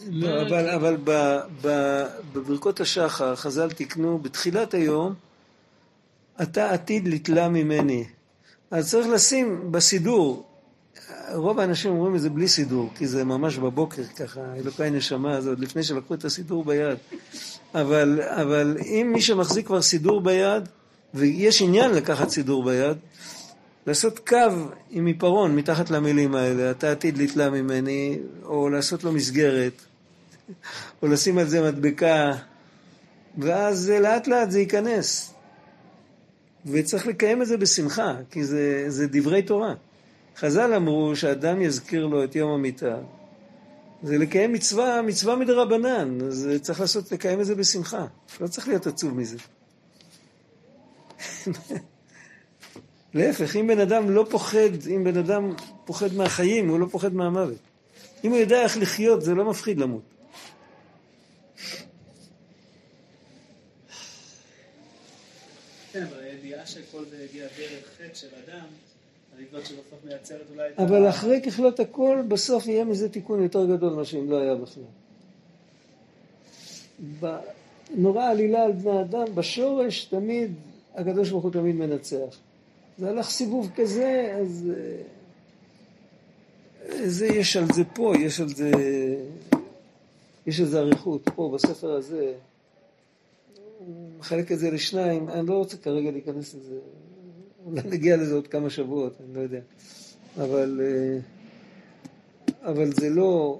לא, 0.09 0.41
אבל, 0.41 0.69
אבל 0.69 0.97
ב, 1.03 1.37
ב, 1.61 2.03
בברכות 2.33 2.79
השחר 2.79 3.35
חז"ל 3.35 3.71
תיקנו 3.71 4.19
בתחילת 4.19 4.73
היום 4.73 5.13
אתה 6.41 6.71
עתיד 6.71 7.07
לתלה 7.07 7.49
ממני. 7.49 8.05
אז 8.71 8.91
צריך 8.91 9.07
לשים 9.07 9.71
בסידור, 9.71 10.46
רוב 11.33 11.59
האנשים 11.59 11.91
אומרים 11.91 12.15
את 12.15 12.21
זה 12.21 12.29
בלי 12.29 12.47
סידור, 12.47 12.89
כי 12.95 13.07
זה 13.07 13.23
ממש 13.23 13.57
בבוקר 13.57 14.03
ככה, 14.03 14.39
אלוקי 14.55 14.89
נשמה, 14.89 15.41
זה 15.41 15.49
עוד 15.49 15.59
לפני 15.59 15.83
שלקחו 15.83 16.13
את 16.13 16.25
הסידור 16.25 16.65
ביד. 16.65 16.97
אבל, 17.75 18.21
אבל 18.21 18.77
אם 18.81 19.11
מי 19.13 19.21
שמחזיק 19.21 19.67
כבר 19.67 19.81
סידור 19.81 20.21
ביד, 20.21 20.69
ויש 21.13 21.61
עניין 21.61 21.91
לקחת 21.91 22.29
סידור 22.29 22.63
ביד, 22.63 22.97
לעשות 23.87 24.19
קו 24.19 24.37
עם 24.89 25.05
עיפרון 25.05 25.55
מתחת 25.55 25.89
למילים 25.89 26.35
האלה, 26.35 26.71
אתה 26.71 26.91
עתיד 26.91 27.17
לתלה 27.17 27.49
ממני, 27.49 28.19
או 28.43 28.69
לעשות 28.69 29.03
לו 29.03 29.11
מסגרת, 29.11 29.81
או 31.01 31.07
לשים 31.07 31.37
על 31.37 31.47
זה 31.47 31.71
מדבקה, 31.71 32.31
ואז 33.37 33.89
לאט 33.89 34.27
לאט 34.27 34.51
זה 34.51 34.59
ייכנס. 34.59 35.33
וצריך 36.65 37.07
לקיים 37.07 37.41
את 37.41 37.47
זה 37.47 37.57
בשמחה, 37.57 38.15
כי 38.31 38.43
זה, 38.43 38.85
זה 38.87 39.07
דברי 39.07 39.41
תורה. 39.41 39.73
חז"ל 40.37 40.73
אמרו 40.73 41.15
שאדם 41.15 41.61
יזכיר 41.61 42.05
לו 42.05 42.23
את 42.23 42.35
יום 42.35 42.51
המיטה. 42.51 42.97
זה 44.03 44.17
לקיים 44.17 44.53
מצווה, 44.53 45.01
מצווה 45.01 45.35
מדרבנן, 45.35 46.17
אז 46.27 46.49
צריך 46.61 46.79
לעשות, 46.79 47.11
לקיים 47.11 47.41
את 47.41 47.45
זה 47.45 47.55
בשמחה. 47.55 48.05
לא 48.41 48.47
צריך 48.47 48.67
להיות 48.67 48.87
עצוב 48.87 49.13
מזה. 49.13 49.37
להפך, 53.13 53.55
אם 53.55 53.67
בן 53.67 53.79
אדם 53.79 54.09
לא 54.09 54.25
פוחד, 54.29 54.87
אם 54.95 55.03
בן 55.03 55.17
אדם 55.17 55.53
פוחד 55.85 56.13
מהחיים, 56.13 56.69
הוא 56.69 56.79
לא 56.79 56.85
פוחד 56.91 57.13
מהמוות. 57.13 57.57
אם 58.23 58.29
הוא 58.29 58.37
יודע 58.37 58.61
איך 58.61 58.77
לחיות, 58.77 59.21
זה 59.21 59.35
לא 59.35 59.45
מפחיד 59.45 59.79
למות. 59.79 60.01
כן, 65.91 66.03
אבל 66.03 66.19
הידיעה 66.19 66.65
שכל 66.65 67.03
זה 67.09 67.23
יגיע 67.23 67.47
דרך 67.57 67.85
חטא 67.97 68.13
של 68.13 68.27
אדם, 68.45 68.65
אני 69.53 69.61
זאת 69.61 69.65
שבסוף 69.65 69.99
מייצרת 70.05 70.41
אולי 70.53 70.69
את 70.69 70.79
אבל 70.79 71.05
ה- 71.05 71.09
אחרי 71.09 71.41
ככלות 71.41 71.79
הכל, 71.79 72.21
בסוף 72.27 72.67
יהיה 72.67 72.85
מזה 72.85 73.09
תיקון 73.09 73.43
יותר 73.43 73.65
גדול 73.65 73.93
ממה 73.93 74.05
שאם 74.05 74.31
לא 74.31 74.37
היה 74.39 74.55
בכלל. 74.55 74.83
נורא 77.95 78.23
עלילה 78.25 78.63
על 78.63 78.71
בני 78.71 79.01
אדם, 79.01 79.35
בשורש 79.35 80.05
תמיד, 80.05 80.51
הקדוש 80.95 81.29
ברוך 81.29 81.43
הוא 81.43 81.51
תמיד 81.51 81.75
מנצח. 81.75 82.37
זה 82.97 83.09
הלך 83.09 83.29
סיבוב 83.29 83.69
כזה, 83.75 84.35
אז 84.41 84.71
אה, 86.89 87.09
זה 87.09 87.27
יש 87.27 87.57
על 87.57 87.65
זה 87.73 87.83
פה, 87.93 88.13
יש 88.19 88.39
על 88.39 88.47
זה, 88.49 88.71
יש 90.47 90.61
זה 90.61 90.79
אריכות 90.79 91.29
פה 91.35 91.51
בספר 91.53 91.91
הזה. 91.91 92.33
הוא 93.79 94.09
מחלק 94.19 94.51
את 94.51 94.59
זה 94.59 94.71
לשניים, 94.71 95.29
אני 95.29 95.47
לא 95.47 95.53
רוצה 95.53 95.77
כרגע 95.77 96.11
להיכנס 96.11 96.55
לזה, 96.55 96.75
אולי 97.67 97.81
נגיע 97.85 98.17
לזה 98.17 98.33
עוד 98.33 98.47
כמה 98.47 98.69
שבועות, 98.69 99.13
אני 99.25 99.35
לא 99.35 99.39
יודע. 99.39 99.59
אבל, 100.37 100.81
אה, 100.83 101.19
אבל 102.71 102.91
זה 102.93 103.09
לא, 103.09 103.59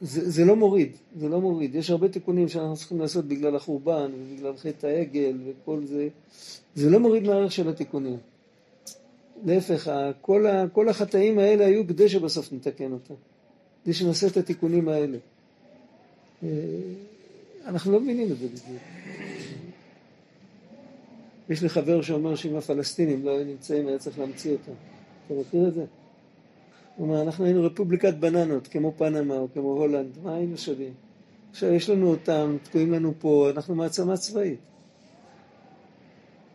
זה, 0.00 0.30
זה 0.30 0.44
לא 0.44 0.56
מוריד, 0.56 0.96
זה 1.20 1.28
לא 1.28 1.40
מוריד. 1.40 1.74
יש 1.74 1.90
הרבה 1.90 2.08
תיקונים 2.08 2.48
שאנחנו 2.48 2.76
צריכים 2.76 3.00
לעשות 3.00 3.24
בגלל 3.24 3.56
החורבן 3.56 4.10
ובגלל 4.14 4.56
חטא 4.56 4.86
העגל 4.86 5.38
וכל 5.46 5.84
זה. 5.84 6.08
זה 6.74 6.90
לא 6.90 7.00
מוריד 7.00 7.22
מהערך 7.22 7.52
של 7.52 7.68
התיקונים. 7.68 8.18
להפך, 9.44 9.92
כל, 10.20 10.46
ה, 10.46 10.68
כל 10.72 10.88
החטאים 10.88 11.38
האלה 11.38 11.66
היו 11.66 11.86
כדי 11.86 12.08
שבסוף 12.08 12.52
נתקן 12.52 12.92
אותם. 12.92 13.14
כדי 13.84 13.94
שנעשה 13.94 14.26
את 14.26 14.36
התיקונים 14.36 14.88
האלה. 14.88 15.18
אה, 16.42 16.48
אנחנו 17.66 17.92
לא 17.92 18.00
מבינים 18.00 18.32
את 18.32 18.38
זה 18.38 18.46
בדיוק. 18.46 18.97
יש 21.48 21.62
לי 21.62 21.68
חבר 21.68 22.02
שאומר 22.02 22.34
שאם 22.34 22.56
הפלסטינים 22.56 23.24
לא 23.24 23.30
היו 23.30 23.44
נמצאים 23.44 23.88
היה 23.88 23.98
צריך 23.98 24.18
להמציא 24.18 24.52
אותם. 24.52 24.72
אתה 25.26 25.34
מכיר 25.34 25.68
את 25.68 25.74
זה? 25.74 25.84
הוא 26.96 27.06
אומר, 27.08 27.22
אנחנו 27.22 27.44
היינו 27.44 27.64
רפובליקת 27.64 28.14
בננות, 28.14 28.68
כמו 28.68 28.92
פנמה 28.96 29.36
או 29.38 29.48
כמו 29.54 29.72
הולנד, 29.72 30.18
מה 30.22 30.34
היינו 30.34 30.58
שווים? 30.58 30.92
עכשיו 31.50 31.72
יש 31.72 31.90
לנו 31.90 32.10
אותם, 32.10 32.56
תקועים 32.62 32.92
לנו 32.92 33.12
פה, 33.18 33.50
אנחנו 33.50 33.74
מעצמה 33.74 34.16
צבאית. 34.16 34.58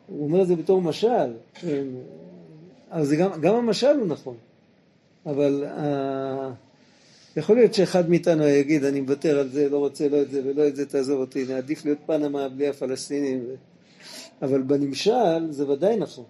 הוא 0.07 0.23
אומר 0.23 0.41
את 0.41 0.47
זה 0.47 0.55
בתור 0.55 0.81
משל, 0.81 1.33
כן. 1.53 1.87
אז 2.89 3.11
גם, 3.11 3.41
גם 3.41 3.55
המשל 3.55 3.95
הוא 3.99 4.07
נכון, 4.07 4.35
אבל 5.25 5.65
uh, 5.77 7.39
יכול 7.39 7.55
להיות 7.55 7.73
שאחד 7.73 8.09
מאיתנו 8.09 8.47
יגיד, 8.47 8.83
אני 8.83 9.01
מוותר 9.01 9.39
על 9.39 9.49
זה, 9.49 9.69
לא 9.69 9.77
רוצה 9.77 10.09
לא 10.09 10.21
את 10.21 10.31
זה 10.31 10.41
ולא 10.45 10.67
את 10.67 10.75
זה, 10.75 10.85
תעזוב 10.85 11.19
אותי, 11.19 11.53
עדיף 11.53 11.85
להיות 11.85 11.99
פנמה 12.05 12.49
בלי 12.49 12.67
הפלסטינים, 12.67 13.45
ו... 13.47 13.72
אבל 14.43 14.61
בנמשל 14.61 15.51
זה 15.51 15.69
ודאי 15.69 15.97
נכון. 15.97 16.25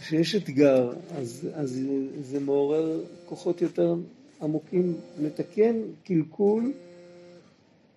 כשיש 0.00 0.34
אתגר, 0.34 0.92
אז, 1.16 1.48
אז 1.54 1.80
זה 2.22 2.40
מעורר 2.40 3.00
כוחות 3.26 3.62
יותר 3.62 3.94
עמוקים 4.42 4.94
לתקן 5.22 5.76
קלקול. 6.04 6.72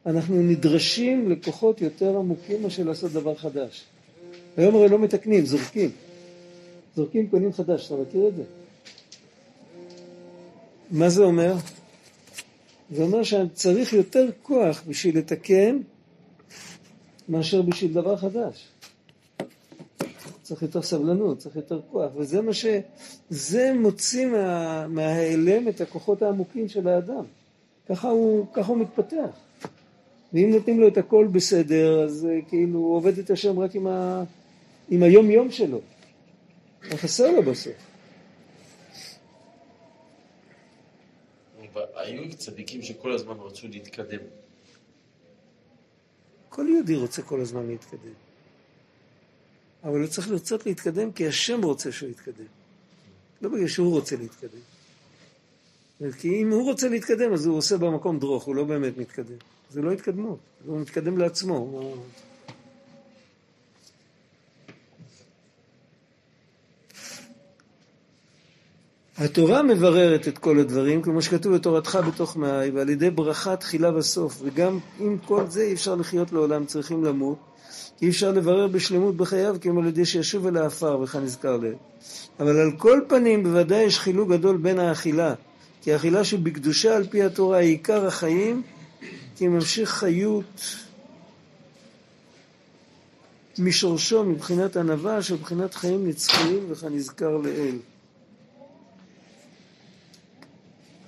אנחנו 0.05 0.35
נדרשים 0.41 1.31
לכוחות 1.31 1.81
יותר 1.81 2.17
עמוקים 2.17 2.63
מאשר 2.63 2.83
לעשות 2.83 3.11
דבר 3.11 3.35
חדש. 3.35 3.83
היום 4.57 4.75
הרי 4.75 4.89
לא 4.89 4.99
מתקנים, 4.99 5.45
זורקים. 5.45 5.89
זורקים, 6.95 7.27
קונים 7.27 7.53
חדש, 7.53 7.85
אתה 7.87 8.01
מכיר 8.01 8.27
את 8.27 8.35
זה? 8.35 8.43
מה 10.91 11.09
זה 11.09 11.23
אומר? 11.23 11.55
זה 12.91 13.03
אומר 13.03 13.23
שצריך 13.23 13.93
יותר 13.93 14.29
כוח 14.41 14.83
בשביל 14.87 15.17
לתקן 15.17 15.79
מאשר 17.29 17.61
בשביל 17.61 17.93
דבר 17.93 18.17
חדש. 18.17 18.67
צריך 20.41 20.61
יותר 20.61 20.81
סבלנות, 20.81 21.37
צריך 21.37 21.55
יותר 21.55 21.81
כוח, 21.91 22.11
וזה 22.15 22.41
מה 22.41 22.53
ש... 22.53 22.65
זה 23.29 23.73
מוציא 23.79 24.25
מה... 24.25 24.87
מההיעלם 24.87 25.67
את 25.67 25.81
הכוחות 25.81 26.21
העמוקים 26.21 26.69
של 26.69 26.87
האדם. 26.87 27.23
ככה 27.89 28.09
הוא, 28.09 28.45
ככה 28.53 28.71
הוא 28.71 28.77
מתפתח. 28.77 29.29
ואם 30.33 30.49
נותנים 30.51 30.79
לו 30.81 30.87
את 30.87 30.97
הכל 30.97 31.27
בסדר, 31.31 32.03
אז 32.03 32.27
אה, 32.31 32.39
כאילו 32.49 32.79
הוא 32.79 32.95
עובד 32.95 33.17
את 33.17 33.29
השם 33.29 33.59
רק 33.59 33.75
עם, 33.75 33.87
ה... 33.87 34.23
עם 34.89 35.03
היום 35.03 35.31
יום 35.31 35.51
שלו. 35.51 35.81
הוא 36.89 36.97
חסר 36.97 37.31
לו 37.31 37.43
בסוף. 37.43 37.73
היו 41.95 42.35
צדיקים 42.37 42.81
שכל 42.81 43.11
הזמן 43.11 43.35
רצו 43.39 43.67
להתקדם. 43.67 44.19
כל 46.51 46.65
יהודי 46.69 46.95
רוצה 46.95 47.21
כל 47.21 47.41
הזמן 47.41 47.67
להתקדם. 47.67 48.13
אבל 49.83 49.99
הוא 49.99 50.07
צריך 50.07 50.29
לרצות 50.29 50.65
להתקדם 50.65 51.11
כי 51.11 51.27
השם 51.27 51.63
רוצה 51.63 51.91
שהוא 51.91 52.09
יתקדם. 52.09 52.45
לא 53.41 53.49
בגלל 53.49 53.67
שהוא 53.67 53.91
רוצה 53.91 54.15
להתקדם. 54.15 54.59
כי 56.17 56.41
אם 56.41 56.51
הוא 56.51 56.63
רוצה 56.63 56.89
להתקדם 56.89 57.33
אז 57.33 57.45
הוא 57.45 57.57
עושה 57.57 57.77
במקום 57.77 58.19
דרוך, 58.19 58.43
הוא 58.43 58.55
לא 58.55 58.63
באמת 58.63 58.97
מתקדם. 58.97 59.37
זה 59.69 59.81
לא 59.81 59.91
התקדמות, 59.91 60.39
הוא 60.65 60.79
מתקדם 60.79 61.17
לעצמו. 61.17 61.93
התורה 69.17 69.63
מבררת 69.63 70.27
את 70.27 70.37
כל 70.37 70.59
הדברים, 70.59 71.01
כמו 71.01 71.21
שכתוב 71.21 71.55
בתורתך 71.55 71.99
בתוך 72.07 72.37
מאי, 72.37 72.69
ועל 72.69 72.89
ידי 72.89 73.09
ברכה 73.09 73.55
תחילה 73.55 73.95
וסוף, 73.95 74.41
וגם 74.43 74.79
עם 74.99 75.17
כל 75.25 75.43
זה 75.47 75.61
אי 75.61 75.73
אפשר 75.73 75.95
לחיות 75.95 76.31
לעולם, 76.31 76.65
צריכים 76.65 77.03
למות, 77.03 77.37
אי 78.01 78.09
אפשר 78.09 78.31
לברר 78.31 78.67
בשלמות 78.67 79.17
בחייו 79.17 79.55
כי 79.61 79.69
אם 79.69 79.77
על 79.77 79.87
ידי 79.87 80.05
שישוב 80.05 80.47
אל 80.47 80.57
העפר 80.57 80.99
וכנזכר 80.99 81.57
לב. 81.57 81.73
אבל 82.39 82.59
על 82.59 82.71
כל 82.77 83.01
פנים 83.07 83.43
בוודאי 83.43 83.83
יש 83.83 83.99
חילוק 83.99 84.29
גדול 84.29 84.57
בין 84.57 84.79
האכילה, 84.79 85.33
כי 85.81 85.93
האכילה 85.93 86.23
שבקדושה 86.23 86.95
על 86.95 87.07
פי 87.07 87.23
התורה 87.23 87.57
היא 87.57 87.69
עיקר 87.69 88.07
החיים, 88.07 88.61
כי 89.35 89.47
ממשיך 89.47 89.89
חיות 89.89 90.61
משורשו 93.59 94.23
מבחינת 94.23 94.77
ענווה 94.77 95.21
שבחינת 95.21 95.73
חיים 95.73 96.07
נצחיים 96.07 96.65
וכנזכר 96.69 97.37
לאל. 97.37 97.75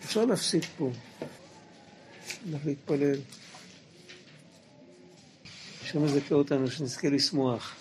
אפשר 0.05 0.25
להפסיק 0.25 0.63
פה, 0.77 0.91
נלך 2.45 2.61
להתפלל. 2.65 3.19
השם 5.83 6.05
יזכה 6.05 6.35
אותנו 6.35 6.71
שנזכה 6.71 7.09
לשמוח. 7.09 7.75